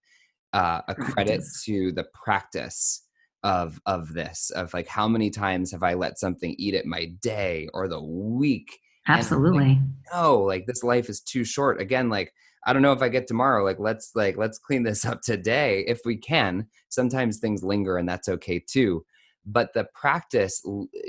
uh, 0.54 0.82
a 0.88 0.96
credit 0.96 1.44
to 1.66 1.92
the 1.92 2.06
practice 2.14 3.04
of 3.44 3.80
of 3.86 4.14
this. 4.14 4.52
Of 4.52 4.74
like 4.74 4.88
how 4.88 5.08
many 5.08 5.30
times 5.30 5.72
have 5.72 5.84
I 5.84 5.96
let 5.96 6.20
something 6.20 6.56
eat 6.58 6.76
at 6.76 6.86
my 6.86 7.12
day 7.22 7.68
or 7.74 7.88
the 7.88 8.02
week? 8.02 8.80
Absolutely. 9.08 9.66
Like, 9.66 9.78
no, 10.14 10.40
like 10.40 10.66
this 10.66 10.84
life 10.84 11.10
is 11.10 11.22
too 11.22 11.44
short. 11.44 11.82
Again, 11.82 12.10
like 12.10 12.32
I 12.66 12.74
don't 12.74 12.82
know 12.82 12.94
if 12.94 13.02
I 13.02 13.10
get 13.10 13.28
tomorrow. 13.28 13.64
Like 13.64 13.80
let's 13.80 14.12
like 14.16 14.38
let's 14.38 14.60
clean 14.60 14.84
this 14.84 15.06
up 15.06 15.22
today 15.22 15.84
if 15.88 16.02
we 16.06 16.18
can. 16.18 16.68
Sometimes 16.90 17.38
things 17.38 17.64
linger 17.64 17.98
and 17.98 18.08
that's 18.08 18.30
okay 18.30 18.60
too. 18.60 19.06
But 19.46 19.74
the 19.74 19.88
practice 19.96 20.62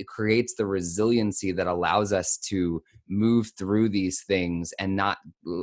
creates 0.06 0.54
the 0.54 0.64
resiliency 0.64 1.52
that 1.52 1.66
allows 1.66 2.14
us 2.14 2.38
to 2.48 2.82
move 3.06 3.50
through 3.58 3.90
these 3.90 4.22
things 4.22 4.72
and 4.78 4.96
not 4.96 5.18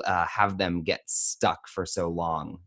uh, 0.06 0.25
have 0.28 0.60
them 0.60 0.84
get 0.84 1.02
stuck 1.08 1.67
for 1.67 1.84
so 1.84 2.10
long 2.10 2.60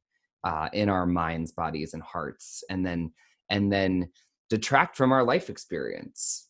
uh, 0.43 0.69
in 0.73 0.89
our 0.89 1.07
minds, 1.07 1.53
bodies, 1.53 1.95
and 1.95 2.03
hearts, 2.03 2.65
and 2.69 2.85
then 2.85 3.13
and 3.49 3.73
then 3.73 4.09
detract 4.51 4.97
from 4.97 5.13
our 5.13 5.23
life 5.23 5.49
experience. 5.49 6.49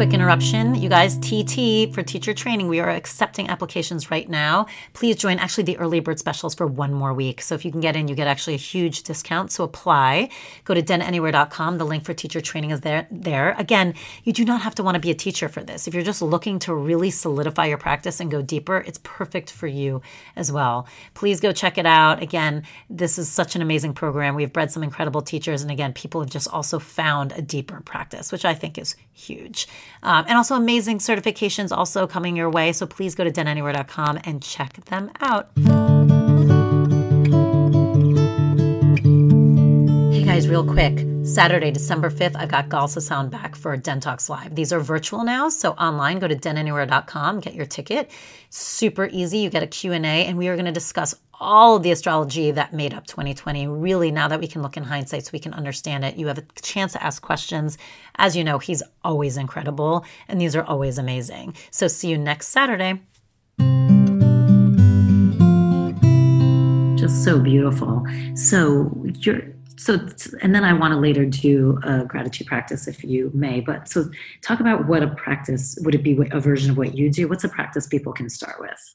Quick 0.00 0.14
interruption. 0.14 0.74
You 0.76 0.88
guys, 0.88 1.18
TT 1.18 1.92
for 1.92 2.02
teacher 2.02 2.32
training, 2.32 2.68
we 2.68 2.80
are 2.80 2.88
accepting 2.88 3.50
applications 3.50 4.10
right 4.10 4.26
now. 4.26 4.64
Please 4.94 5.14
join 5.16 5.38
actually 5.38 5.64
the 5.64 5.76
early 5.76 6.00
bird 6.00 6.18
specials 6.18 6.54
for 6.54 6.66
one 6.66 6.94
more 6.94 7.12
week. 7.12 7.42
So 7.42 7.54
if 7.54 7.66
you 7.66 7.70
can 7.70 7.82
get 7.82 7.96
in, 7.96 8.08
you 8.08 8.14
get 8.14 8.26
actually 8.26 8.54
a 8.54 8.56
huge 8.56 9.02
discount. 9.02 9.52
So 9.52 9.62
apply. 9.62 10.30
Go 10.64 10.72
to 10.72 10.80
denanywhere.com. 10.80 11.76
The 11.76 11.84
link 11.84 12.04
for 12.04 12.14
teacher 12.14 12.40
training 12.40 12.70
is 12.70 12.80
there. 12.80 13.08
There. 13.10 13.54
Again, 13.58 13.92
you 14.24 14.32
do 14.32 14.42
not 14.42 14.62
have 14.62 14.74
to 14.76 14.82
want 14.82 14.94
to 14.94 15.00
be 15.00 15.10
a 15.10 15.14
teacher 15.14 15.50
for 15.50 15.62
this. 15.62 15.86
If 15.86 15.92
you're 15.92 16.02
just 16.02 16.22
looking 16.22 16.58
to 16.60 16.74
really 16.74 17.10
solidify 17.10 17.66
your 17.66 17.76
practice 17.76 18.20
and 18.20 18.30
go 18.30 18.40
deeper, 18.40 18.78
it's 18.78 19.00
perfect 19.02 19.50
for 19.52 19.66
you 19.66 20.00
as 20.34 20.50
well. 20.50 20.88
Please 21.12 21.40
go 21.40 21.52
check 21.52 21.76
it 21.76 21.84
out. 21.84 22.22
Again, 22.22 22.62
this 22.88 23.18
is 23.18 23.28
such 23.28 23.54
an 23.54 23.60
amazing 23.60 23.92
program. 23.92 24.34
We've 24.34 24.50
bred 24.50 24.70
some 24.70 24.82
incredible 24.82 25.20
teachers. 25.20 25.60
And 25.60 25.70
again, 25.70 25.92
people 25.92 26.22
have 26.22 26.30
just 26.30 26.48
also 26.48 26.78
found 26.78 27.32
a 27.32 27.42
deeper 27.42 27.82
practice, 27.82 28.32
which 28.32 28.46
I 28.46 28.54
think 28.54 28.78
is 28.78 28.96
huge. 29.12 29.68
Um, 30.02 30.24
and 30.28 30.36
also 30.36 30.54
amazing 30.54 30.98
certifications 30.98 31.76
also 31.76 32.06
coming 32.06 32.36
your 32.36 32.50
way. 32.50 32.72
So 32.72 32.86
please 32.86 33.14
go 33.14 33.24
to 33.24 33.30
denanywhere.com 33.30 34.20
and 34.24 34.42
check 34.42 34.84
them 34.86 35.10
out. 35.20 35.50
Hey 40.12 40.24
guys, 40.24 40.48
real 40.48 40.64
quick. 40.64 41.06
Saturday, 41.24 41.70
December 41.70 42.10
5th, 42.10 42.34
I've 42.34 42.50
got 42.50 42.68
Gahl 42.68 42.88
Sasson 42.88 43.30
back 43.30 43.54
for 43.54 43.76
Dentox 43.76 44.28
Live. 44.28 44.54
These 44.54 44.72
are 44.72 44.80
virtual 44.80 45.22
now, 45.22 45.48
so 45.48 45.72
online, 45.72 46.18
go 46.18 46.26
to 46.26 46.34
denanywhere.com, 46.34 47.40
get 47.40 47.54
your 47.54 47.66
ticket. 47.66 48.10
Super 48.48 49.08
easy. 49.12 49.38
You 49.38 49.50
get 49.50 49.62
a 49.62 49.66
Q&A, 49.66 49.98
and 50.00 50.36
we 50.36 50.48
are 50.48 50.56
going 50.56 50.66
to 50.66 50.72
discuss 50.72 51.14
all 51.40 51.76
of 51.76 51.82
the 51.82 51.90
astrology 51.90 52.50
that 52.50 52.74
made 52.74 52.92
up 52.92 53.06
2020. 53.06 53.66
Really, 53.66 54.10
now 54.10 54.28
that 54.28 54.40
we 54.40 54.46
can 54.46 54.62
look 54.62 54.76
in 54.76 54.84
hindsight 54.84 55.24
so 55.24 55.30
we 55.32 55.38
can 55.38 55.54
understand 55.54 56.04
it, 56.04 56.16
you 56.16 56.26
have 56.26 56.38
a 56.38 56.44
chance 56.60 56.92
to 56.92 57.02
ask 57.02 57.22
questions. 57.22 57.78
As 58.16 58.36
you 58.36 58.44
know, 58.44 58.58
he's 58.58 58.82
always 59.02 59.36
incredible, 59.36 60.04
and 60.28 60.40
these 60.40 60.54
are 60.54 60.64
always 60.64 60.98
amazing. 60.98 61.54
So 61.70 61.88
see 61.88 62.08
you 62.08 62.18
next 62.18 62.48
Saturday. 62.48 63.00
Just 66.96 67.24
so 67.24 67.40
beautiful. 67.40 68.04
So 68.34 68.94
you're 69.20 69.40
so 69.78 69.98
and 70.42 70.54
then 70.54 70.62
i 70.62 70.74
want 70.74 70.92
to 70.92 71.00
later 71.00 71.24
do 71.24 71.80
a 71.84 72.04
gratitude 72.04 72.46
practice 72.46 72.86
if 72.86 73.02
you 73.02 73.30
may 73.32 73.60
but 73.60 73.88
so 73.88 74.04
talk 74.42 74.60
about 74.60 74.86
what 74.86 75.02
a 75.02 75.08
practice 75.14 75.78
would 75.80 75.94
it 75.94 76.02
be 76.02 76.18
a 76.32 76.38
version 76.38 76.70
of 76.70 76.76
what 76.76 76.94
you 76.94 77.10
do 77.10 77.26
what's 77.26 77.44
a 77.44 77.48
practice 77.48 77.86
people 77.86 78.12
can 78.12 78.28
start 78.28 78.60
with 78.60 78.94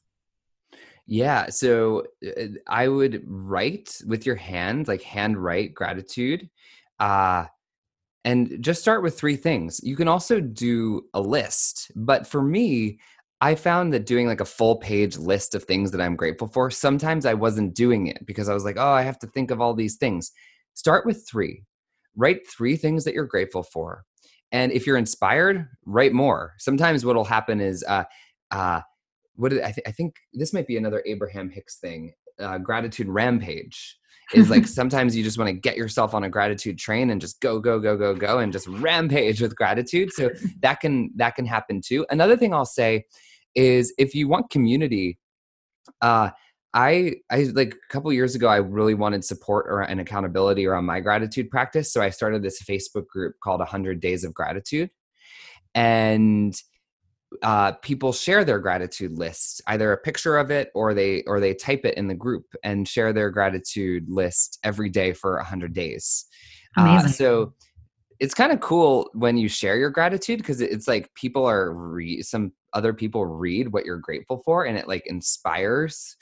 yeah 1.07 1.49
so 1.49 2.03
uh, 2.25 2.45
i 2.67 2.87
would 2.87 3.23
write 3.25 3.97
with 4.07 4.25
your 4.25 4.35
hand 4.35 4.87
like 4.87 5.01
hand 5.01 5.37
write 5.37 5.73
gratitude 5.73 6.49
uh 6.99 7.45
and 8.23 8.57
just 8.59 8.81
start 8.81 9.03
with 9.03 9.17
three 9.17 9.35
things 9.35 9.79
you 9.83 9.95
can 9.95 10.07
also 10.07 10.39
do 10.39 11.03
a 11.13 11.21
list 11.21 11.91
but 11.95 12.25
for 12.25 12.41
me 12.41 12.97
I 13.41 13.55
found 13.55 13.93
that 13.93 14.05
doing 14.05 14.27
like 14.27 14.39
a 14.39 14.45
full 14.45 14.77
page 14.77 15.17
list 15.17 15.55
of 15.55 15.63
things 15.63 15.91
that 15.91 16.01
I'm 16.01 16.15
grateful 16.15 16.47
for, 16.47 16.71
sometimes 16.71 17.25
I 17.25 17.33
wasn't 17.33 17.75
doing 17.75 18.07
it 18.07 18.25
because 18.25 18.49
I 18.49 18.53
was 18.53 18.63
like, 18.63 18.77
oh, 18.77 18.91
I 18.91 19.01
have 19.01 19.19
to 19.19 19.27
think 19.27 19.51
of 19.51 19.59
all 19.59 19.73
these 19.73 19.97
things. 19.97 20.31
Start 20.73 21.05
with 21.05 21.27
three. 21.29 21.63
Write 22.15 22.47
three 22.47 22.77
things 22.77 23.03
that 23.03 23.13
you're 23.13 23.25
grateful 23.25 23.63
for. 23.63 24.03
And 24.51 24.71
if 24.71 24.87
you're 24.87 24.97
inspired, 24.97 25.67
write 25.85 26.13
more. 26.13 26.53
Sometimes 26.59 27.05
what'll 27.05 27.25
happen 27.25 27.59
is, 27.59 27.83
uh, 27.87 28.05
uh, 28.51 28.81
what 29.35 29.49
did, 29.49 29.61
I, 29.61 29.71
th- 29.71 29.85
I 29.87 29.91
think 29.91 30.15
this 30.33 30.53
might 30.53 30.67
be 30.67 30.77
another 30.77 31.03
Abraham 31.05 31.49
Hicks 31.49 31.77
thing. 31.77 32.13
Uh, 32.39 32.57
gratitude 32.57 33.07
rampage 33.07 33.97
is 34.33 34.49
like 34.49 34.67
sometimes 34.67 35.15
you 35.15 35.23
just 35.23 35.37
want 35.37 35.47
to 35.47 35.53
get 35.53 35.77
yourself 35.77 36.13
on 36.13 36.23
a 36.23 36.29
gratitude 36.29 36.77
train 36.77 37.11
and 37.11 37.21
just 37.21 37.39
go 37.41 37.59
go 37.59 37.79
go 37.79 37.95
go 37.95 38.13
go 38.13 38.39
and 38.39 38.51
just 38.51 38.67
rampage 38.67 39.39
with 39.39 39.55
gratitude 39.55 40.11
so 40.11 40.29
that 40.61 40.79
can 40.79 41.11
that 41.15 41.35
can 41.35 41.45
happen 41.45 41.79
too 41.79 42.05
another 42.09 42.35
thing 42.35 42.51
i'll 42.53 42.65
say 42.65 43.05
is 43.53 43.93
if 43.99 44.15
you 44.15 44.27
want 44.27 44.49
community 44.49 45.19
uh 46.01 46.29
I 46.73 47.13
I 47.31 47.43
like 47.53 47.73
a 47.73 47.93
couple 47.93 48.11
years 48.11 48.35
ago 48.35 48.49
I 48.49 48.57
really 48.57 48.95
wanted 48.95 49.23
support 49.23 49.67
or 49.69 49.81
and 49.81 50.01
accountability 50.01 50.65
around 50.65 50.83
my 50.83 50.99
gratitude 50.99 51.49
practice 51.49 51.93
so 51.93 52.01
I 52.01 52.09
started 52.09 52.43
this 52.43 52.61
Facebook 52.61 53.07
group 53.07 53.35
called 53.41 53.59
100 53.59 54.01
Days 54.01 54.25
of 54.25 54.33
Gratitude 54.33 54.89
and 55.73 56.53
uh, 57.41 57.73
people 57.73 58.13
share 58.13 58.43
their 58.43 58.59
gratitude 58.59 59.17
list 59.17 59.61
either 59.67 59.91
a 59.91 59.97
picture 59.97 60.37
of 60.37 60.51
it 60.51 60.69
or 60.75 60.93
they 60.93 61.23
or 61.23 61.39
they 61.39 61.53
type 61.53 61.85
it 61.85 61.95
in 61.95 62.07
the 62.07 62.13
group 62.13 62.45
and 62.63 62.87
share 62.87 63.13
their 63.13 63.29
gratitude 63.29 64.05
list 64.07 64.59
every 64.63 64.89
day 64.89 65.13
for 65.13 65.35
100 65.37 65.73
days 65.73 66.25
uh, 66.77 66.81
Amazing. 66.81 67.09
Uh, 67.09 67.13
so 67.13 67.53
it's 68.19 68.33
kind 68.33 68.51
of 68.51 68.59
cool 68.61 69.09
when 69.13 69.37
you 69.37 69.49
share 69.49 69.77
your 69.77 69.89
gratitude 69.89 70.37
because 70.39 70.61
it's 70.61 70.87
like 70.87 71.13
people 71.15 71.45
are 71.45 71.73
re- 71.73 72.21
some 72.21 72.51
other 72.73 72.93
people 72.93 73.25
read 73.25 73.71
what 73.71 73.85
you're 73.85 73.97
grateful 73.97 74.41
for 74.45 74.65
and 74.65 74.77
it 74.77 74.87
like 74.87 75.05
inspires 75.07 76.15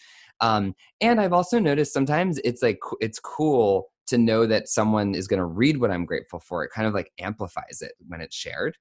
um, 0.43 0.75
and 0.99 1.21
I've 1.21 1.33
also 1.33 1.59
noticed 1.59 1.93
sometimes 1.93 2.39
it's 2.43 2.61
like 2.61 2.79
it's 2.99 3.19
cool 3.19 3.91
to 4.07 4.17
know 4.17 4.45
that 4.45 4.67
someone 4.67 5.15
is 5.15 5.27
going 5.27 5.39
to 5.39 5.45
read 5.45 5.79
what 5.79 5.91
I'm 5.91 6.05
grateful 6.05 6.39
for. 6.39 6.63
It 6.63 6.71
kind 6.71 6.87
of 6.87 6.93
like 6.93 7.11
amplifies 7.19 7.81
it 7.81 7.93
when 8.07 8.19
it's 8.21 8.35
shared. 8.35 8.77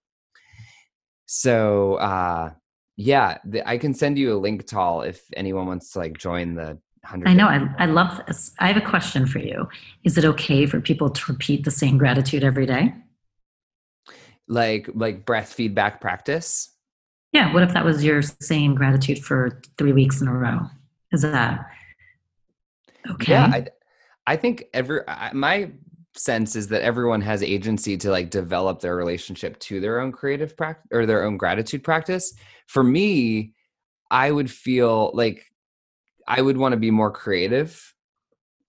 So 1.35 1.95
uh, 1.95 2.51
yeah, 2.97 3.39
the, 3.47 3.67
I 3.67 3.79
can 3.79 3.95
send 3.95 4.19
you 4.19 4.35
a 4.35 4.39
link, 4.39 4.67
Tal, 4.67 5.01
if 5.01 5.25
anyone 5.35 5.67
wants 5.67 5.91
to 5.93 5.99
like 6.01 6.19
join 6.19 6.55
the 6.55 6.79
hundred. 7.07 7.27
I 7.27 7.33
know. 7.33 7.47
I, 7.47 7.67
I 7.79 7.87
love 7.87 8.21
this. 8.27 8.53
I 8.59 8.69
have 8.69 8.77
a 8.77 8.87
question 8.87 9.27
for 9.27 9.39
you. 9.39 9.67
Is 10.05 10.19
it 10.19 10.27
okay 10.27 10.67
for 10.67 10.79
people 10.79 11.09
to 11.09 11.33
repeat 11.33 11.65
the 11.65 11.71
same 11.71 11.97
gratitude 11.97 12.45
every 12.45 12.67
day? 12.67 12.95
Like 14.47 14.91
like 14.93 15.25
breath 15.25 15.55
feedback 15.55 16.03
practice. 16.03 16.71
Yeah. 17.33 17.51
What 17.55 17.63
if 17.63 17.73
that 17.73 17.87
was 17.87 18.05
your 18.05 18.21
same 18.21 18.75
gratitude 18.75 19.25
for 19.25 19.63
three 19.79 19.93
weeks 19.95 20.21
in 20.21 20.29
a 20.29 20.35
row? 20.35 20.61
Is 21.13 21.23
that 21.23 21.67
okay? 23.09 23.33
Yeah, 23.33 23.47
I, 23.47 23.67
I 24.27 24.37
think 24.37 24.65
every 24.75 25.01
my 25.33 25.71
sense 26.15 26.57
is 26.57 26.69
that 26.69 26.83
everyone 26.83 27.21
has 27.23 27.43
agency 27.43 27.97
to 27.97 28.11
like 28.11 28.31
develop 28.31 28.81
their 28.81 28.97
relationship 28.97 29.59
to 29.61 29.81
their 29.81 30.01
own 30.01 30.13
creative 30.13 30.57
practice 30.57 30.87
or 30.93 31.07
their 31.07 31.25
own 31.25 31.37
gratitude 31.37 31.83
practice. 31.83 32.35
For 32.67 32.83
me, 32.83 33.55
I 34.11 34.31
would 34.31 34.51
feel 34.51 35.11
like 35.15 35.45
I 36.27 36.41
would 36.41 36.57
want 36.57 36.73
to 36.73 36.79
be 36.79 36.91
more 36.91 37.11
creative 37.11 37.95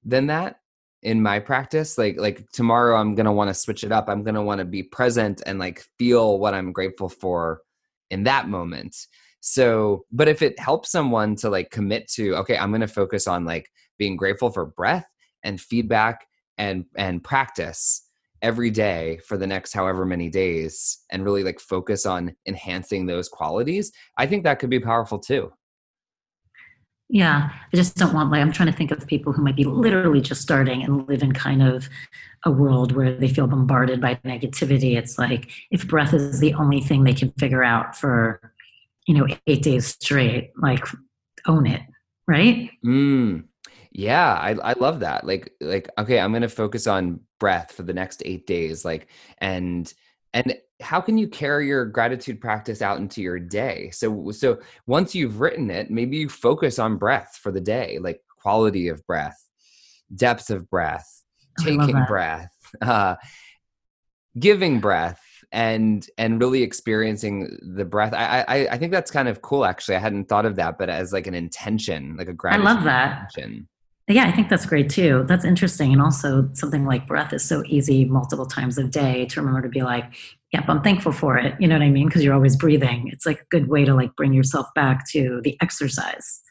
than 0.03 0.27
that 0.27 0.57
in 1.01 1.21
my 1.21 1.39
practice. 1.39 1.97
Like 1.97 2.17
like 2.17 2.49
tomorrow 2.51 2.97
i'm 2.97 3.15
going 3.15 3.25
to 3.25 3.31
want 3.31 3.49
to 3.49 3.53
switch 3.53 3.83
it 3.83 3.91
up. 3.91 4.07
I'm 4.07 4.23
going 4.23 4.35
to 4.35 4.41
want 4.41 4.59
to 4.59 4.65
be 4.65 4.83
present 4.83 5.41
and 5.45 5.59
like 5.59 5.83
feel 5.99 6.39
what 6.39 6.53
i'm 6.53 6.71
grateful 6.71 7.09
for 7.09 7.61
in 8.09 8.23
that 8.23 8.47
moment. 8.47 8.95
So 9.41 10.05
but 10.11 10.29
if 10.29 10.41
it 10.41 10.57
helps 10.59 10.91
someone 10.91 11.35
to 11.37 11.49
like 11.49 11.69
commit 11.71 12.07
to 12.13 12.35
okay 12.37 12.57
i'm 12.57 12.71
going 12.71 12.81
to 12.81 12.87
focus 12.87 13.27
on 13.27 13.43
like 13.43 13.69
being 13.97 14.15
grateful 14.15 14.49
for 14.49 14.65
breath 14.65 15.05
and 15.43 15.59
feedback 15.59 16.25
and 16.57 16.85
and 16.95 17.23
practice 17.23 18.07
every 18.41 18.69
day 18.69 19.19
for 19.25 19.37
the 19.37 19.47
next 19.47 19.73
however 19.73 20.05
many 20.05 20.29
days 20.29 20.99
and 21.11 21.23
really 21.23 21.43
like 21.43 21.59
focus 21.59 22.05
on 22.05 22.35
enhancing 22.45 23.05
those 23.05 23.29
qualities 23.29 23.91
i 24.17 24.25
think 24.25 24.43
that 24.43 24.59
could 24.59 24.69
be 24.69 24.79
powerful 24.79 25.17
too. 25.17 25.51
Yeah 27.09 27.49
i 27.51 27.75
just 27.75 27.95
don't 27.95 28.13
want 28.13 28.31
like 28.31 28.41
i'm 28.41 28.51
trying 28.51 28.71
to 28.71 28.77
think 28.77 28.91
of 28.91 29.05
people 29.07 29.33
who 29.33 29.43
might 29.43 29.55
be 29.55 29.63
literally 29.63 30.21
just 30.21 30.41
starting 30.41 30.83
and 30.83 31.07
live 31.07 31.23
in 31.23 31.31
kind 31.31 31.61
of 31.61 31.89
a 32.45 32.51
world 32.51 32.91
where 32.93 33.15
they 33.15 33.29
feel 33.29 33.47
bombarded 33.47 34.01
by 34.01 34.15
negativity. 34.25 34.97
It's 34.97 35.17
like 35.17 35.49
if 35.71 35.87
breath 35.87 36.13
is 36.13 36.41
the 36.41 36.53
only 36.55 36.81
thing 36.81 37.05
they 37.05 37.13
can 37.13 37.31
figure 37.39 37.63
out 37.63 37.95
for 37.95 38.53
you 39.07 39.15
know, 39.15 39.27
eight 39.47 39.63
days 39.63 39.87
straight, 39.87 40.51
like 40.57 40.85
own 41.47 41.67
it, 41.67 41.81
right? 42.27 42.69
Mm, 42.85 43.45
yeah, 43.93 44.33
I, 44.33 44.55
I 44.55 44.73
love 44.73 45.01
that. 45.01 45.25
Like, 45.25 45.53
like, 45.61 45.89
okay, 45.97 46.19
I'm 46.19 46.31
going 46.31 46.41
to 46.41 46.49
focus 46.49 46.87
on 46.87 47.21
breath 47.39 47.71
for 47.71 47.83
the 47.83 47.93
next 47.93 48.23
eight 48.25 48.47
days. 48.47 48.83
Like, 48.83 49.07
and, 49.37 49.91
and 50.33 50.57
how 50.81 50.99
can 50.99 51.17
you 51.17 51.27
carry 51.27 51.67
your 51.67 51.85
gratitude 51.85 52.41
practice 52.41 52.81
out 52.81 52.97
into 52.97 53.21
your 53.21 53.39
day? 53.39 53.91
So, 53.91 54.31
so 54.31 54.59
once 54.87 55.13
you've 55.13 55.39
written 55.39 55.69
it, 55.69 55.91
maybe 55.91 56.17
you 56.17 56.27
focus 56.27 56.79
on 56.79 56.97
breath 56.97 57.39
for 57.41 57.51
the 57.51 57.61
day, 57.61 57.99
like 58.01 58.19
quality 58.41 58.87
of 58.87 59.05
breath, 59.05 59.37
depth 60.13 60.49
of 60.49 60.67
breath, 60.71 61.07
taking 61.59 62.03
breath, 62.07 62.49
uh, 62.81 63.15
giving 64.39 64.79
breath, 64.79 65.21
and 65.51 66.07
and 66.17 66.41
really 66.41 66.63
experiencing 66.63 67.59
the 67.75 67.85
breath. 67.85 68.11
I, 68.13 68.43
I 68.47 68.67
I 68.71 68.77
think 68.79 68.91
that's 68.91 69.11
kind 69.11 69.27
of 69.27 69.43
cool. 69.43 69.65
Actually, 69.65 69.97
I 69.97 69.99
hadn't 69.99 70.27
thought 70.27 70.47
of 70.47 70.55
that, 70.55 70.79
but 70.79 70.89
as 70.89 71.13
like 71.13 71.27
an 71.27 71.35
intention, 71.35 72.15
like 72.17 72.27
a 72.27 72.33
gratitude. 72.33 72.67
I 72.67 72.73
love 72.73 72.83
that. 72.85 73.31
Intention. 73.37 73.67
Yeah, 74.09 74.25
I 74.25 74.31
think 74.33 74.49
that's 74.49 74.65
great 74.65 74.89
too. 74.89 75.23
That's 75.27 75.45
interesting, 75.45 75.93
and 75.93 76.01
also 76.01 76.49
something 76.53 76.85
like 76.85 77.07
breath 77.07 77.31
is 77.31 77.43
so 77.43 77.63
easy 77.65 78.03
multiple 78.03 78.45
times 78.45 78.77
a 78.77 78.83
day 78.83 79.25
to 79.27 79.39
remember 79.39 79.61
to 79.61 79.69
be 79.69 79.81
like, 79.81 80.13
"Yep, 80.51 80.65
I'm 80.67 80.81
thankful 80.81 81.13
for 81.13 81.37
it." 81.37 81.55
You 81.59 81.67
know 81.67 81.75
what 81.75 81.83
I 81.83 81.89
mean? 81.89 82.07
Because 82.07 82.23
you're 82.23 82.33
always 82.33 82.57
breathing. 82.57 83.09
It's 83.13 83.25
like 83.25 83.41
a 83.41 83.45
good 83.49 83.69
way 83.69 83.85
to 83.85 83.93
like 83.93 84.15
bring 84.15 84.33
yourself 84.33 84.67
back 84.75 85.09
to 85.11 85.39
the 85.43 85.57
exercise 85.61 86.41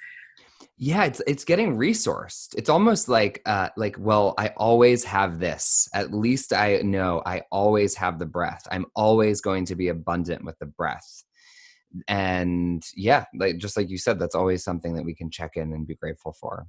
yeah 0.78 1.04
it's 1.04 1.22
it's 1.28 1.44
getting 1.44 1.76
resourced 1.76 2.54
it's 2.56 2.68
almost 2.68 3.08
like 3.08 3.40
uh 3.46 3.68
like 3.76 3.94
well 4.00 4.34
i 4.36 4.48
always 4.56 5.04
have 5.04 5.38
this 5.38 5.88
at 5.94 6.12
least 6.12 6.52
i 6.52 6.78
know 6.78 7.22
i 7.24 7.40
always 7.52 7.94
have 7.94 8.18
the 8.18 8.26
breath 8.26 8.66
i'm 8.72 8.86
always 8.96 9.40
going 9.40 9.64
to 9.64 9.76
be 9.76 9.88
abundant 9.88 10.44
with 10.44 10.58
the 10.58 10.66
breath 10.66 11.22
and 12.08 12.82
yeah 12.96 13.24
like 13.38 13.58
just 13.58 13.76
like 13.76 13.90
you 13.90 13.96
said 13.96 14.18
that's 14.18 14.34
always 14.34 14.64
something 14.64 14.94
that 14.94 15.04
we 15.04 15.14
can 15.14 15.30
check 15.30 15.52
in 15.56 15.72
and 15.72 15.86
be 15.86 15.94
grateful 15.94 16.32
for 16.32 16.66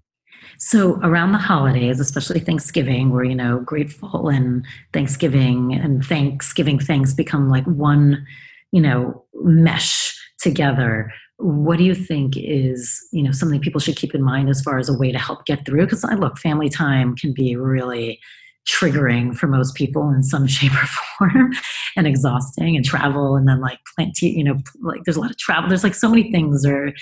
so 0.57 0.99
around 1.01 1.31
the 1.31 1.37
holidays 1.37 1.99
especially 1.99 2.39
thanksgiving 2.39 3.11
where 3.11 3.23
you 3.23 3.35
know 3.35 3.59
grateful 3.59 4.29
and 4.29 4.65
thanksgiving 4.93 5.73
and 5.73 6.05
thanksgiving 6.05 6.79
things 6.79 7.13
become 7.13 7.49
like 7.49 7.65
one 7.65 8.25
you 8.71 8.81
know 8.81 9.23
mesh 9.35 10.19
together. 10.43 11.11
What 11.37 11.77
do 11.77 11.83
you 11.83 11.95
think 11.95 12.35
is 12.37 12.99
you 13.11 13.23
know 13.23 13.31
something 13.31 13.61
people 13.61 13.79
should 13.79 13.95
keep 13.95 14.13
in 14.13 14.21
mind 14.21 14.49
as 14.49 14.61
far 14.61 14.77
as 14.77 14.89
a 14.89 14.97
way 14.97 15.11
to 15.11 15.17
help 15.17 15.45
get 15.45 15.65
through? 15.65 15.85
Because 15.85 16.03
i 16.03 16.13
look 16.13 16.37
family 16.37 16.69
time 16.69 17.15
can 17.15 17.33
be 17.33 17.55
really 17.55 18.19
triggering 18.67 19.35
for 19.35 19.47
most 19.47 19.75
people 19.75 20.09
in 20.09 20.23
some 20.23 20.47
shape 20.55 20.71
or 20.73 20.85
form 20.85 21.51
and 21.97 22.07
exhausting 22.07 22.75
and 22.75 22.85
travel 22.85 23.35
and 23.35 23.45
then 23.45 23.59
like 23.59 23.79
plenty 23.93 24.29
you 24.29 24.43
know 24.43 24.57
like 24.81 25.03
there's 25.03 25.17
a 25.17 25.19
lot 25.19 25.29
of 25.29 25.37
travel 25.37 25.67
there's 25.67 25.83
like 25.83 25.93
so 25.93 26.07
many 26.07 26.31
things 26.31 26.65
are 26.65 26.93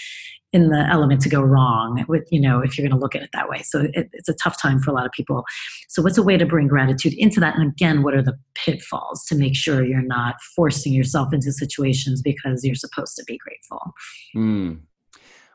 in 0.53 0.69
the 0.69 0.85
element 0.89 1.21
to 1.21 1.29
go 1.29 1.41
wrong 1.41 2.03
with 2.07 2.27
you 2.31 2.39
know 2.39 2.59
if 2.59 2.77
you're 2.77 2.87
going 2.87 2.97
to 2.97 3.01
look 3.01 3.15
at 3.15 3.21
it 3.21 3.29
that 3.33 3.49
way. 3.49 3.61
So 3.61 3.87
it, 3.93 4.09
it's 4.13 4.29
a 4.29 4.33
tough 4.33 4.61
time 4.61 4.79
for 4.79 4.91
a 4.91 4.93
lot 4.93 5.05
of 5.05 5.11
people. 5.11 5.43
So 5.87 6.01
what's 6.01 6.17
a 6.17 6.23
way 6.23 6.37
to 6.37 6.45
bring 6.45 6.67
gratitude 6.67 7.13
into 7.13 7.39
that? 7.39 7.55
And 7.55 7.71
again 7.71 8.03
what 8.03 8.13
are 8.13 8.21
the 8.21 8.37
pitfalls 8.55 9.25
to 9.25 9.35
make 9.35 9.55
sure 9.55 9.83
you're 9.83 10.01
not 10.01 10.35
forcing 10.55 10.93
yourself 10.93 11.33
into 11.33 11.51
situations 11.51 12.21
because 12.21 12.63
you're 12.63 12.75
supposed 12.75 13.15
to 13.17 13.23
be 13.25 13.37
grateful? 13.37 13.93
Mm. 14.35 14.81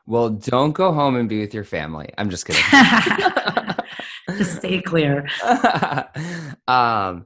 well 0.05 0.29
don't 0.29 0.73
go 0.73 0.91
home 0.91 1.15
and 1.15 1.29
be 1.29 1.39
with 1.39 1.53
your 1.53 1.63
family. 1.63 2.09
I'm 2.17 2.29
just 2.29 2.45
kidding. 2.45 2.63
Just 4.37 4.57
stay 4.57 4.81
clear. 4.81 5.27
Um 6.67 7.25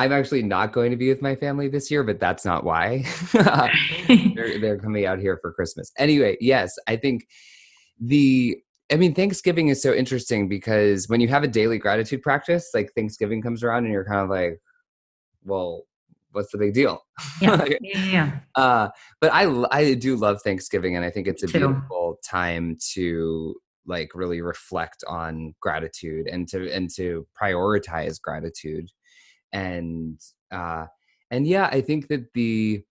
I'm 0.00 0.12
actually 0.12 0.42
not 0.42 0.72
going 0.72 0.90
to 0.92 0.96
be 0.96 1.10
with 1.10 1.20
my 1.20 1.36
family 1.36 1.68
this 1.68 1.90
year, 1.90 2.02
but 2.02 2.18
that's 2.18 2.42
not 2.42 2.64
why. 2.64 3.04
they're, 3.34 4.58
they're 4.60 4.78
coming 4.78 5.04
out 5.04 5.18
here 5.18 5.38
for 5.42 5.52
Christmas. 5.52 5.92
Anyway, 5.98 6.38
yes, 6.40 6.74
I 6.86 6.96
think 6.96 7.28
the 8.00 8.56
I 8.90 8.96
mean, 8.96 9.14
Thanksgiving 9.14 9.68
is 9.68 9.82
so 9.82 9.92
interesting 9.92 10.48
because 10.48 11.06
when 11.08 11.20
you 11.20 11.28
have 11.28 11.44
a 11.44 11.48
daily 11.48 11.76
gratitude 11.76 12.22
practice, 12.22 12.70
like 12.72 12.92
Thanksgiving 12.94 13.42
comes 13.42 13.62
around 13.62 13.84
and 13.84 13.92
you're 13.92 14.06
kind 14.06 14.20
of 14.20 14.30
like, 14.30 14.58
well, 15.44 15.84
what's 16.32 16.50
the 16.50 16.58
big 16.58 16.72
deal? 16.72 17.02
Yeah. 17.42 17.66
yeah. 17.82 18.38
Uh, 18.54 18.88
but 19.20 19.32
I, 19.32 19.64
I 19.70 19.94
do 19.94 20.16
love 20.16 20.40
Thanksgiving 20.42 20.96
and 20.96 21.04
I 21.04 21.10
think 21.10 21.28
it's 21.28 21.42
a 21.42 21.46
beautiful 21.46 22.18
time 22.28 22.78
to 22.94 23.54
like 23.86 24.10
really 24.14 24.40
reflect 24.40 25.04
on 25.06 25.54
gratitude 25.60 26.26
and 26.26 26.48
to, 26.48 26.72
and 26.72 26.90
to 26.96 27.26
prioritize 27.40 28.20
gratitude 28.20 28.90
and 29.52 30.20
uh 30.52 30.86
and 31.30 31.46
yeah 31.46 31.66
i 31.72 31.80
think 31.80 32.08
that 32.08 32.32
the 32.34 32.82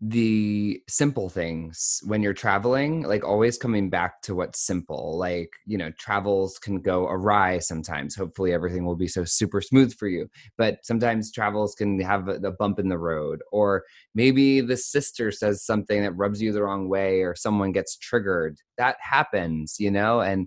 the 0.00 0.82
simple 0.88 1.30
things 1.30 2.00
when 2.04 2.22
you're 2.22 2.34
traveling 2.34 3.02
like 3.02 3.24
always 3.24 3.56
coming 3.56 3.88
back 3.88 4.20
to 4.20 4.34
what's 4.34 4.60
simple 4.60 5.16
like 5.16 5.50
you 5.64 5.78
know 5.78 5.90
travels 5.98 6.58
can 6.58 6.82
go 6.82 7.06
awry 7.06 7.58
sometimes 7.58 8.14
hopefully 8.14 8.52
everything 8.52 8.84
will 8.84 8.96
be 8.96 9.08
so 9.08 9.24
super 9.24 9.62
smooth 9.62 9.94
for 9.94 10.06
you 10.06 10.28
but 10.58 10.78
sometimes 10.82 11.32
travels 11.32 11.74
can 11.74 11.98
have 11.98 12.28
a, 12.28 12.34
a 12.34 12.52
bump 12.52 12.78
in 12.78 12.90
the 12.90 12.98
road 12.98 13.40
or 13.52 13.84
maybe 14.14 14.60
the 14.60 14.76
sister 14.76 15.30
says 15.30 15.64
something 15.64 16.02
that 16.02 16.12
rubs 16.12 16.42
you 16.42 16.52
the 16.52 16.62
wrong 16.62 16.90
way 16.90 17.22
or 17.22 17.34
someone 17.34 17.72
gets 17.72 17.96
triggered 17.96 18.58
that 18.76 18.96
happens 19.00 19.76
you 19.78 19.90
know 19.90 20.20
and 20.20 20.46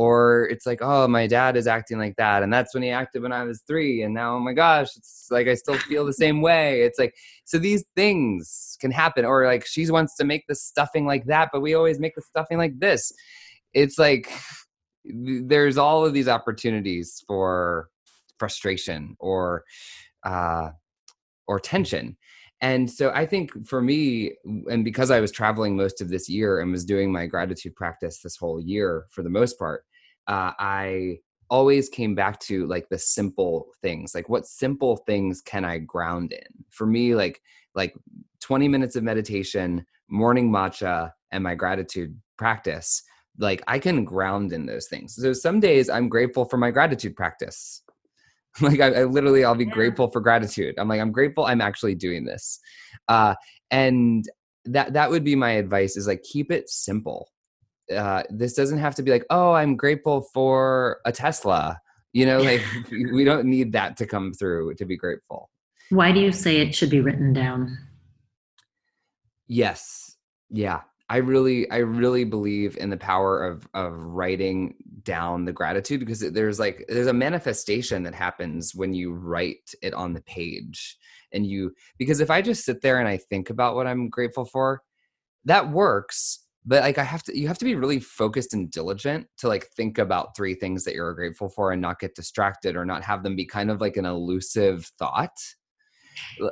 or 0.00 0.48
it's 0.50 0.64
like 0.64 0.80
oh 0.80 1.06
my 1.06 1.26
dad 1.26 1.58
is 1.58 1.66
acting 1.66 1.98
like 1.98 2.16
that 2.16 2.42
and 2.42 2.50
that's 2.50 2.72
when 2.72 2.82
he 2.82 2.88
acted 2.88 3.20
when 3.20 3.32
i 3.32 3.44
was 3.44 3.62
three 3.66 4.00
and 4.02 4.14
now 4.14 4.36
oh 4.36 4.40
my 4.40 4.54
gosh 4.54 4.88
it's 4.96 5.26
like 5.30 5.46
i 5.46 5.52
still 5.52 5.76
feel 5.90 6.06
the 6.06 6.12
same 6.12 6.40
way. 6.40 6.80
It's 6.80 6.98
like 6.98 7.14
so 7.44 7.58
these 7.58 7.84
things 7.94 8.78
can 8.80 8.90
happen 8.90 9.26
or 9.26 9.44
like 9.44 9.66
she 9.66 9.90
wants 9.90 10.16
to 10.16 10.24
make 10.24 10.44
the 10.48 10.54
stuffing 10.54 11.04
like 11.04 11.26
that 11.26 11.50
but 11.52 11.60
we 11.60 11.74
always 11.74 12.00
make 12.00 12.14
the 12.14 12.22
stuffing 12.22 12.56
like 12.56 12.78
this. 12.78 13.12
It's 13.74 13.98
like 13.98 14.32
there's 15.04 15.76
all 15.76 16.06
of 16.06 16.14
these 16.14 16.28
opportunities 16.28 17.22
for 17.26 17.88
frustration 18.38 19.16
or 19.20 19.64
uh 20.24 20.70
or 21.46 21.60
tension. 21.60 22.16
And 22.62 22.90
so 22.90 23.10
I 23.14 23.24
think 23.24 23.66
for 23.66 23.80
me, 23.80 24.32
and 24.70 24.84
because 24.84 25.10
I 25.10 25.20
was 25.20 25.32
traveling 25.32 25.76
most 25.76 26.02
of 26.02 26.10
this 26.10 26.28
year 26.28 26.60
and 26.60 26.70
was 26.70 26.84
doing 26.84 27.10
my 27.10 27.26
gratitude 27.26 27.74
practice 27.74 28.20
this 28.20 28.36
whole 28.36 28.60
year 28.60 29.06
for 29.10 29.22
the 29.22 29.30
most 29.30 29.58
part, 29.58 29.84
uh, 30.30 30.52
I 30.58 31.18
always 31.50 31.88
came 31.88 32.14
back 32.14 32.38
to 32.38 32.66
like 32.68 32.88
the 32.88 32.98
simple 32.98 33.66
things 33.82 34.14
like 34.14 34.28
what 34.28 34.46
simple 34.46 34.96
things 34.98 35.42
can 35.42 35.64
i 35.64 35.78
ground 35.78 36.32
in? 36.32 36.64
For 36.70 36.86
me 36.86 37.16
like 37.16 37.42
like 37.74 37.92
20 38.40 38.68
minutes 38.68 38.94
of 38.94 39.02
meditation 39.02 39.84
morning 40.08 40.50
matcha 40.50 41.10
and 41.32 41.42
my 41.42 41.56
gratitude 41.56 42.16
practice 42.38 43.02
like 43.38 43.62
i 43.66 43.78
can 43.78 44.04
ground 44.04 44.52
in 44.52 44.64
those 44.64 44.86
things. 44.86 45.16
So 45.16 45.32
some 45.32 45.58
days 45.58 45.90
i'm 45.90 46.08
grateful 46.08 46.44
for 46.44 46.56
my 46.56 46.70
gratitude 46.70 47.16
practice. 47.16 47.82
Like 48.60 48.80
I, 48.80 48.88
I, 48.88 49.04
literally 49.04 49.44
i'll 49.44 49.54
be 49.54 49.64
yeah. 49.64 49.70
grateful 49.70 50.10
for 50.10 50.20
gratitude. 50.20 50.74
I'm 50.78 50.88
like 50.88 51.00
i'm 51.00 51.12
grateful 51.12 51.46
i'm 51.46 51.60
actually 51.60 51.94
doing 51.96 52.24
this. 52.24 52.60
Uh 53.08 53.34
and 53.70 54.24
that 54.66 54.92
that 54.92 55.10
would 55.10 55.24
be 55.24 55.36
my 55.36 55.52
advice 55.52 55.96
is 55.96 56.06
like 56.06 56.22
keep 56.22 56.50
it 56.52 56.68
simple 56.68 57.28
uh, 57.90 58.22
this 58.30 58.54
doesn't 58.54 58.78
have 58.78 58.94
to 58.96 59.02
be 59.02 59.10
like, 59.10 59.26
oh, 59.30 59.52
I'm 59.52 59.76
grateful 59.76 60.22
for 60.34 61.00
a 61.04 61.12
Tesla. 61.12 61.80
You 62.12 62.26
know, 62.26 62.38
like 62.38 62.62
we 62.90 63.24
don't 63.24 63.46
need 63.46 63.72
that 63.72 63.96
to 63.98 64.06
come 64.06 64.32
through 64.32 64.74
to 64.74 64.84
be 64.84 64.96
grateful. 64.96 65.50
Why 65.90 66.12
do 66.12 66.20
you 66.20 66.32
say 66.32 66.58
it 66.58 66.74
should 66.74 66.90
be 66.90 67.00
written 67.00 67.32
down? 67.32 67.76
Yes. 69.48 70.16
Yeah. 70.48 70.82
I 71.08 71.16
really, 71.16 71.68
I 71.72 71.78
really 71.78 72.22
believe 72.22 72.76
in 72.76 72.88
the 72.88 72.96
power 72.96 73.44
of 73.44 73.68
of 73.74 73.94
writing 73.96 74.76
down 75.02 75.44
the 75.44 75.52
gratitude 75.52 75.98
because 75.98 76.20
there's 76.20 76.60
like 76.60 76.84
there's 76.88 77.08
a 77.08 77.12
manifestation 77.12 78.04
that 78.04 78.14
happens 78.14 78.76
when 78.76 78.94
you 78.94 79.12
write 79.12 79.72
it 79.82 79.92
on 79.92 80.12
the 80.12 80.22
page 80.22 80.96
and 81.32 81.44
you 81.44 81.74
because 81.98 82.20
if 82.20 82.30
I 82.30 82.42
just 82.42 82.64
sit 82.64 82.80
there 82.80 83.00
and 83.00 83.08
I 83.08 83.16
think 83.16 83.50
about 83.50 83.74
what 83.74 83.88
I'm 83.88 84.08
grateful 84.08 84.44
for, 84.44 84.82
that 85.46 85.70
works 85.70 86.39
but 86.66 86.82
like 86.82 86.98
i 86.98 87.02
have 87.02 87.22
to 87.22 87.38
you 87.38 87.48
have 87.48 87.58
to 87.58 87.64
be 87.64 87.74
really 87.74 87.98
focused 87.98 88.52
and 88.52 88.70
diligent 88.70 89.26
to 89.38 89.48
like 89.48 89.68
think 89.76 89.98
about 89.98 90.36
three 90.36 90.54
things 90.54 90.84
that 90.84 90.94
you're 90.94 91.14
grateful 91.14 91.48
for 91.48 91.72
and 91.72 91.80
not 91.80 91.98
get 91.98 92.14
distracted 92.14 92.76
or 92.76 92.84
not 92.84 93.02
have 93.02 93.22
them 93.22 93.36
be 93.36 93.46
kind 93.46 93.70
of 93.70 93.80
like 93.80 93.96
an 93.96 94.04
elusive 94.04 94.84
thought. 94.98 95.36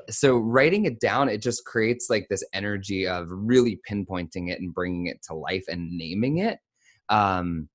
So 0.08 0.38
writing 0.38 0.86
it 0.86 1.00
down 1.00 1.28
it 1.28 1.42
just 1.42 1.64
creates 1.64 2.08
like 2.08 2.26
this 2.30 2.44
energy 2.54 3.06
of 3.06 3.26
really 3.28 3.80
pinpointing 3.88 4.50
it 4.50 4.60
and 4.60 4.72
bringing 4.72 5.06
it 5.06 5.18
to 5.24 5.34
life 5.34 5.64
and 5.68 5.90
naming 5.90 6.38
it. 6.38 6.58
Um 7.08 7.68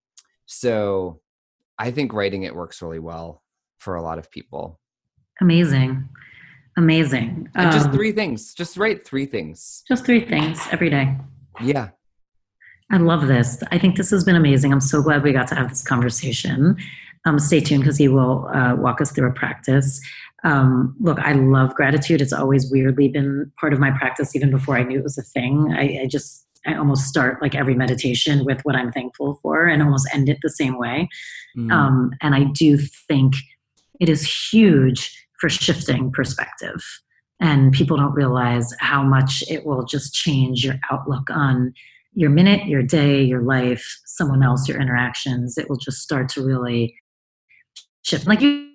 so 0.46 1.20
i 1.80 1.90
think 1.90 2.14
writing 2.14 2.44
it 2.44 2.54
works 2.54 2.82
really 2.82 3.00
well 3.00 3.44
for 3.80 3.96
a 3.96 4.02
lot 4.02 4.18
of 4.18 4.30
people. 4.32 4.80
Amazing. 5.42 6.08
Amazing. 6.78 7.50
And 7.56 7.72
just 7.72 7.88
um, 7.88 7.94
three 7.94 8.12
things 8.12 8.54
just 8.56 8.76
write 8.76 9.06
three 9.06 9.28
things. 9.28 9.84
Just 9.88 10.06
three 10.06 10.26
things 10.26 10.60
every 10.72 10.90
day. 10.90 11.16
Yeah 11.62 11.90
I 12.92 12.98
love 12.98 13.28
this. 13.28 13.62
I 13.72 13.80
think 13.80 13.98
this 13.98 14.12
has 14.12 14.24
been 14.24 14.36
amazing. 14.36 14.72
I'm 14.72 14.82
so 14.82 15.02
glad 15.02 15.24
we 15.24 15.34
got 15.34 15.48
to 15.48 15.56
have 15.56 15.70
this 15.70 15.84
conversation. 15.84 16.78
Um, 17.26 17.40
stay 17.40 17.62
tuned 17.62 17.84
because 17.84 17.98
he 17.98 18.08
will 18.08 18.48
uh, 18.50 18.76
walk 18.76 19.02
us 19.02 19.12
through 19.12 19.30
a 19.30 19.34
practice. 19.34 20.02
Um, 20.44 20.96
look, 21.00 21.20
I 21.20 21.34
love 21.34 21.74
gratitude. 21.74 22.22
It's 22.22 22.34
always 22.34 22.70
weirdly 22.70 23.08
been 23.08 23.52
part 23.60 23.74
of 23.74 23.80
my 23.80 23.92
practice, 23.92 24.36
even 24.36 24.52
before 24.52 24.78
I 24.78 24.84
knew 24.84 25.00
it 25.00 25.04
was 25.04 25.18
a 25.18 25.24
thing. 25.24 25.74
I, 25.74 26.02
I 26.04 26.08
just, 26.08 26.46
I 26.66 26.76
almost 26.76 27.08
start 27.08 27.42
like 27.42 27.56
every 27.56 27.76
meditation 27.76 28.44
with 28.44 28.62
what 28.64 28.76
I'm 28.76 28.92
thankful 28.92 29.40
for 29.42 29.68
and 29.68 29.82
almost 29.82 30.08
end 30.14 30.28
it 30.28 30.40
the 30.44 30.50
same 30.50 30.78
way. 30.78 31.08
Mm. 31.58 31.72
Um, 31.72 32.12
and 32.22 32.36
I 32.36 32.44
do 32.44 32.78
think 32.78 33.36
it 34.02 34.10
is 34.10 34.50
huge 34.52 35.26
for 35.40 35.50
shifting 35.50 36.12
perspective. 36.12 36.84
And 37.40 37.74
people 37.74 37.98
don't 37.98 38.14
realize 38.14 38.74
how 38.80 39.04
much 39.04 39.44
it 39.50 39.66
will 39.66 39.84
just 39.84 40.14
change 40.14 40.64
your 40.64 40.76
outlook 40.92 41.30
on 41.30 41.74
your 42.16 42.30
minute, 42.30 42.68
your 42.68 42.84
day, 42.84 43.22
your 43.24 43.42
life, 43.42 44.00
someone 44.06 44.44
else, 44.44 44.68
your 44.68 44.80
interactions, 44.80 45.58
it 45.58 45.70
will 45.70 45.78
just 45.78 46.02
start 46.02 46.30
to 46.30 46.46
really 46.46 46.96
shift. 48.04 48.28
Like 48.28 48.42
you 48.42 48.70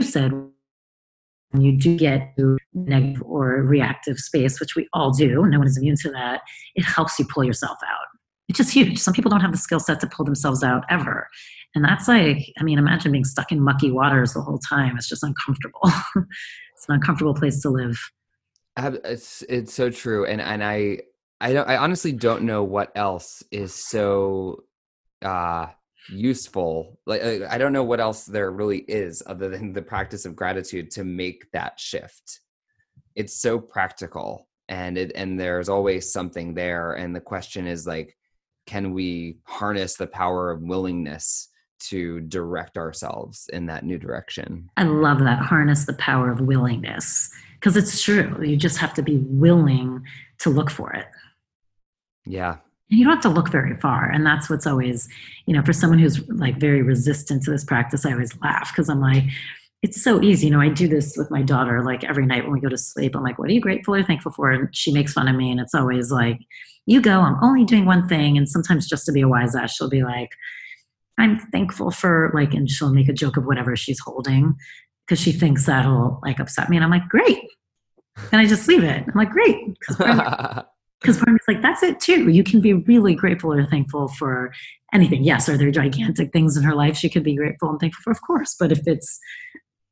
said, 0.00 0.32
when 0.32 1.62
you 1.62 1.78
do 1.78 1.96
get 1.96 2.36
to 2.36 2.58
negative 2.74 3.22
or 3.24 3.62
reactive 3.62 4.18
space, 4.18 4.58
which 4.60 4.74
we 4.74 4.88
all 4.92 5.12
do, 5.12 5.46
no 5.46 5.58
one 5.58 5.66
is 5.66 5.78
immune 5.78 5.96
to 6.02 6.10
that, 6.10 6.42
it 6.74 6.84
helps 6.84 7.18
you 7.18 7.24
pull 7.26 7.44
yourself 7.44 7.78
out. 7.84 8.06
It's 8.48 8.58
just 8.58 8.72
huge. 8.72 8.98
Some 8.98 9.14
people 9.14 9.30
don't 9.30 9.40
have 9.40 9.52
the 9.52 9.58
skill 9.58 9.80
set 9.80 10.00
to 10.00 10.06
pull 10.06 10.24
themselves 10.24 10.62
out 10.62 10.84
ever. 10.90 11.28
And 11.74 11.84
that's 11.84 12.08
like, 12.08 12.52
I 12.58 12.62
mean, 12.62 12.78
imagine 12.78 13.12
being 13.12 13.24
stuck 13.24 13.50
in 13.50 13.60
mucky 13.60 13.90
waters 13.90 14.34
the 14.34 14.42
whole 14.42 14.58
time. 14.58 14.96
It's 14.96 15.08
just 15.08 15.22
uncomfortable. 15.22 15.80
it's 16.16 16.88
an 16.88 16.96
uncomfortable 16.96 17.34
place 17.34 17.60
to 17.62 17.70
live. 17.70 17.98
It's 18.76 19.42
it's 19.48 19.72
so 19.72 19.88
true, 19.88 20.26
and 20.26 20.40
and 20.40 20.64
I 20.64 20.98
I 21.44 21.52
don't, 21.52 21.68
I 21.68 21.76
honestly 21.76 22.12
don't 22.12 22.44
know 22.44 22.64
what 22.64 22.90
else 22.94 23.42
is 23.50 23.74
so 23.74 24.64
uh 25.22 25.66
useful 26.10 26.98
like 27.06 27.22
i 27.22 27.56
don't 27.56 27.72
know 27.72 27.82
what 27.82 27.98
else 27.98 28.26
there 28.26 28.50
really 28.50 28.80
is 28.88 29.22
other 29.26 29.48
than 29.48 29.72
the 29.72 29.80
practice 29.80 30.26
of 30.26 30.36
gratitude 30.36 30.90
to 30.90 31.04
make 31.04 31.50
that 31.52 31.78
shift. 31.80 32.40
It's 33.14 33.40
so 33.40 33.58
practical 33.58 34.48
and 34.68 34.96
it 34.96 35.12
and 35.14 35.38
there's 35.38 35.68
always 35.68 36.10
something 36.10 36.54
there 36.54 36.94
and 36.94 37.14
the 37.14 37.20
question 37.20 37.66
is 37.66 37.86
like 37.86 38.16
can 38.66 38.94
we 38.94 39.36
harness 39.44 39.96
the 39.96 40.06
power 40.06 40.50
of 40.50 40.62
willingness 40.62 41.50
to 41.78 42.20
direct 42.22 42.78
ourselves 42.78 43.50
in 43.52 43.66
that 43.66 43.84
new 43.84 43.98
direction? 43.98 44.70
I 44.78 44.84
love 44.84 45.18
that 45.18 45.40
harness 45.40 45.84
the 45.84 45.92
power 45.94 46.30
of 46.30 46.40
willingness 46.40 47.30
because 47.54 47.76
it's 47.76 48.02
true 48.02 48.42
you 48.42 48.56
just 48.56 48.78
have 48.78 48.94
to 48.94 49.02
be 49.02 49.18
willing 49.18 50.02
to 50.38 50.48
look 50.48 50.70
for 50.70 50.92
it 50.92 51.06
yeah, 52.26 52.56
And 52.90 52.98
you 52.98 53.04
don't 53.04 53.14
have 53.14 53.22
to 53.22 53.28
look 53.28 53.50
very 53.50 53.76
far. 53.80 54.10
And 54.10 54.24
that's 54.26 54.48
what's 54.48 54.66
always, 54.66 55.08
you 55.46 55.54
know, 55.54 55.62
for 55.62 55.72
someone 55.72 55.98
who's 55.98 56.26
like 56.28 56.58
very 56.58 56.82
resistant 56.82 57.42
to 57.44 57.50
this 57.50 57.64
practice, 57.64 58.04
I 58.04 58.12
always 58.12 58.38
laugh 58.40 58.72
because 58.72 58.88
I'm 58.88 59.00
like, 59.00 59.24
it's 59.82 60.02
so 60.02 60.22
easy. 60.22 60.46
You 60.46 60.52
know, 60.52 60.60
I 60.60 60.70
do 60.70 60.88
this 60.88 61.14
with 61.16 61.30
my 61.30 61.42
daughter 61.42 61.82
like 61.84 62.04
every 62.04 62.24
night 62.24 62.44
when 62.44 62.52
we 62.52 62.60
go 62.60 62.70
to 62.70 62.78
sleep. 62.78 63.14
I'm 63.14 63.22
like, 63.22 63.38
what 63.38 63.50
are 63.50 63.52
you 63.52 63.60
grateful 63.60 63.94
or 63.94 64.02
thankful 64.02 64.32
for? 64.32 64.50
And 64.50 64.74
she 64.74 64.92
makes 64.92 65.12
fun 65.12 65.28
of 65.28 65.36
me. 65.36 65.50
And 65.50 65.60
it's 65.60 65.74
always 65.74 66.10
like, 66.10 66.38
you 66.86 67.00
go, 67.00 67.20
I'm 67.20 67.42
only 67.42 67.64
doing 67.64 67.84
one 67.84 68.08
thing. 68.08 68.38
And 68.38 68.48
sometimes 68.48 68.88
just 68.88 69.04
to 69.06 69.12
be 69.12 69.20
a 69.20 69.28
wise 69.28 69.54
ass, 69.54 69.74
she'll 69.74 69.90
be 69.90 70.02
like, 70.02 70.30
I'm 71.18 71.38
thankful 71.38 71.90
for 71.90 72.32
like, 72.34 72.54
and 72.54 72.68
she'll 72.68 72.92
make 72.92 73.08
a 73.08 73.12
joke 73.12 73.36
of 73.36 73.44
whatever 73.44 73.76
she's 73.76 74.00
holding 74.00 74.54
because 75.06 75.20
she 75.20 75.32
thinks 75.32 75.66
that'll 75.66 76.18
like 76.22 76.40
upset 76.40 76.70
me. 76.70 76.76
And 76.76 76.84
I'm 76.84 76.90
like, 76.90 77.08
great. 77.08 77.42
And 78.32 78.40
I 78.40 78.46
just 78.46 78.66
leave 78.68 78.84
it. 78.84 79.04
I'm 79.06 79.14
like, 79.14 79.30
great. 79.30 79.76
Because 81.00 81.18
part 81.18 81.28
of 81.28 81.34
me's 81.34 81.40
like, 81.48 81.62
that's 81.62 81.82
it 81.82 82.00
too. 82.00 82.30
You 82.30 82.42
can 82.42 82.60
be 82.60 82.72
really 82.72 83.14
grateful 83.14 83.52
or 83.52 83.66
thankful 83.66 84.08
for 84.08 84.52
anything. 84.92 85.22
Yes, 85.24 85.48
are 85.48 85.58
there 85.58 85.70
gigantic 85.70 86.32
things 86.32 86.56
in 86.56 86.62
her 86.62 86.74
life 86.74 86.96
she 86.96 87.10
could 87.10 87.24
be 87.24 87.34
grateful 87.34 87.70
and 87.70 87.78
thankful 87.78 88.02
for? 88.02 88.10
Of 88.10 88.22
course. 88.22 88.56
But 88.58 88.72
if 88.72 88.80
it's 88.86 89.18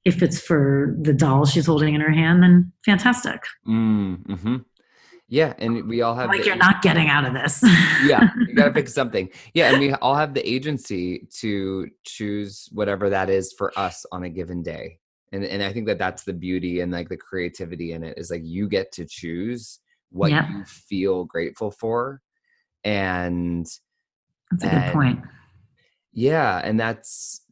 if 0.04 0.22
it's 0.22 0.40
for 0.40 0.96
the 1.00 1.12
doll 1.12 1.44
she's 1.44 1.66
holding 1.66 1.94
in 1.94 2.00
her 2.00 2.10
hand, 2.10 2.42
then 2.42 2.72
fantastic. 2.84 3.42
Mm, 3.66 4.26
mm-hmm. 4.26 4.56
Yeah, 5.28 5.54
and 5.58 5.88
we 5.88 6.02
all 6.02 6.14
have 6.14 6.28
like 6.28 6.40
the, 6.40 6.48
you're 6.48 6.56
not 6.56 6.82
getting 6.82 7.08
out 7.08 7.24
of 7.24 7.32
this. 7.32 7.62
yeah, 8.04 8.28
you 8.46 8.54
got 8.54 8.66
to 8.66 8.70
pick 8.70 8.86
something. 8.86 9.30
Yeah, 9.54 9.70
and 9.70 9.80
we 9.80 9.94
all 9.94 10.14
have 10.14 10.34
the 10.34 10.46
agency 10.46 11.26
to 11.38 11.88
choose 12.04 12.68
whatever 12.72 13.08
that 13.08 13.30
is 13.30 13.54
for 13.56 13.72
us 13.78 14.04
on 14.12 14.24
a 14.24 14.28
given 14.28 14.62
day. 14.62 14.98
And 15.32 15.42
and 15.44 15.62
I 15.62 15.72
think 15.72 15.86
that 15.86 15.98
that's 15.98 16.24
the 16.24 16.34
beauty 16.34 16.80
and 16.80 16.92
like 16.92 17.08
the 17.08 17.16
creativity 17.16 17.92
in 17.92 18.04
it 18.04 18.18
is 18.18 18.30
like 18.30 18.42
you 18.44 18.68
get 18.68 18.92
to 18.92 19.06
choose 19.06 19.78
what 20.12 20.30
yep. 20.30 20.48
you 20.48 20.64
feel 20.64 21.24
grateful 21.24 21.70
for, 21.70 22.20
and 22.84 23.66
that's 24.50 24.64
a 24.64 24.68
and, 24.68 24.84
good 24.84 24.92
point. 24.92 25.20
Yeah, 26.12 26.60
and 26.62 26.78
that's 26.78 27.42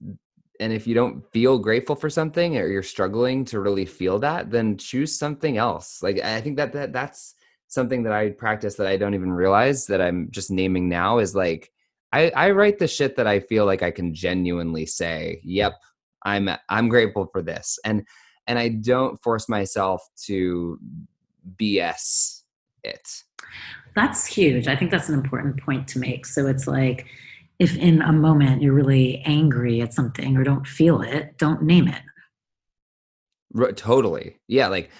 and 0.61 0.75
if 0.75 0.87
you 0.87 0.95
don't 0.95 1.25
feel 1.33 1.59
grateful 1.59 1.97
for 1.97 2.11
something 2.11 2.59
or 2.59 2.67
you're 2.69 2.83
struggling 2.83 3.45
to 3.47 3.61
really 3.61 3.87
feel 3.87 4.19
that 4.19 4.51
then 4.51 4.77
choose 4.77 5.19
something 5.19 5.57
else 5.57 6.03
like 6.03 6.21
i 6.21 6.41
think 6.41 6.57
that, 6.57 6.73
that 6.73 6.93
that's 6.93 7.35
something 7.67 8.03
that 8.03 8.13
i 8.13 8.29
practice 8.29 8.75
that 8.77 8.87
i 8.87 8.97
don't 8.97 9.15
even 9.15 9.33
realize 9.33 9.87
that 9.87 10.01
i'm 10.01 10.29
just 10.31 10.51
naming 10.51 10.89
now 10.89 11.19
is 11.19 11.35
like 11.35 11.73
i 12.13 12.31
i 12.31 12.51
write 12.51 12.79
the 12.79 12.87
shit 12.87 13.17
that 13.17 13.27
i 13.27 13.41
feel 13.41 13.65
like 13.65 13.83
i 13.83 13.91
can 13.91 14.15
genuinely 14.15 14.87
say 14.87 15.41
yep 15.43 15.73
i'm 16.25 16.49
i'm 16.69 16.89
grateful 16.89 17.27
for 17.33 17.43
this 17.43 17.79
and 17.85 18.07
and 18.47 18.59
i 18.59 18.69
don't 18.69 19.21
force 19.23 19.49
myself 19.49 20.07
to 20.17 20.79
bs 21.57 22.39
it 22.85 23.22
that's 23.95 24.26
huge 24.26 24.68
i 24.68 24.76
think 24.76 24.91
that's 24.91 25.09
an 25.09 25.14
important 25.14 25.61
point 25.61 25.87
to 25.89 25.99
make 25.99 26.26
so 26.26 26.47
it's 26.47 26.66
like 26.66 27.07
if 27.61 27.76
in 27.76 28.01
a 28.01 28.11
moment 28.11 28.62
you're 28.62 28.72
really 28.72 29.22
angry 29.26 29.83
at 29.83 29.93
something 29.93 30.37
or 30.37 30.43
don't 30.43 30.66
feel 30.66 31.03
it, 31.03 31.37
don't 31.37 31.62
name 31.62 31.87
it. 31.87 32.03
R- 33.57 33.72
totally. 33.72 34.41
Yeah. 34.49 34.68
Like, 34.68 34.91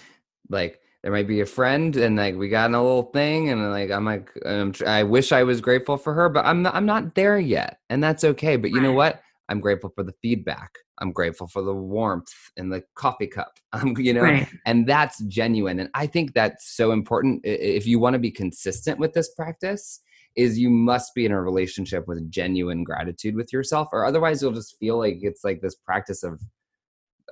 like 0.51 0.78
there 1.03 1.11
might 1.11 1.26
be 1.26 1.41
a 1.41 1.47
friend 1.47 1.97
and 1.97 2.16
like 2.16 2.37
we 2.37 2.51
got 2.51 2.68
in 2.68 2.74
a 2.74 2.83
little 2.83 3.05
thing 3.05 3.49
and 3.49 3.70
like 3.70 3.91
I'm 3.91 4.05
like 4.05 4.31
um, 4.45 4.74
I'm, 4.83 4.89
i 4.89 5.03
wish 5.03 5.33
I 5.33 5.43
was 5.43 5.62
grateful 5.62 5.97
for 5.97 6.12
her, 6.12 6.28
but 6.28 6.45
I'm 6.45 6.61
not, 6.61 6.74
I'm 6.74 6.85
not 6.85 7.14
there 7.14 7.39
yet, 7.39 7.78
and 7.89 8.05
that's 8.05 8.24
okay. 8.24 8.57
But 8.57 8.70
you 8.70 8.76
right. 8.76 8.83
know 8.83 8.93
what? 8.93 9.22
I'm 9.51 9.61
grateful 9.61 9.91
for 9.95 10.05
the 10.05 10.15
feedback. 10.23 10.71
I'm 10.99 11.13
grateful 11.13 11.49
for 11.49 11.63
the 11.63 11.75
warmth 11.75 12.33
in 12.57 12.71
the 12.71 12.83
coffee 12.95 13.27
cup. 13.27 13.59
I'm, 13.73 13.81
um, 13.89 13.97
you 13.99 14.15
know, 14.15 14.23
right. 14.23 14.49
and 14.65 14.87
that's 14.87 15.19
genuine. 15.25 15.81
And 15.81 15.91
I 15.95 16.07
think 16.07 16.33
that's 16.33 16.75
so 16.75 16.93
important. 16.93 17.41
If 17.45 17.87
you 17.87 17.99
want 17.99 18.15
to 18.15 18.21
be 18.21 18.31
consistent 18.31 18.99
with 18.99 19.13
this 19.13 19.35
practice, 19.35 20.01
is 20.37 20.59
you 20.59 20.71
must 20.71 21.15
be 21.15 21.27
in 21.27 21.33
a 21.33 21.43
relationship 21.43 22.07
with 22.07 22.31
genuine 22.31 22.85
gratitude 22.85 23.35
with 23.35 23.53
yourself 23.53 23.89
or 23.93 24.05
otherwise 24.05 24.41
you'll 24.41 24.53
just 24.53 24.79
feel 24.79 24.97
like 24.97 25.19
it's 25.23 25.43
like 25.43 25.61
this 25.61 25.75
practice 25.75 26.23
of 26.23 26.41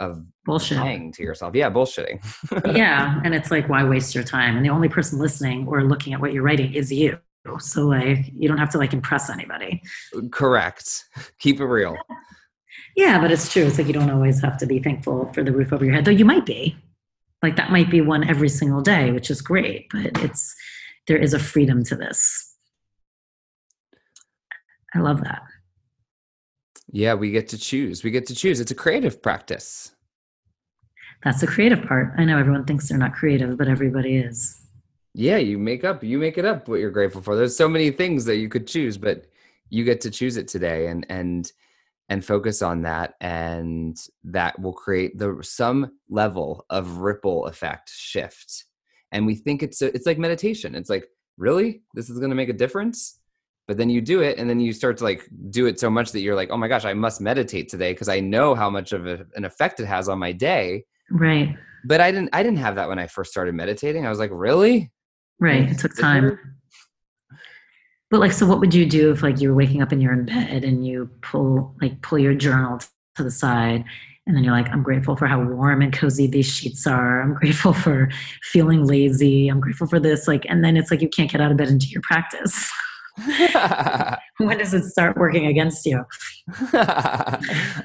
of 0.01 0.25
bullshitting 0.47 1.13
to 1.13 1.23
yourself 1.23 1.55
yeah 1.55 1.71
bullshitting 1.71 2.19
yeah 2.77 3.21
and 3.25 3.35
it's 3.35 3.51
like 3.51 3.69
why 3.69 3.85
waste 3.85 4.15
your 4.15 4.25
time 4.25 4.57
and 4.57 4.65
the 4.65 4.71
only 4.71 4.89
person 4.89 5.19
listening 5.19 5.67
or 5.69 5.85
looking 5.85 6.13
at 6.13 6.21
what 6.21 6.33
you're 6.33 6.43
writing 6.43 6.73
is 6.73 6.93
you 6.93 7.19
so 7.57 7.87
like 7.87 8.31
you 8.35 8.49
don't 8.49 8.59
have 8.59 8.71
to 8.71 8.79
like 8.79 8.93
impress 8.93 9.31
anybody 9.31 9.81
correct 10.31 11.05
keep 11.39 11.61
it 11.61 11.65
real 11.65 11.97
yeah 12.97 13.19
but 13.21 13.31
it's 13.31 13.51
true 13.51 13.65
it's 13.65 13.79
like 13.79 13.87
you 13.87 13.93
don't 13.93 14.11
always 14.11 14.43
have 14.43 14.59
to 14.59 14.67
be 14.67 14.79
thankful 14.79 15.33
for 15.33 15.43
the 15.43 15.53
roof 15.53 15.73
over 15.73 15.85
your 15.85 15.95
head 15.95 16.05
though 16.05 16.11
you 16.11 16.25
might 16.25 16.45
be 16.45 16.77
like 17.43 17.57
that 17.57 17.71
might 17.71 17.91
be 17.91 18.01
one 18.01 18.29
every 18.29 18.49
single 18.49 18.81
day 18.81 19.13
which 19.13 19.31
is 19.31 19.41
great 19.41 19.87
but 19.91 20.19
it's 20.23 20.55
there 21.07 21.17
is 21.17 21.33
a 21.33 21.39
freedom 21.39 21.83
to 21.85 21.97
this 21.97 22.49
I 24.95 25.01
love 25.01 25.23
that. 25.25 25.43
Yeah, 26.91 27.15
we 27.15 27.31
get 27.31 27.49
to 27.49 27.59
choose. 27.59 28.03
We 28.03 28.11
get 28.11 28.27
to 28.27 28.35
choose. 28.35 28.61
It's 28.61 28.71
a 28.71 28.75
creative 28.75 29.23
practice. 29.23 29.93
That's 31.23 31.41
the 31.41 31.47
creative 31.47 31.83
part. 31.83 32.15
I 32.17 32.25
know 32.25 32.39
everyone 32.39 32.65
thinks 32.65 32.89
they're 32.89 32.97
not 32.97 33.13
creative, 33.13 33.59
but 33.59 33.69
everybody 33.69 34.17
is. 34.17 34.59
Yeah, 35.19 35.39
you 35.39 35.59
make 35.59 35.83
up, 35.83 36.05
you 36.05 36.17
make 36.17 36.39
it 36.39 36.45
up 36.45 36.69
what 36.69 36.79
you're 36.79 36.93
grateful 36.93 37.21
for. 37.21 37.35
There's 37.35 37.57
so 37.57 37.69
many 37.69 37.91
things 37.91 38.25
that 38.27 38.37
you 38.37 38.49
could 38.49 38.69
choose, 38.69 38.97
but 38.97 39.27
you 39.69 39.83
get 39.83 40.01
to 40.03 40.13
choose 40.13 40.37
it 40.37 40.47
today 40.47 40.87
and 40.87 41.05
and 41.09 41.51
and 42.09 42.25
focus 42.25 42.63
on 42.63 42.83
that 42.83 43.15
and 43.21 43.99
that 44.23 44.59
will 44.61 44.73
create 44.73 45.19
the 45.19 45.37
some 45.43 45.91
level 46.09 46.65
of 46.71 46.99
ripple 46.99 47.47
effect 47.47 47.91
shift. 47.91 48.65
And 49.11 49.27
we 49.27 49.35
think 49.35 49.65
it's 49.65 49.83
it's 49.83 50.07
like 50.07 50.19
meditation. 50.19 50.77
It's 50.77 50.89
like, 50.89 51.09
really? 51.37 51.83
This 51.95 52.09
is 52.11 52.21
going 52.21 52.31
to 52.31 52.37
make 52.37 52.49
a 52.49 52.53
difference? 52.65 53.19
but 53.67 53.77
then 53.77 53.91
you 53.91 54.01
do 54.01 54.23
it 54.23 54.39
and 54.39 54.49
then 54.49 54.61
you 54.61 54.73
start 54.73 54.97
to 54.97 55.05
like 55.05 55.29
do 55.51 55.67
it 55.67 55.79
so 55.79 55.91
much 55.91 56.11
that 56.13 56.21
you're 56.21 56.35
like 56.35 56.49
oh 56.51 56.57
my 56.57 56.69
gosh 56.69 56.87
i 56.87 56.95
must 56.95 57.21
meditate 57.21 57.69
today 57.69 57.93
because 57.93 58.09
i 58.09 58.19
know 58.19 58.55
how 58.55 58.71
much 58.71 58.93
of 58.93 59.07
a, 59.07 59.27
an 59.35 59.45
effect 59.45 59.79
it 59.79 59.85
has 59.85 60.09
on 60.09 60.19
my 60.19 60.33
day 60.33 60.83
right 61.11 61.55
but 61.85 62.01
i 62.01 62.11
didn't 62.11 62.31
i 62.33 62.43
didn't 62.43 62.59
have 62.59 62.77
that 62.77 62.89
when 62.89 62.99
i 62.99 63.07
first 63.07 63.31
started 63.31 63.55
meditating 63.55 64.07
i 64.07 64.09
was 64.09 64.19
like 64.19 64.31
really 64.33 64.91
right 65.41 65.71
it 65.71 65.79
took 65.79 65.97
time 65.97 66.39
but 68.11 68.21
like 68.21 68.33
so 68.33 68.47
what 68.47 68.61
would 68.61 68.75
you 68.75 68.87
do 68.87 69.11
if 69.11 69.23
like 69.23 69.41
you 69.41 69.49
were 69.49 69.55
waking 69.55 69.83
up 69.83 69.93
and 69.93 70.03
you're 70.03 70.13
in 70.13 70.25
bed 70.25 70.65
and 70.65 70.87
you 70.87 71.09
pull 71.23 71.75
like 71.81 72.01
pull 72.03 72.19
your 72.19 72.35
journal 72.35 72.79
to 73.17 73.23
the 73.23 73.31
side 73.31 73.85
and 74.27 74.37
then 74.37 74.45
you're 74.45 74.53
like 74.53 74.69
i'm 74.71 74.83
grateful 74.83 75.17
for 75.17 75.27
how 75.27 75.43
warm 75.43 75.83
and 75.83 75.93
cozy 75.93 76.27
these 76.27 76.47
sheets 76.47 76.87
are 76.87 77.23
i'm 77.23 77.35
grateful 77.35 77.73
for 77.73 78.09
feeling 78.43 78.85
lazy 78.85 79.49
i'm 79.49 79.61
grateful 79.61 79.87
for 79.87 80.01
this 80.01 80.27
like 80.29 80.45
and 80.49 80.65
then 80.65 80.77
it's 80.77 80.91
like 80.91 81.03
you 81.03 81.09
can't 81.09 81.31
get 81.31 81.41
out 81.41 81.51
of 81.51 81.57
bed 81.57 81.69
and 81.69 81.81
do 81.81 81.89
your 81.89 82.03
practice 82.03 82.71
when 84.39 84.59
does 84.59 84.75
it 84.75 84.85
start 84.85 85.17
working 85.17 85.47
against 85.47 85.85
you? 85.87 86.05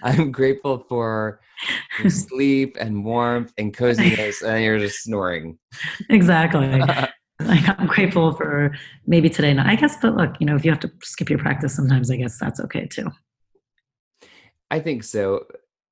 I'm 0.03 0.31
grateful 0.31 0.85
for 0.87 1.39
sleep 2.09 2.77
and 2.79 3.03
warmth 3.03 3.53
and 3.57 3.73
coziness, 3.73 4.41
and 4.41 4.63
you're 4.63 4.79
just 4.79 5.03
snoring. 5.03 5.57
Exactly. 6.09 6.81
Like 7.53 7.79
I'm 7.79 7.87
grateful 7.87 8.33
for 8.33 8.75
maybe 9.05 9.29
today. 9.29 9.53
Not, 9.53 9.67
I 9.67 9.75
guess, 9.75 9.97
but 10.01 10.15
look, 10.15 10.35
you 10.39 10.45
know, 10.45 10.55
if 10.55 10.65
you 10.65 10.71
have 10.71 10.79
to 10.81 10.91
skip 11.01 11.29
your 11.29 11.39
practice, 11.39 11.75
sometimes 11.75 12.09
I 12.09 12.17
guess 12.17 12.37
that's 12.39 12.59
okay 12.61 12.87
too. 12.87 13.11
I 14.71 14.79
think 14.79 15.03
so. 15.03 15.45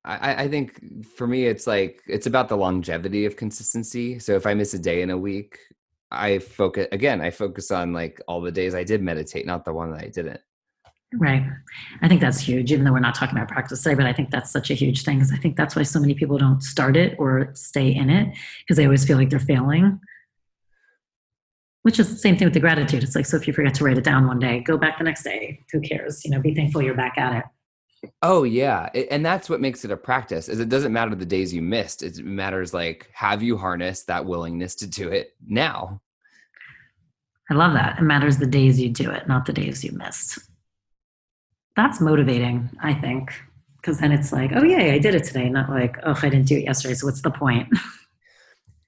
I, 0.04 0.44
I 0.44 0.48
think 0.48 1.06
for 1.06 1.28
me, 1.28 1.46
it's 1.46 1.68
like 1.68 2.02
it's 2.08 2.26
about 2.26 2.50
the 2.50 2.58
longevity 2.58 3.26
of 3.26 3.36
consistency. 3.36 4.18
So 4.18 4.36
if 4.36 4.48
I 4.48 4.56
miss 4.56 4.74
a 4.74 4.80
day 4.80 5.04
in 5.04 5.12
a 5.12 5.18
week, 5.18 5.60
I 6.10 6.40
focus 6.40 6.88
again, 6.92 7.22
I 7.22 7.30
focus 7.30 7.70
on 7.70 7.94
like 7.94 8.20
all 8.28 8.42
the 8.42 8.52
days 8.52 8.74
I 8.74 8.84
did 8.84 9.04
meditate, 9.04 9.46
not 9.46 9.64
the 9.64 9.74
one 9.74 9.92
that 9.92 10.04
I 10.04 10.08
didn't. 10.08 10.42
Right. 11.14 11.44
I 12.02 12.08
think 12.08 12.22
that's 12.22 12.40
huge, 12.40 12.72
even 12.72 12.86
though 12.86 12.94
we're 12.94 13.02
not 13.02 13.16
talking 13.16 13.38
about 13.38 13.50
practice 13.50 13.84
today, 13.84 13.96
but 13.96 14.06
I 14.06 14.14
think 14.14 14.32
that's 14.32 14.50
such 14.50 14.72
a 14.72 14.74
huge 14.74 15.04
thing 15.04 15.18
because 15.18 15.34
I 15.34 15.38
think 15.38 15.58
that's 15.58 15.76
why 15.76 15.84
so 15.84 16.00
many 16.00 16.14
people 16.14 16.38
don't 16.38 16.64
start 16.64 16.96
it 16.96 17.16
or 17.20 17.52
stay 17.54 17.94
in 17.94 18.10
it 18.10 18.34
because 18.62 18.78
they 18.78 18.86
always 18.86 19.06
feel 19.06 19.18
like 19.18 19.30
they're 19.30 19.40
failing. 19.40 20.00
Which 21.84 22.00
is 22.00 22.10
the 22.10 22.16
same 22.16 22.38
thing 22.38 22.46
with 22.46 22.54
the 22.54 22.60
gratitude. 22.60 23.04
It's 23.04 23.16
like, 23.16 23.26
so 23.26 23.38
if 23.38 23.48
you 23.48 23.54
forget 23.54 23.74
to 23.76 23.84
write 23.84 23.98
it 23.98 24.04
down 24.04 24.28
one 24.28 24.38
day, 24.38 24.60
go 24.60 24.78
back 24.78 25.00
the 25.00 25.04
next 25.04 25.24
day. 25.24 25.60
Who 25.72 25.82
cares? 25.82 26.24
You 26.24 26.32
know, 26.32 26.40
be 26.40 26.54
thankful 26.54 26.82
you're 26.82 26.94
back 26.94 27.18
at 27.18 27.38
it. 27.38 27.46
Oh 28.24 28.44
yeah, 28.44 28.90
and 29.12 29.24
that's 29.24 29.48
what 29.48 29.62
makes 29.62 29.86
it 29.86 29.92
a 29.92 29.98
practice. 29.98 30.50
Is 30.50 30.60
it 30.60 30.70
doesn't 30.70 30.92
matter 30.92 31.14
the 31.14 31.26
days 31.26 31.54
you 31.54 31.62
missed. 31.62 32.02
It 32.02 32.18
matters 32.24 32.74
like 32.74 33.10
have 33.14 33.44
you 33.44 33.58
harnessed 33.58 34.08
that 34.08 34.26
willingness 34.26 34.76
to 34.76 34.88
do 34.88 35.10
it 35.10 35.36
now. 35.46 36.02
I 37.52 37.54
love 37.54 37.74
that. 37.74 38.00
It 38.00 38.04
matters 38.04 38.38
the 38.38 38.48
days 38.48 38.80
you 38.80 38.90
do 38.90 39.12
it, 39.12 39.28
not 39.28 39.46
the 39.46 39.52
days 39.52 39.84
you 39.84 39.92
missed. 39.92 40.40
That's 41.76 42.00
motivating, 42.00 42.70
I 42.82 42.94
think, 42.94 43.34
because 43.76 44.00
then 44.00 44.14
it's 44.14 44.32
like, 44.32 44.52
oh, 44.56 44.64
yeah, 44.64 44.94
I 44.94 45.00
did 45.00 45.16
it 45.16 45.26
today, 45.26 45.50
not 45.50 45.70
like, 45.70 45.98
oh, 46.04 46.18
I 46.22 46.30
didn't 46.30 46.48
do 46.48 46.56
it 46.56 46.64
yesterday. 46.64 46.94
So 46.94 47.08
what's 47.08 47.22
the 47.22 47.30
point? 47.30 47.68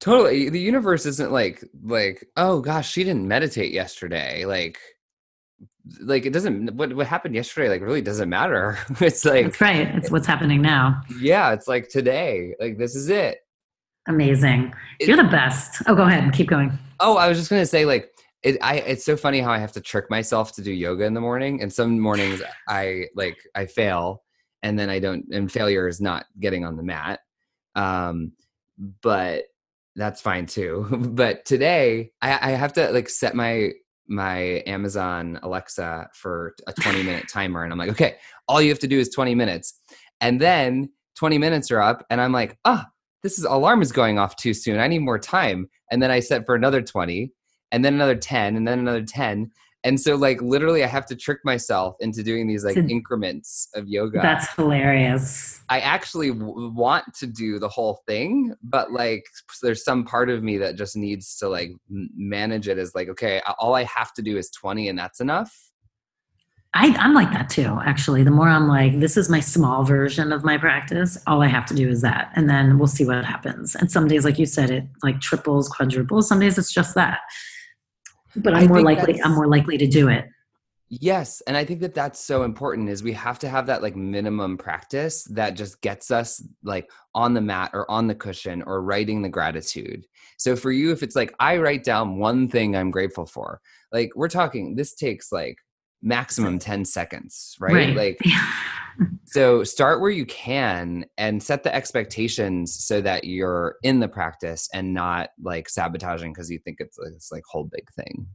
totally. 0.04 0.50
The 0.50 0.60
universe 0.60 1.06
isn't 1.06 1.32
like, 1.32 1.64
like, 1.84 2.28
oh 2.38 2.62
gosh, 2.62 2.92
she 2.92 3.04
didn't 3.04 3.28
meditate 3.28 3.72
yesterday. 3.72 4.46
Like, 4.46 4.80
like 6.00 6.26
it 6.26 6.32
doesn't 6.32 6.74
what 6.76 6.94
what 6.96 7.06
happened 7.06 7.36
yesterday 7.36 7.68
like 7.68 7.82
really 7.82 8.02
doesn't 8.02 8.30
matter 8.30 8.80
it's 9.02 9.26
like 9.26 9.48
that's 9.48 9.60
right 9.60 9.94
it's 9.96 10.10
what's 10.10 10.26
happening 10.26 10.62
now 10.62 11.02
yeah 11.20 11.52
it's 11.52 11.68
like 11.68 11.90
today 11.90 12.56
like 12.58 12.78
this 12.78 12.96
is 12.96 13.10
it 13.10 13.40
amazing 14.08 14.74
it, 15.02 15.10
you're 15.10 15.18
the 15.18 15.26
best 15.26 15.84
oh 15.88 15.94
go 15.94 16.04
ahead 16.04 16.32
keep 16.32 16.48
going 16.48 16.72
oh 17.02 17.18
i 17.18 17.28
was 17.28 17.38
just 17.38 17.50
gonna 17.50 17.66
say 17.66 17.84
like 17.84 18.14
it, 18.44 18.58
I 18.62 18.76
it's 18.76 19.06
so 19.06 19.16
funny 19.16 19.40
how 19.40 19.52
I 19.52 19.58
have 19.58 19.72
to 19.72 19.82
trick 19.82 20.10
myself 20.10 20.54
to 20.56 20.62
do 20.62 20.72
yoga 20.72 21.06
in 21.06 21.14
the 21.14 21.22
morning, 21.22 21.62
and 21.62 21.72
some 21.72 22.00
mornings 22.00 22.42
I 22.68 23.06
like 23.16 23.38
I 23.56 23.66
fail, 23.66 24.22
and 24.62 24.78
then 24.78 24.90
I 24.90 25.00
don't, 25.00 25.26
and 25.32 25.52
failure 25.52 25.88
is 25.88 26.02
not 26.02 26.26
getting 26.40 26.66
on 26.66 26.76
the 26.76 26.84
mat. 26.84 27.22
Um, 27.76 28.34
but 29.02 29.46
that's 29.96 30.22
fine 30.22 30.46
too. 30.46 30.88
but 30.92 31.46
today 31.46 32.12
I, 32.22 32.52
I 32.52 32.52
have 32.52 32.74
to 32.74 32.92
like 32.92 33.10
set 33.10 33.36
my 33.36 33.72
my 34.08 34.62
Amazon 34.68 35.40
Alexa 35.44 36.10
for 36.14 36.56
a 36.68 36.74
20 36.74 37.04
minute 37.04 37.26
timer, 37.32 37.64
and 37.64 37.72
I'm 37.72 37.80
like, 37.80 37.90
okay, 37.92 38.18
all 38.48 38.62
you 38.62 38.70
have 38.70 38.80
to 38.80 38.88
do 38.88 39.00
is 39.00 39.10
20 39.10 39.34
minutes, 39.36 39.80
and 40.20 40.42
then 40.42 40.90
20 41.16 41.38
minutes 41.38 41.72
are 41.72 41.82
up, 41.82 42.06
and 42.10 42.20
I'm 42.20 42.32
like, 42.32 42.58
ah, 42.66 42.86
oh, 42.86 42.90
this 43.22 43.40
is 43.40 43.46
alarm 43.46 43.82
is 43.82 43.92
going 43.92 44.20
off 44.20 44.36
too 44.36 44.54
soon. 44.54 44.80
I 44.80 44.88
need 44.88 45.00
more 45.00 45.20
time, 45.20 45.70
and 45.92 46.02
then 46.02 46.12
I 46.12 46.20
set 46.20 46.46
for 46.46 46.56
another 46.56 46.82
20 46.82 47.32
and 47.74 47.84
then 47.84 47.96
another 47.96 48.16
10 48.16 48.56
and 48.56 48.66
then 48.66 48.80
another 48.80 49.04
10 49.04 49.52
and 49.84 50.00
so 50.00 50.16
like 50.16 50.42
literally 50.42 50.84
i 50.84 50.88
have 50.88 51.06
to 51.06 51.16
trick 51.16 51.40
myself 51.44 51.96
into 52.00 52.24
doing 52.24 52.48
these 52.48 52.64
like 52.64 52.78
increments 52.90 53.70
of 53.76 53.88
yoga 53.88 54.20
that's 54.22 54.54
hilarious 54.56 55.62
i 55.70 55.80
actually 55.80 56.32
w- 56.32 56.70
want 56.70 57.06
to 57.14 57.28
do 57.28 57.60
the 57.60 57.70
whole 57.70 58.02
thing 58.08 58.54
but 58.64 58.92
like 58.92 59.24
there's 59.62 59.84
some 59.84 60.04
part 60.04 60.30
of 60.30 60.44
me 60.44 60.58
that 60.58 60.76
just 60.76 60.96
needs 60.96 61.38
to 61.38 61.48
like 61.48 61.72
manage 61.90 62.68
it 62.68 62.78
as 62.78 62.94
like 62.96 63.10
okay 63.10 63.42
all 63.60 63.76
i 63.76 63.84
have 63.84 64.14
to 64.14 64.22
do 64.22 64.38
is 64.38 64.50
20 64.52 64.90
and 64.90 64.98
that's 64.98 65.20
enough 65.20 65.54
I, 66.76 66.88
I'm 66.98 67.14
like 67.14 67.32
that 67.34 67.50
too, 67.50 67.78
actually. 67.86 68.24
The 68.24 68.32
more 68.32 68.50
I'm 68.50 68.68
like, 68.68 69.00
this 69.00 69.16
is 69.16 69.30
my 69.30 69.40
small 69.40 69.84
version 69.84 70.34
of 70.34 70.44
my 70.44 70.58
practice, 70.58 71.20
all 71.28 71.44
I 71.44 71.48
have 71.48 71.68
to 71.68 71.76
do 71.76 71.88
is 71.88 72.02
that. 72.02 72.32
And 72.36 72.50
then 72.50 72.80
we'll 72.80 72.88
see 72.88 73.06
what 73.06 73.24
happens. 73.24 73.76
And 73.76 73.92
some 73.92 74.08
days, 74.08 74.26
like 74.26 74.40
you 74.40 74.48
said, 74.48 74.72
it 74.72 74.86
like 75.04 75.22
triples, 75.22 75.70
quadruples. 75.70 76.28
Some 76.28 76.40
days 76.40 76.58
it's 76.58 76.74
just 76.74 76.96
that 76.96 77.20
but 78.36 78.54
i'm 78.54 78.64
I 78.64 78.68
more 78.68 78.82
likely 78.82 79.22
i'm 79.22 79.34
more 79.34 79.48
likely 79.48 79.78
to 79.78 79.88
do 79.88 80.10
it. 80.10 80.26
Yes 80.90 81.42
and 81.48 81.58
i 81.58 81.66
think 81.66 81.80
that 81.82 81.96
that's 81.96 82.20
so 82.20 82.44
important 82.44 82.90
is 82.90 83.02
we 83.02 83.14
have 83.14 83.40
to 83.40 83.50
have 83.50 83.66
that 83.66 83.82
like 83.82 83.96
minimum 83.96 84.58
practice 84.58 85.24
that 85.32 85.56
just 85.56 85.82
gets 85.82 86.12
us 86.12 86.44
like 86.64 86.90
on 87.16 87.34
the 87.34 87.42
mat 87.42 87.72
or 87.74 87.90
on 87.90 88.06
the 88.08 88.14
cushion 88.14 88.62
or 88.64 88.84
writing 88.84 89.22
the 89.22 89.30
gratitude. 89.30 90.06
So 90.38 90.56
for 90.56 90.72
you 90.72 90.92
if 90.92 91.02
it's 91.02 91.16
like 91.16 91.34
i 91.40 91.58
write 91.58 91.84
down 91.84 92.20
one 92.20 92.48
thing 92.48 92.76
i'm 92.76 92.92
grateful 92.92 93.26
for 93.26 93.60
like 93.92 94.12
we're 94.16 94.30
talking 94.30 94.76
this 94.76 94.94
takes 94.94 95.32
like 95.32 95.58
maximum 96.04 96.60
10 96.60 96.86
seconds 96.86 97.56
right, 97.60 97.74
right. 97.74 97.96
like 97.96 98.20
so 99.26 99.64
start 99.64 100.02
where 100.02 100.12
you 100.12 100.26
can 100.26 101.06
and 101.18 101.42
set 101.42 101.64
the 101.64 101.74
expectations 101.74 102.74
so 102.74 103.02
that 103.02 103.24
you're 103.24 103.76
in 103.84 104.00
the 104.00 104.08
practice 104.08 104.70
and 104.74 104.94
not 104.94 105.30
like 105.42 105.70
sabotaging 105.70 106.34
because 106.34 106.50
you 106.50 106.60
think 106.60 106.78
it's 106.80 106.98
this 106.98 107.30
like 107.32 107.44
whole 107.46 107.64
big 107.64 107.90
thing 107.94 108.28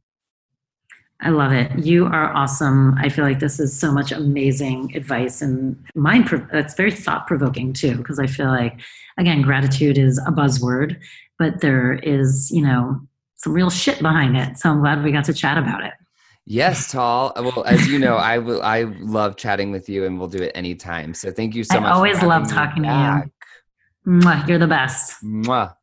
I 1.20 1.30
love 1.30 1.52
it. 1.52 1.76
You 1.78 2.06
are 2.06 2.32
awesome. 2.32 2.94
I 2.96 3.08
feel 3.08 3.24
like 3.24 3.40
this 3.40 3.58
is 3.58 3.78
so 3.78 3.90
much 3.90 4.12
amazing 4.12 4.94
advice 4.94 5.42
and 5.42 5.76
mind. 5.96 6.28
That's 6.52 6.74
very 6.74 6.92
thought 6.92 7.26
provoking 7.26 7.72
too, 7.72 7.96
because 7.96 8.20
I 8.20 8.28
feel 8.28 8.46
like, 8.46 8.80
again, 9.18 9.42
gratitude 9.42 9.98
is 9.98 10.18
a 10.18 10.30
buzzword, 10.30 10.96
but 11.36 11.60
there 11.60 11.94
is, 11.94 12.52
you 12.52 12.62
know, 12.62 13.00
some 13.34 13.52
real 13.52 13.70
shit 13.70 14.00
behind 14.00 14.36
it. 14.36 14.58
So 14.58 14.70
I'm 14.70 14.80
glad 14.80 15.02
we 15.02 15.10
got 15.10 15.24
to 15.24 15.34
chat 15.34 15.58
about 15.58 15.82
it. 15.82 15.94
Yes, 16.50 16.90
Tal. 16.90 17.34
Well, 17.36 17.62
as 17.66 17.86
you 17.88 17.98
know, 17.98 18.16
I 18.16 18.38
will. 18.38 18.62
I 18.62 18.84
love 18.84 19.36
chatting 19.36 19.70
with 19.70 19.86
you, 19.86 20.06
and 20.06 20.18
we'll 20.18 20.28
do 20.28 20.42
it 20.42 20.50
anytime. 20.54 21.12
So 21.12 21.30
thank 21.30 21.54
you 21.54 21.62
so 21.62 21.76
I 21.76 21.80
much. 21.80 21.92
I 21.92 21.94
always 21.94 22.22
love 22.22 22.48
talking 22.48 22.84
to 22.84 22.88
you. 24.06 24.10
Mwah, 24.10 24.48
you're 24.48 24.56
the 24.56 24.66
best. 24.66 25.22
Mwah. 25.22 25.74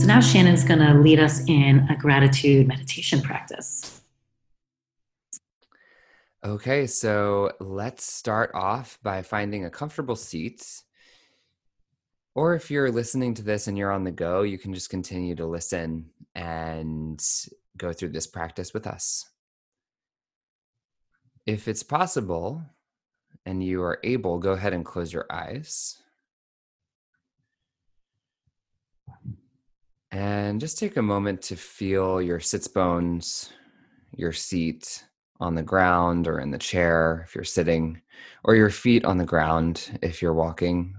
So 0.00 0.06
now 0.06 0.20
Shannon's 0.20 0.64
going 0.64 0.80
to 0.80 0.94
lead 0.94 1.20
us 1.20 1.46
in 1.46 1.86
a 1.90 1.94
gratitude 1.94 2.66
meditation 2.66 3.20
practice. 3.20 4.00
Okay, 6.42 6.86
so 6.86 7.52
let's 7.60 8.10
start 8.10 8.50
off 8.54 8.98
by 9.02 9.20
finding 9.20 9.66
a 9.66 9.70
comfortable 9.70 10.16
seat 10.16 10.64
or 12.38 12.54
if 12.54 12.70
you're 12.70 12.92
listening 12.92 13.34
to 13.34 13.42
this 13.42 13.66
and 13.66 13.76
you're 13.76 13.90
on 13.90 14.04
the 14.04 14.12
go, 14.12 14.42
you 14.42 14.58
can 14.58 14.72
just 14.72 14.90
continue 14.90 15.34
to 15.34 15.44
listen 15.44 16.08
and 16.36 17.20
go 17.76 17.92
through 17.92 18.10
this 18.10 18.28
practice 18.28 18.72
with 18.72 18.86
us. 18.86 19.28
If 21.46 21.66
it's 21.66 21.82
possible 21.82 22.62
and 23.44 23.60
you 23.60 23.82
are 23.82 23.98
able, 24.04 24.38
go 24.38 24.52
ahead 24.52 24.72
and 24.72 24.84
close 24.84 25.12
your 25.12 25.26
eyes. 25.28 26.00
And 30.12 30.60
just 30.60 30.78
take 30.78 30.96
a 30.96 31.02
moment 31.02 31.42
to 31.42 31.56
feel 31.56 32.22
your 32.22 32.38
sits 32.38 32.68
bones, 32.68 33.52
your 34.14 34.32
seat 34.32 35.04
on 35.40 35.56
the 35.56 35.64
ground 35.64 36.28
or 36.28 36.38
in 36.38 36.52
the 36.52 36.58
chair 36.58 37.24
if 37.26 37.34
you're 37.34 37.42
sitting, 37.42 38.00
or 38.44 38.54
your 38.54 38.70
feet 38.70 39.04
on 39.04 39.18
the 39.18 39.24
ground 39.24 39.98
if 40.02 40.22
you're 40.22 40.32
walking 40.32 40.94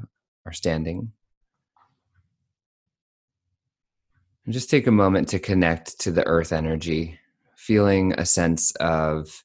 or 0.45 0.51
standing. 0.51 1.13
And 4.38 4.38
just 4.49 4.69
take 4.69 4.87
a 4.87 4.91
moment 4.91 5.27
to 5.29 5.39
connect 5.39 5.99
to 6.01 6.11
the 6.11 6.25
earth 6.25 6.51
energy, 6.51 7.19
feeling 7.55 8.13
a 8.13 8.25
sense 8.25 8.71
of 8.79 9.43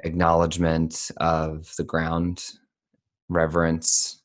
acknowledgement 0.00 1.10
of 1.16 1.72
the 1.78 1.84
ground, 1.84 2.44
reverence, 3.28 4.22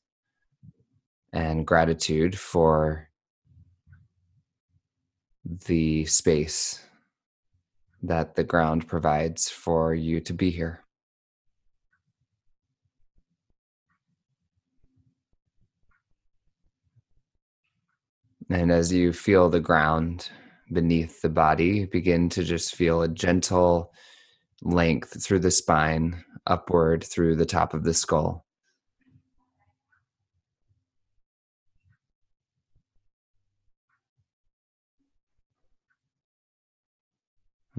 and 1.32 1.66
gratitude 1.66 2.38
for 2.38 3.10
the 5.66 6.06
space 6.06 6.82
that 8.04 8.36
the 8.36 8.44
ground 8.44 8.88
provides 8.88 9.50
for 9.50 9.94
you 9.94 10.20
to 10.20 10.34
be 10.34 10.50
here. 10.50 10.84
And 18.50 18.72
as 18.72 18.94
you 18.94 19.12
feel 19.12 19.50
the 19.50 19.60
ground 19.60 20.30
beneath 20.72 21.22
the 21.22 21.30
body, 21.30 21.86
begin 21.86 22.30
to 22.30 22.44
just 22.44 22.76
feel 22.76 23.02
a 23.02 23.08
gentle 23.08 23.94
length 24.62 25.22
through 25.22 25.40
the 25.40 25.52
spine, 25.52 26.24
upward 26.46 27.04
through 27.04 27.36
the 27.36 27.46
top 27.46 27.74
of 27.74 27.84
the 27.84 27.94
skull. 27.94 28.46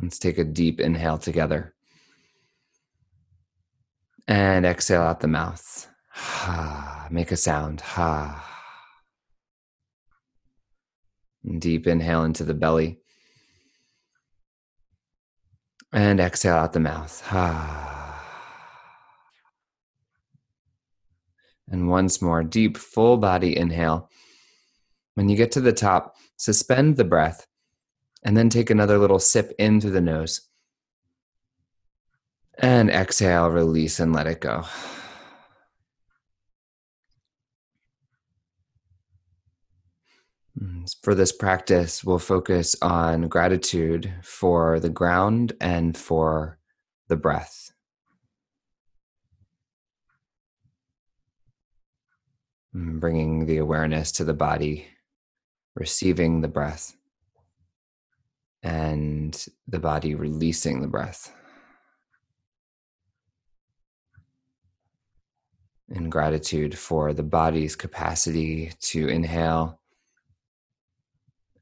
Let's 0.01 0.19
take 0.19 0.39
a 0.39 0.45
deep 0.45 0.81
inhale 0.81 1.19
together. 1.19 1.75
And 4.29 4.67
exhale 4.67 5.03
out 5.03 5.21
the 5.21 5.29
mouth. 5.29 5.89
Ha, 6.11 7.09
make 7.11 7.33
a 7.33 7.37
sound. 7.37 7.81
Ha. 7.81 8.45
Ah. 8.55 8.58
Deep 11.59 11.87
inhale 11.87 12.25
into 12.25 12.45
the 12.45 12.55
belly. 12.55 13.01
And 15.93 16.21
exhale 16.21 16.57
out 16.57 16.73
the 16.73 16.81
mouth. 16.81 17.23
And 21.71 21.91
once 21.91 22.23
more, 22.23 22.43
deep, 22.43 22.79
full 22.79 23.19
body 23.19 23.55
inhale. 23.55 24.09
When 25.17 25.29
you 25.29 25.37
get 25.37 25.53
to 25.53 25.61
the 25.61 25.73
top, 25.73 26.17
suspend 26.39 26.97
the 26.97 27.05
breath 27.05 27.47
and 28.23 28.37
then 28.37 28.49
take 28.49 28.71
another 28.71 28.99
little 28.99 29.19
sip 29.19 29.53
in 29.59 29.81
through 29.81 29.91
the 29.91 30.01
nose. 30.01 30.41
And 32.59 32.91
exhale, 32.91 33.51
release, 33.51 34.01
and 34.01 34.13
let 34.13 34.27
it 34.27 34.41
go. 34.41 34.65
For 41.03 41.15
this 41.15 41.33
practice, 41.33 42.03
we'll 42.03 42.19
focus 42.19 42.75
on 42.83 43.29
gratitude 43.29 44.13
for 44.23 44.81
the 44.81 44.89
ground 44.89 45.53
and 45.61 45.97
for 45.97 46.59
the 47.09 47.17
breath. 47.17 47.71
Mm, 52.75 53.01
bringing 53.01 53.47
the 53.47 53.59
awareness 53.59 54.13
to 54.13 54.25
the 54.25 54.35
body, 54.35 54.87
receiving 55.75 56.41
the 56.41 56.49
breath, 56.49 56.97
and 58.63 59.47
the 59.67 59.79
body 59.79 60.15
releasing 60.15 60.83
the 60.83 60.89
breath. 60.89 61.33
In 65.89 66.11
gratitude 66.11 66.77
for 66.77 67.15
the 67.15 67.23
body's 67.23 67.75
capacity 67.75 68.73
to 68.81 69.09
inhale 69.09 69.78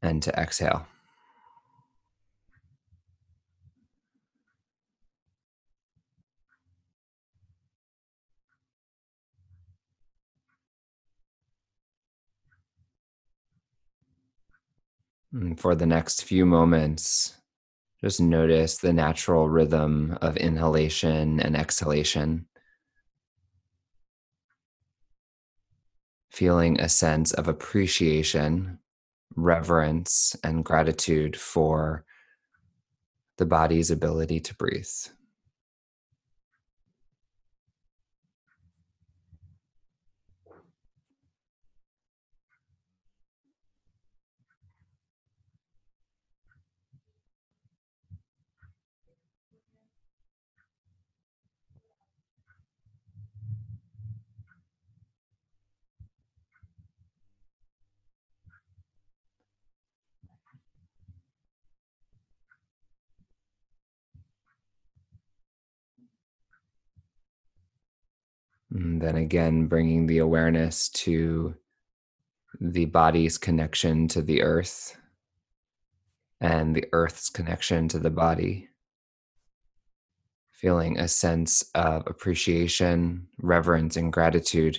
and 0.07 0.23
to 0.23 0.33
exhale. 0.33 0.87
And 15.33 15.61
for 15.61 15.75
the 15.75 15.85
next 15.85 16.25
few 16.25 16.47
moments, 16.47 17.37
just 18.01 18.21
notice 18.21 18.79
the 18.79 18.93
natural 18.93 19.49
rhythm 19.49 20.17
of 20.23 20.37
inhalation 20.37 21.41
and 21.41 21.57
exhalation. 21.57 22.47
Feeling 26.31 26.81
a 26.81 26.89
sense 26.89 27.33
of 27.33 27.49
appreciation, 27.49 28.79
reverence, 29.37 30.35
and 30.43 30.65
gratitude 30.65 31.37
for 31.37 32.05
the 33.39 33.47
body's 33.47 33.91
ability 33.91 34.41
to 34.41 34.55
breathe. 34.57 34.87
And 68.77 69.01
then 69.01 69.17
again, 69.17 69.69
bringing 69.69 70.07
the 70.07 70.19
awareness 70.19 70.91
to 70.91 71.55
the 72.61 72.85
body's 72.85 73.39
connection 73.39 74.07
to 74.09 74.21
the 74.21 74.43
earth 74.43 74.99
and 76.43 76.77
the 76.77 76.85
earth's 76.93 77.31
connection 77.31 77.89
to 77.89 77.99
the 77.99 78.11
body. 78.11 78.69
Feeling 80.51 80.99
a 80.99 81.09
sense 81.09 81.65
of 81.75 82.03
appreciation, 82.07 83.29
reverence, 83.39 83.97
and 83.97 84.13
gratitude 84.13 84.79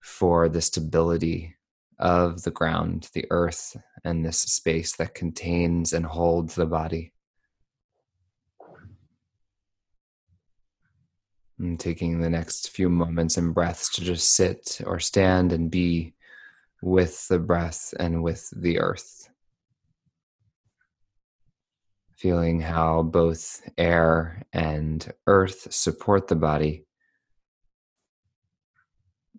for 0.00 0.48
the 0.48 0.62
stability 0.62 1.56
of 1.98 2.42
the 2.42 2.50
ground, 2.50 3.10
the 3.12 3.26
earth, 3.30 3.76
and 4.04 4.24
this 4.24 4.38
space 4.38 4.96
that 4.96 5.14
contains 5.14 5.92
and 5.92 6.06
holds 6.06 6.54
the 6.54 6.66
body. 6.66 7.13
And 11.58 11.78
taking 11.78 12.20
the 12.20 12.30
next 12.30 12.70
few 12.70 12.88
moments 12.88 13.36
and 13.36 13.54
breaths 13.54 13.88
to 13.94 14.02
just 14.02 14.34
sit 14.34 14.80
or 14.84 14.98
stand 14.98 15.52
and 15.52 15.70
be 15.70 16.14
with 16.82 17.28
the 17.28 17.38
breath 17.38 17.94
and 17.98 18.22
with 18.22 18.50
the 18.56 18.80
earth. 18.80 19.30
Feeling 22.16 22.60
how 22.60 23.02
both 23.02 23.62
air 23.78 24.42
and 24.52 25.12
earth 25.26 25.72
support 25.72 26.26
the 26.26 26.36
body 26.36 26.86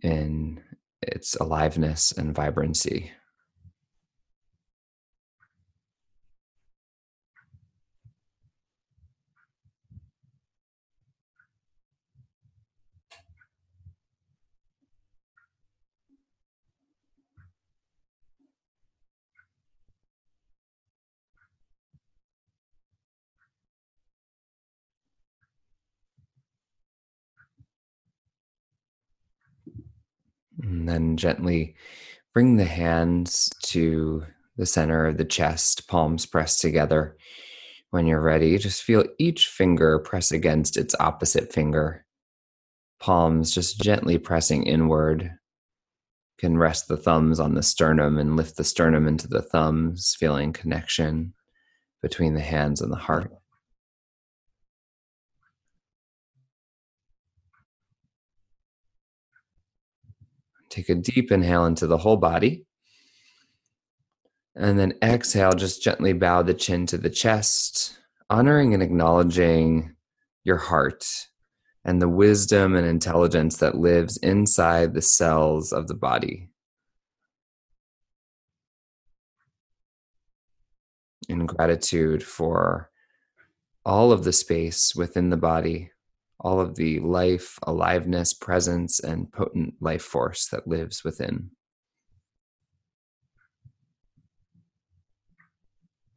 in 0.01 0.61
its 1.01 1.35
aliveness 1.35 2.11
and 2.11 2.33
vibrancy. 2.33 3.11
And 30.75 30.89
then 30.89 31.15
gently 31.15 31.75
bring 32.33 32.57
the 32.57 32.65
hands 32.65 33.49
to 33.63 34.25
the 34.57 34.65
center 34.65 35.05
of 35.07 35.17
the 35.17 35.23
chest, 35.23 35.87
palms 35.87 36.25
pressed 36.25 36.59
together. 36.59 37.15
When 37.91 38.05
you're 38.05 38.19
ready, 38.19 38.57
just 38.57 38.83
feel 38.83 39.05
each 39.17 39.47
finger 39.47 39.99
press 39.99 40.33
against 40.33 40.75
its 40.75 40.93
opposite 40.99 41.53
finger. 41.53 42.05
Palms 42.99 43.51
just 43.51 43.79
gently 43.79 44.17
pressing 44.17 44.63
inward. 44.63 45.31
Can 46.37 46.57
rest 46.57 46.89
the 46.89 46.97
thumbs 46.97 47.39
on 47.39 47.53
the 47.53 47.63
sternum 47.63 48.17
and 48.17 48.35
lift 48.35 48.57
the 48.57 48.65
sternum 48.65 49.07
into 49.07 49.29
the 49.29 49.41
thumbs, 49.41 50.13
feeling 50.19 50.51
connection 50.51 51.33
between 52.01 52.33
the 52.33 52.41
hands 52.41 52.81
and 52.81 52.91
the 52.91 52.97
heart. 52.97 53.31
Take 60.75 60.89
a 60.89 60.95
deep 60.95 61.31
inhale 61.31 61.65
into 61.67 61.87
the 61.87 61.97
whole 61.97 62.17
body. 62.17 62.65
And 64.55 64.77
then 64.77 64.95
exhale, 65.01 65.53
just 65.53 65.81
gently 65.81 66.11
bow 66.11 66.41
the 66.41 66.53
chin 66.53 66.85
to 66.87 66.97
the 66.97 67.09
chest, 67.09 67.97
honoring 68.29 68.73
and 68.73 68.83
acknowledging 68.83 69.95
your 70.43 70.57
heart 70.57 71.07
and 71.85 72.01
the 72.01 72.09
wisdom 72.09 72.75
and 72.75 72.85
intelligence 72.85 73.55
that 73.57 73.77
lives 73.77 74.17
inside 74.17 74.93
the 74.93 75.01
cells 75.01 75.71
of 75.71 75.87
the 75.87 75.93
body. 75.93 76.49
In 81.29 81.45
gratitude 81.45 82.21
for 82.21 82.91
all 83.85 84.11
of 84.11 84.25
the 84.25 84.33
space 84.33 84.93
within 84.93 85.29
the 85.29 85.37
body 85.37 85.91
all 86.39 86.59
of 86.59 86.75
the 86.75 86.99
life, 86.99 87.57
aliveness, 87.63 88.33
presence, 88.33 88.99
and 88.99 89.31
potent 89.31 89.75
life 89.79 90.03
force 90.03 90.47
that 90.49 90.67
lives 90.67 91.03
within. 91.03 91.51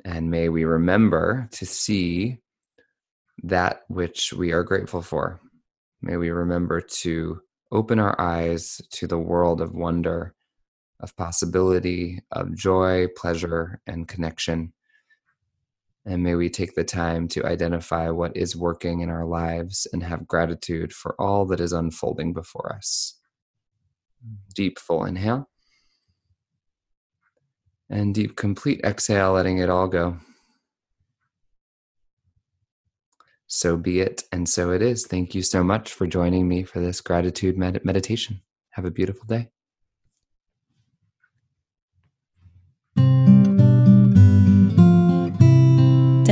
And 0.05 0.31
may 0.31 0.49
we 0.49 0.65
remember 0.65 1.49
to 1.53 1.67
see 1.67 2.39
that 3.43 3.83
which 3.89 4.33
we 4.33 4.53
are 4.53 4.63
grateful 4.63 5.03
for. 5.03 5.41
May 6.01 6.17
we 6.17 6.31
remember 6.31 6.81
to 6.81 7.41
open 7.71 7.99
our 7.99 8.19
eyes 8.21 8.81
to 8.93 9.07
the 9.07 9.19
world 9.19 9.61
of 9.61 9.75
wonder, 9.75 10.35
of 11.01 11.17
possibility, 11.17 12.21
of 12.33 12.55
joy, 12.55 13.07
pleasure, 13.17 13.81
and 13.87 14.09
connection 14.09 14.73
and 16.09 16.23
may 16.23 16.35
we 16.35 16.49
take 16.49 16.75
the 16.75 16.85
time 16.85 17.29
to 17.29 17.45
identify 17.45 18.09
what 18.09 18.35
is 18.35 18.57
working 18.57 19.01
in 19.01 19.11
our 19.11 19.27
lives 19.27 19.87
and 19.93 20.03
have 20.03 20.27
gratitude 20.27 20.91
for 20.91 21.15
all 21.21 21.45
that 21.45 21.61
is 21.61 21.75
unfolding 21.75 22.33
before 22.33 22.75
us. 22.75 23.21
Deep, 24.55 24.79
full 24.79 25.05
inhale. 25.05 25.51
And 27.91 28.15
deep, 28.15 28.37
complete 28.37 28.81
exhale, 28.85 29.33
letting 29.33 29.59
it 29.59 29.69
all 29.69 29.87
go. 29.87 30.17
So 33.47 33.77
be 33.77 34.01
it, 34.01 34.25
and 34.33 34.49
so 34.49 34.71
it 34.71 34.81
is. 34.81 35.07
Thank 35.07 35.35
you 35.35 35.43
so 35.43 35.63
much 35.63 35.93
for 35.93 36.07
joining 36.07 36.49
me 36.49 36.65
for 36.65 36.81
this 36.81 37.03
gratitude 37.03 37.59
med- 37.59 37.85
meditation. 37.85 38.41
Have 38.71 38.87
a 38.87 38.91
beautiful 38.91 39.27
day. 39.27 39.51